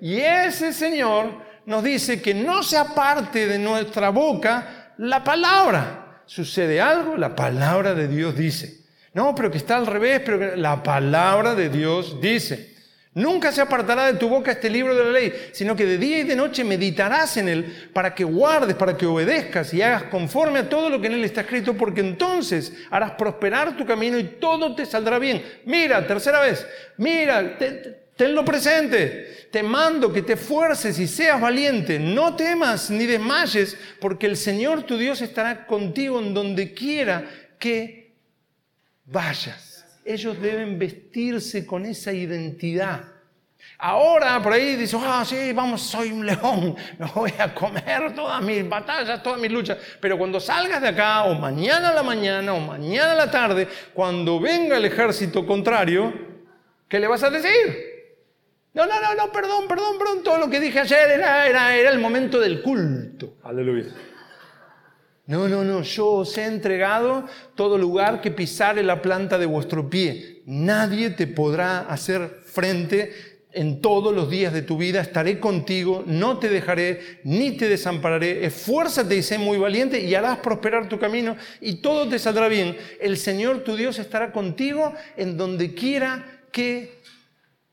Y 0.01 0.19
ese 0.19 0.73
Señor 0.73 1.45
nos 1.67 1.83
dice 1.83 2.21
que 2.23 2.35
no 2.35 2.63
se 2.63 2.77
aparte 2.77 3.47
de 3.47 3.59
nuestra 3.59 4.11
boca 4.11 4.93
la 4.99 5.23
palabra. 5.25 6.23
Sucede 6.27 6.81
algo, 6.81 7.17
la 7.17 7.35
palabra 7.35 7.95
de 7.95 8.09
Dios 8.09 8.37
dice. 8.37 8.85
No, 9.15 9.35
pero 9.35 9.51
que 9.51 9.59
está 9.59 9.77
al 9.77 9.87
revés, 9.87 10.21
pero 10.25 10.57
la 10.57 10.83
palabra 10.83 11.55
de 11.55 11.69
Dios 11.69 12.21
dice. 12.21 12.76
Nunca 13.17 13.51
se 13.51 13.63
apartará 13.63 14.13
de 14.13 14.19
tu 14.19 14.29
boca 14.29 14.53
este 14.53 14.69
libro 14.69 14.95
de 14.95 15.05
la 15.05 15.11
ley, 15.11 15.33
sino 15.53 15.75
que 15.75 15.87
de 15.87 15.97
día 15.97 16.19
y 16.19 16.25
de 16.25 16.37
noche 16.37 16.65
meditarás 16.65 17.39
en 17.39 17.49
él 17.49 17.89
para 17.95 18.15
que 18.15 18.25
guardes, 18.25 18.77
para 18.77 18.95
que 18.95 19.07
obedezcas 19.07 19.73
y 19.73 19.81
hagas 19.81 20.03
conforme 20.05 20.59
a 20.59 20.69
todo 20.69 20.91
lo 20.91 21.01
que 21.01 21.07
en 21.07 21.15
él 21.15 21.25
está 21.25 21.41
escrito, 21.41 21.73
porque 21.73 22.03
entonces 22.03 22.75
harás 22.91 23.13
prosperar 23.13 23.75
tu 23.75 23.87
camino 23.87 24.19
y 24.19 24.25
todo 24.39 24.75
te 24.75 24.85
saldrá 24.85 25.19
bien. 25.19 25.43
Mira, 25.65 26.07
tercera 26.07 26.41
vez, 26.41 26.67
mira, 26.99 27.57
Tenlo 28.17 28.45
presente. 28.45 29.49
Te 29.51 29.63
mando 29.63 30.13
que 30.13 30.23
te 30.23 30.33
esfuerces 30.33 30.99
y 30.99 31.07
seas 31.07 31.41
valiente. 31.41 31.99
No 31.99 32.35
temas 32.35 32.91
ni 32.91 33.07
desmayes, 33.07 33.77
porque 34.01 34.27
el 34.27 34.37
Señor 34.37 34.83
tu 34.85 34.97
Dios 34.97 35.21
estará 35.21 35.67
contigo 35.67 36.19
en 36.19 36.33
donde 36.33 36.73
quiera 36.73 37.25
que 37.59 38.15
vayas. 39.05 39.76
Ellos 40.07 40.41
deben 40.41 40.79
vestirse 40.79 41.67
con 41.67 41.85
esa 41.85 42.13
identidad. 42.13 43.17
Ahora 43.79 44.43
por 44.43 44.53
ahí 44.53 44.77
dices, 44.77 44.99
ah, 45.05 45.25
sí, 45.27 45.53
vamos, 45.53 45.83
soy 45.83 46.11
un 46.11 46.25
león, 46.25 46.77
me 46.99 47.07
voy 47.15 47.33
a 47.39 47.55
comer 47.55 48.15
todas 48.15 48.41
mis 48.43 48.67
batallas, 48.67 49.23
todas 49.23 49.39
mis 49.39 49.51
luchas. 49.51 49.77
Pero 50.01 50.17
cuando 50.17 50.41
salgas 50.41 50.81
de 50.81 50.89
acá, 50.89 51.25
o 51.25 51.35
mañana 51.35 51.91
a 51.91 51.95
la 51.95 52.03
mañana, 52.03 52.55
o 52.55 52.61
mañana 52.61 53.13
a 53.13 53.17
la 53.17 53.31
tarde, 53.31 53.69
cuando 53.93 54.41
venga 54.41 54.77
el 54.77 54.85
ejército 54.85 55.47
contrario, 55.47 56.13
¿qué 56.89 56.99
le 56.99 57.07
vas 57.07 57.23
a 57.23 57.31
decir? 57.31 57.97
No, 58.73 58.87
no, 58.87 59.01
no, 59.01 59.15
no, 59.15 59.33
perdón, 59.33 59.67
perdón, 59.69 59.99
perdón. 59.99 60.23
Todo 60.23 60.39
lo 60.39 60.51
que 60.51 60.61
dije 60.61 60.81
ayer 60.81 61.11
era, 61.11 61.47
era 61.49 61.91
el 61.91 61.99
momento 61.99 62.39
del 62.39 62.63
culto. 62.63 63.37
Aleluya. 63.43 63.93
No, 65.27 65.49
no, 65.49 65.65
no, 65.65 65.83
yo 65.83 66.07
os 66.07 66.39
he 66.39 66.45
entregado 66.45 67.25
todo 67.57 67.77
lugar 67.77 68.21
que 68.21 68.31
pisare 68.31 68.85
la 68.85 69.03
planta 69.03 69.39
de 69.39 69.47
vuestro 69.47 69.91
pie. 69.91 70.43
Nadie 70.47 71.11
te 71.11 71.27
podrá 71.27 71.81
hacer 71.81 72.43
frente 72.45 73.37
en 73.51 73.81
todos 73.81 74.15
los 74.15 74.31
días 74.31 74.53
de 74.53 74.63
tu 74.63 74.77
vida. 74.77 75.01
Estaré 75.01 75.41
contigo, 75.41 76.05
no 76.07 76.39
te 76.39 76.49
dejaré, 76.49 77.21
ni 77.25 77.53
te 77.53 77.69
desampararé. 77.69 78.45
Esfuérzate 78.45 79.17
y 79.17 79.23
sé 79.23 79.39
muy 79.39 79.59
valiente 79.59 79.99
y 79.99 80.15
harás 80.15 80.39
prosperar 80.39 80.89
tu 80.89 80.99
camino 80.99 81.37
y 81.61 81.77
todo 81.77 82.09
te 82.09 82.21
saldrá 82.21 82.47
bien. 82.47 82.77
El 83.01 83.17
Señor 83.17 83.65
tu 83.65 83.75
Dios 83.75 83.99
estará 83.99 84.31
contigo 84.31 84.93
en 85.17 85.37
donde 85.37 85.75
quiera 85.75 86.43
que 86.53 87.01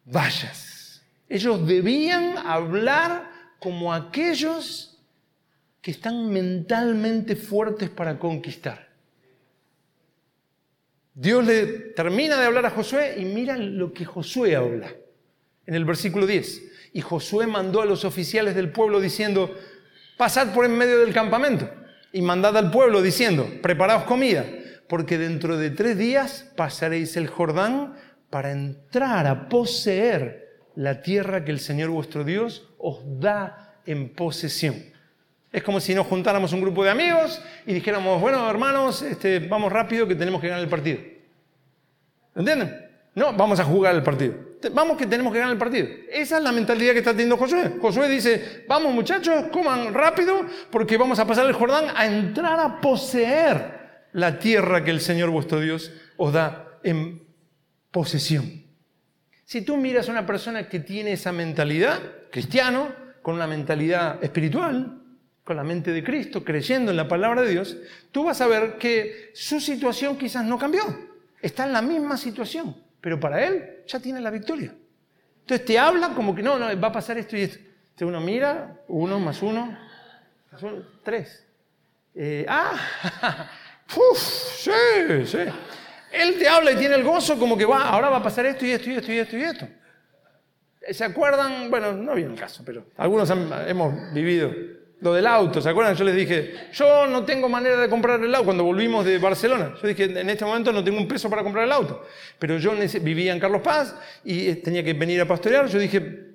vayas. 0.05 1.03
Ellos 1.29 1.67
debían 1.67 2.37
hablar 2.37 3.29
como 3.59 3.93
aquellos 3.93 4.92
que 5.83 5.91
están 5.91 6.31
mentalmente 6.31 7.35
fuertes 7.35 7.89
para 7.89 8.17
conquistar. 8.17 8.87
Dios 11.13 11.45
le 11.45 11.65
termina 11.93 12.39
de 12.39 12.45
hablar 12.45 12.65
a 12.65 12.69
Josué 12.69 13.15
y 13.19 13.25
mira 13.25 13.57
lo 13.57 13.91
que 13.93 14.05
Josué 14.05 14.55
habla 14.55 14.95
en 15.65 15.75
el 15.75 15.83
versículo 15.83 16.25
10. 16.25 16.63
Y 16.93 17.01
Josué 17.01 17.47
mandó 17.47 17.81
a 17.81 17.85
los 17.85 18.05
oficiales 18.05 18.55
del 18.55 18.71
pueblo 18.71 19.01
diciendo, 19.01 19.53
pasad 20.17 20.53
por 20.53 20.63
en 20.63 20.77
medio 20.77 20.99
del 20.99 21.13
campamento 21.13 21.69
y 22.13 22.21
mandad 22.21 22.55
al 22.55 22.71
pueblo 22.71 23.01
diciendo, 23.01 23.45
preparaos 23.61 24.05
comida, 24.05 24.45
porque 24.87 25.17
dentro 25.17 25.57
de 25.57 25.69
tres 25.69 25.97
días 25.97 26.49
pasaréis 26.55 27.17
el 27.17 27.27
Jordán 27.27 27.95
para 28.29 28.53
entrar 28.53 29.27
a 29.27 29.49
poseer 29.49 30.61
la 30.75 31.01
tierra 31.01 31.43
que 31.43 31.51
el 31.51 31.59
Señor 31.59 31.89
vuestro 31.89 32.23
Dios 32.23 32.69
os 32.77 33.01
da 33.19 33.81
en 33.85 34.13
posesión. 34.15 34.92
Es 35.53 35.61
como 35.61 35.79
si 35.79 35.93
nos 35.93 36.07
juntáramos 36.07 36.51
un 36.51 36.61
grupo 36.61 36.83
de 36.83 36.89
amigos 36.89 37.39
y 37.67 37.73
dijéramos, 37.73 38.19
bueno, 38.19 38.49
hermanos, 38.49 39.03
este, 39.03 39.37
vamos 39.37 39.71
rápido 39.71 40.07
que 40.07 40.15
tenemos 40.15 40.41
que 40.41 40.47
ganar 40.47 40.63
el 40.63 40.69
partido. 40.69 40.97
¿Entienden? 42.35 42.75
No, 43.13 43.33
vamos 43.33 43.59
a 43.59 43.63
jugar 43.63 43.93
el 43.93 44.01
partido. 44.01 44.33
Vamos 44.71 44.97
que 44.97 45.05
tenemos 45.05 45.31
que 45.31 45.37
ganar 45.37 45.53
el 45.53 45.59
partido. 45.59 45.87
Esa 46.11 46.37
es 46.37 46.43
la 46.43 46.51
mentalidad 46.51 46.93
que 46.93 46.99
está 46.99 47.11
teniendo 47.11 47.37
Josué. 47.37 47.73
Josué 47.79 48.09
dice, 48.09 48.65
vamos 48.67 48.95
muchachos, 48.95 49.45
coman 49.51 49.93
rápido 49.93 50.43
porque 50.71 50.97
vamos 50.97 51.19
a 51.19 51.27
pasar 51.27 51.45
el 51.45 51.53
Jordán 51.53 51.85
a 51.95 52.07
entrar 52.07 52.59
a 52.59 52.81
poseer 52.81 54.07
la 54.13 54.39
tierra 54.39 54.83
que 54.83 54.89
el 54.89 55.01
Señor 55.01 55.29
vuestro 55.29 55.59
Dios 55.59 55.91
os 56.17 56.33
da 56.33 56.79
en 56.83 57.21
posesión. 57.91 58.63
Si 59.45 59.61
tú 59.61 59.77
miras 59.77 60.09
a 60.09 60.13
una 60.13 60.25
persona 60.25 60.67
que 60.67 60.79
tiene 60.79 61.11
esa 61.11 61.31
mentalidad, 61.31 61.99
cristiano, 62.31 62.87
con 63.21 63.35
una 63.35 63.45
mentalidad 63.45 64.23
espiritual, 64.23 65.02
con 65.43 65.57
la 65.57 65.63
mente 65.63 65.91
de 65.91 66.03
Cristo, 66.03 66.43
creyendo 66.43 66.91
en 66.91 66.97
la 66.97 67.07
palabra 67.07 67.41
de 67.41 67.51
Dios, 67.51 67.77
tú 68.11 68.23
vas 68.23 68.39
a 68.39 68.47
ver 68.47 68.77
que 68.77 69.31
su 69.33 69.59
situación 69.59 70.17
quizás 70.17 70.45
no 70.45 70.57
cambió. 70.57 70.83
Está 71.41 71.65
en 71.65 71.73
la 71.73 71.81
misma 71.81 72.15
situación, 72.15 72.75
pero 73.01 73.19
para 73.19 73.45
él 73.45 73.83
ya 73.85 73.99
tiene 73.99 74.21
la 74.21 74.31
victoria. 74.31 74.73
Entonces 75.41 75.65
te 75.65 75.77
habla 75.77 76.13
como 76.13 76.33
que 76.33 76.41
no, 76.41 76.57
no, 76.57 76.79
va 76.79 76.87
a 76.87 76.91
pasar 76.91 77.17
esto 77.17 77.35
y 77.35 77.41
esto. 77.41 77.57
Entonces 77.57 78.07
uno 78.07 78.21
mira, 78.21 78.79
uno 78.87 79.19
más 79.19 79.41
uno, 79.41 79.77
tres. 81.03 81.45
Eh, 82.15 82.45
ah, 82.47 83.49
uf, 83.95 84.17
sí, 84.17 84.71
sí. 85.25 85.39
Él 86.13 86.37
te 86.37 86.47
habla 86.47 86.71
y 86.71 86.75
tiene 86.77 86.95
el 86.95 87.03
gozo 87.03 87.37
como 87.37 87.57
que 87.57 87.65
va, 87.65 87.89
ahora 87.89 88.09
va 88.09 88.17
a 88.17 88.23
pasar 88.23 88.45
esto 88.45 88.65
y 88.65 88.71
esto 88.71 88.89
y 88.89 88.95
esto 88.95 89.11
y 89.11 89.17
esto 89.17 89.37
y 89.37 89.41
esto. 89.41 89.67
¿Se 90.91 91.03
acuerdan? 91.03 91.69
Bueno, 91.69 91.91
no 91.91 92.13
viene 92.15 92.33
el 92.33 92.39
caso, 92.39 92.63
pero 92.65 92.85
algunos 92.97 93.29
hemos 93.29 94.13
vivido 94.13 94.53
lo 95.03 95.13
del 95.13 95.27
auto. 95.27 95.61
¿Se 95.61 95.69
acuerdan? 95.69 95.95
Yo 95.95 96.05
les 96.05 96.15
dije, 96.15 96.69
yo 96.71 97.05
no 97.07 97.25
tengo 97.25 97.49
manera 97.49 97.77
de 97.77 97.89
comprar 97.89 98.23
el 98.23 98.33
auto 98.33 98.45
cuando 98.45 98.63
volvimos 98.63 99.05
de 99.05 99.19
Barcelona. 99.19 99.75
Yo 99.81 99.87
dije, 99.87 100.05
en 100.05 100.29
este 100.29 100.45
momento 100.45 100.71
no 100.71 100.83
tengo 100.83 100.97
un 100.97 101.07
peso 101.07 101.29
para 101.29 101.43
comprar 101.43 101.65
el 101.65 101.71
auto. 101.73 102.05
Pero 102.39 102.57
yo 102.57 102.71
vivía 103.01 103.33
en 103.33 103.39
Carlos 103.39 103.61
Paz 103.61 103.95
y 104.23 104.47
eh, 104.47 104.55
tenía 104.55 104.81
que 104.81 104.93
venir 104.93 105.19
a 105.19 105.27
pastorear. 105.27 105.67
Yo 105.67 105.77
dije, 105.77 106.31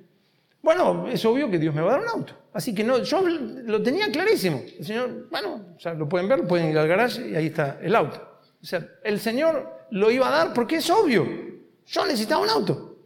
bueno, 0.61 1.09
es 1.09 1.25
obvio 1.25 1.51
que 1.51 1.59
Dios 1.59 1.75
me 1.75 1.81
va 1.81 1.89
a 1.89 1.93
dar 1.93 2.03
un 2.03 2.09
auto. 2.09 2.35
Así 2.53 2.75
que 2.75 2.85
no, 2.85 2.99
yo 3.03 3.23
lo 3.27 3.83
tenía 3.83 4.13
clarísimo. 4.13 4.63
El 4.79 4.85
Señor, 4.85 5.29
bueno, 5.31 5.77
sea, 5.79 5.95
lo 5.95 6.07
pueden 6.07 6.29
ver, 6.29 6.47
pueden 6.47 6.71
ir 6.71 6.79
al 6.79 6.89
garaje 6.89 7.27
y 7.27 7.37
ahí 7.37 7.47
está 7.47 7.79
el 7.81 7.97
auto. 7.97 8.41
O 8.63 8.67
sea, 8.67 8.87
el 9.03 9.19
Señor 9.19 9.87
lo 9.93 10.11
iba 10.11 10.29
a 10.29 10.31
dar 10.31 10.53
porque 10.53 10.77
es 10.77 10.91
obvio. 10.91 11.27
Yo 11.87 12.05
necesitaba 12.05 12.43
un 12.43 12.51
auto. 12.51 12.99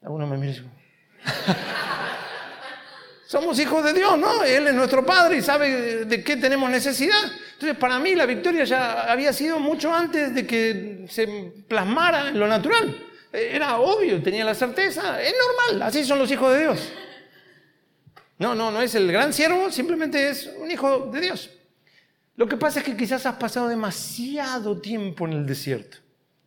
Alguno 0.00 0.26
me 0.26 0.38
mira 0.38 0.62
Somos 3.28 3.58
hijos 3.58 3.84
de 3.84 3.92
Dios, 3.92 4.18
¿no? 4.18 4.42
Él 4.42 4.68
es 4.68 4.74
nuestro 4.74 5.04
Padre 5.04 5.36
y 5.36 5.42
sabe 5.42 6.06
de 6.06 6.24
qué 6.24 6.38
tenemos 6.38 6.70
necesidad. 6.70 7.30
Entonces, 7.52 7.76
para 7.76 7.98
mí 7.98 8.14
la 8.14 8.24
victoria 8.24 8.64
ya 8.64 9.02
había 9.02 9.34
sido 9.34 9.58
mucho 9.58 9.92
antes 9.92 10.34
de 10.34 10.46
que 10.46 11.04
se 11.10 11.52
plasmara 11.68 12.28
en 12.28 12.40
lo 12.40 12.48
natural. 12.48 12.96
Era 13.30 13.80
obvio, 13.80 14.22
tenía 14.22 14.46
la 14.46 14.54
certeza. 14.54 15.20
Es 15.20 15.34
normal, 15.46 15.82
así 15.86 16.04
son 16.04 16.18
los 16.18 16.30
hijos 16.30 16.54
de 16.54 16.60
Dios. 16.60 16.90
No, 18.38 18.54
no, 18.54 18.70
no 18.70 18.80
es 18.80 18.94
el 18.94 19.12
gran 19.12 19.34
siervo, 19.34 19.70
simplemente 19.70 20.30
es 20.30 20.48
un 20.58 20.70
hijo 20.70 21.10
de 21.12 21.20
Dios. 21.20 21.50
Lo 22.34 22.48
que 22.48 22.56
pasa 22.56 22.78
es 22.78 22.86
que 22.86 22.96
quizás 22.96 23.26
has 23.26 23.36
pasado 23.36 23.68
demasiado 23.68 24.80
tiempo 24.80 25.26
en 25.26 25.34
el 25.34 25.44
desierto. 25.44 25.98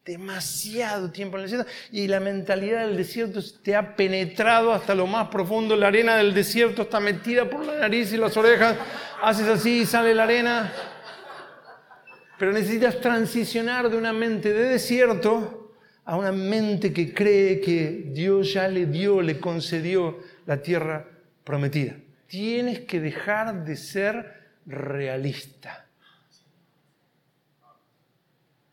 Demasiado 0.05 1.11
tiempo 1.11 1.37
en 1.37 1.43
el 1.43 1.49
desierto. 1.49 1.71
Y 1.91 2.07
la 2.07 2.19
mentalidad 2.19 2.87
del 2.87 2.97
desierto 2.97 3.39
te 3.63 3.75
ha 3.75 3.95
penetrado 3.95 4.73
hasta 4.73 4.95
lo 4.95 5.05
más 5.05 5.27
profundo. 5.27 5.75
La 5.75 5.87
arena 5.87 6.17
del 6.17 6.33
desierto 6.33 6.83
está 6.83 6.99
metida 6.99 7.49
por 7.49 7.65
la 7.65 7.77
nariz 7.77 8.11
y 8.11 8.17
las 8.17 8.35
orejas. 8.35 8.77
Haces 9.21 9.47
así 9.47 9.81
y 9.81 9.85
sale 9.85 10.15
la 10.15 10.23
arena. 10.23 10.73
Pero 12.39 12.51
necesitas 12.51 12.99
transicionar 12.99 13.89
de 13.89 13.97
una 13.97 14.11
mente 14.11 14.51
de 14.51 14.69
desierto 14.69 15.75
a 16.05 16.17
una 16.17 16.31
mente 16.31 16.91
que 16.91 17.13
cree 17.13 17.61
que 17.61 18.05
Dios 18.07 18.53
ya 18.53 18.67
le 18.67 18.87
dio, 18.87 19.21
le 19.21 19.39
concedió 19.39 20.19
la 20.47 20.61
tierra 20.61 21.07
prometida. 21.43 21.95
Tienes 22.27 22.81
que 22.81 22.99
dejar 22.99 23.63
de 23.63 23.75
ser 23.75 24.49
realista. 24.65 25.80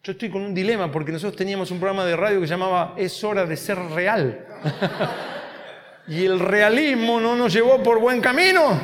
Yo 0.09 0.13
estoy 0.13 0.31
con 0.31 0.41
un 0.41 0.55
dilema 0.55 0.91
porque 0.91 1.13
nosotros 1.13 1.37
teníamos 1.37 1.71
un 1.71 1.79
programa 1.79 2.07
de 2.07 2.17
radio 2.17 2.41
que 2.41 2.47
se 2.47 2.55
llamaba 2.55 2.95
Es 2.97 3.23
hora 3.23 3.45
de 3.45 3.55
ser 3.59 3.77
real. 3.77 4.43
y 6.09 6.25
el 6.25 6.41
realismo 6.41 7.21
no 7.21 7.37
nos 7.37 7.53
llevó 7.53 7.83
por 7.83 8.01
buen 8.01 8.19
camino. 8.19 8.81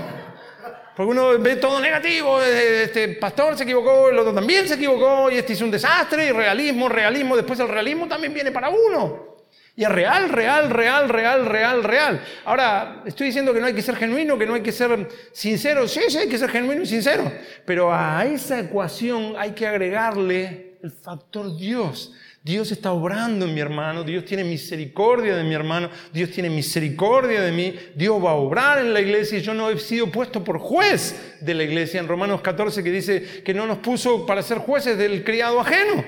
Porque 0.95 1.11
uno 1.11 1.39
ve 1.39 1.57
todo 1.57 1.81
negativo, 1.81 2.43
este 2.43 3.09
pastor 3.15 3.57
se 3.57 3.63
equivocó, 3.63 4.11
el 4.11 4.19
otro 4.19 4.35
también 4.35 4.69
se 4.69 4.75
equivocó, 4.75 5.31
y 5.31 5.39
este 5.39 5.55
hizo 5.55 5.65
un 5.65 5.71
desastre, 5.71 6.27
y 6.27 6.31
realismo, 6.31 6.91
realismo, 6.91 7.37
después 7.37 7.59
el 7.59 7.69
realismo 7.69 8.07
también 8.07 8.35
viene 8.35 8.53
para 8.53 8.69
uno. 8.69 9.39
Y 9.75 9.83
es 9.83 9.91
real, 9.91 10.29
real, 10.29 10.69
real, 10.69 11.09
real, 11.09 11.47
real, 11.47 11.85
real. 11.85 12.21
Ahora, 12.45 13.03
estoy 13.07 13.29
diciendo 13.29 13.55
que 13.55 13.61
no 13.61 13.67
hay 13.67 13.75
que 13.75 13.81
ser 13.81 13.97
genuino, 13.97 14.37
que 14.37 14.45
no 14.45 14.53
hay 14.53 14.63
que 14.63 14.73
ser 14.73 15.09
sincero. 15.33 15.89
Sí, 15.89 16.03
sí, 16.11 16.19
hay 16.19 16.29
que 16.29 16.37
ser 16.37 16.51
genuino 16.51 16.83
y 16.83 16.87
sincero. 16.87 17.33
Pero 17.65 17.91
a 17.95 18.27
esa 18.27 18.61
ecuación 18.61 19.37
hay 19.39 19.53
que 19.53 19.67
agregarle 19.67 20.64
el 20.85 20.93
factor 20.93 21.57
Dios. 21.57 22.13
Dios 22.43 22.71
está 22.71 22.93
obrando 22.93 23.47
en 23.47 23.55
mi 23.55 23.61
hermano, 23.61 24.05
Dios 24.05 24.27
tiene 24.27 24.45
misericordia 24.45 25.35
de 25.35 25.43
mi 25.43 25.55
hermano, 25.55 25.89
Dios 26.13 26.31
tiene 26.31 26.51
misericordia 26.51 27.41
de 27.41 27.53
mí, 27.53 27.75
Dios 27.95 28.23
va 28.23 28.33
a 28.33 28.35
obrar 28.35 28.79
en 28.79 28.93
la 28.93 29.01
iglesia 29.01 29.39
y 29.39 29.41
yo 29.41 29.55
no 29.55 29.71
he 29.71 29.79
sido 29.79 30.13
puesto 30.13 30.45
por 30.45 30.59
juez 30.59 31.39
de 31.41 31.55
la 31.55 31.63
iglesia 31.63 32.01
en 32.01 32.07
Romanos 32.07 32.43
14 32.43 32.85
que 32.85 32.91
dice 32.91 33.43
que 33.43 33.55
no 33.55 33.67
nos 33.67 33.79
puso 33.79 34.27
para 34.27 34.43
ser 34.43 34.59
jueces 34.59 34.99
del 34.99 35.25
criado 35.25 35.59
ajeno 35.59 36.05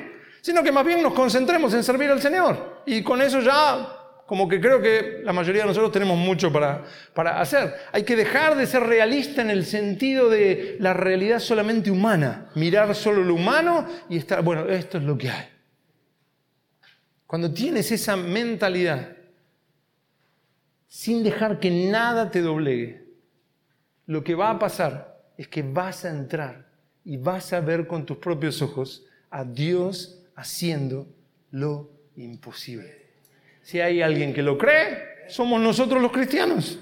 sino 0.46 0.62
que 0.62 0.70
más 0.70 0.86
bien 0.86 1.02
nos 1.02 1.12
concentremos 1.12 1.74
en 1.74 1.82
servir 1.82 2.08
al 2.08 2.22
Señor. 2.22 2.82
Y 2.86 3.02
con 3.02 3.20
eso 3.20 3.40
ya, 3.40 4.05
como 4.26 4.48
que 4.48 4.60
creo 4.60 4.82
que 4.82 5.20
la 5.22 5.32
mayoría 5.32 5.62
de 5.62 5.68
nosotros 5.68 5.92
tenemos 5.92 6.18
mucho 6.18 6.52
para, 6.52 6.84
para 7.14 7.40
hacer. 7.40 7.74
Hay 7.92 8.02
que 8.02 8.16
dejar 8.16 8.56
de 8.56 8.66
ser 8.66 8.82
realista 8.82 9.40
en 9.40 9.50
el 9.50 9.64
sentido 9.64 10.28
de 10.28 10.76
la 10.80 10.92
realidad 10.92 11.38
solamente 11.38 11.90
humana, 11.90 12.50
mirar 12.56 12.94
solo 12.94 13.22
lo 13.22 13.34
humano 13.34 13.86
y 14.08 14.16
estar, 14.16 14.42
bueno, 14.42 14.68
esto 14.68 14.98
es 14.98 15.04
lo 15.04 15.16
que 15.16 15.30
hay. 15.30 15.48
cuando 17.26 17.52
tienes 17.52 17.90
esa 17.92 18.16
mentalidad, 18.16 19.16
sin 20.88 21.22
dejar 21.22 21.60
que 21.60 21.70
nada 21.70 22.30
te 22.30 22.40
doblegue, 22.40 23.06
lo 24.06 24.24
que 24.24 24.34
va 24.34 24.50
a 24.50 24.58
pasar 24.58 25.20
es 25.36 25.46
que 25.48 25.62
vas 25.62 26.04
a 26.04 26.10
entrar 26.10 26.66
y 27.04 27.16
vas 27.16 27.52
a 27.52 27.60
ver 27.60 27.86
con 27.86 28.06
tus 28.06 28.16
propios 28.16 28.60
ojos 28.62 29.04
a 29.30 29.44
Dios 29.44 30.22
haciendo 30.34 31.06
lo 31.50 31.90
imposible. 32.16 33.05
Si 33.66 33.80
hay 33.80 34.00
alguien 34.00 34.32
que 34.32 34.44
lo 34.44 34.56
cree, 34.56 35.24
somos 35.26 35.60
nosotros 35.60 36.00
los 36.00 36.12
cristianos. 36.12 36.78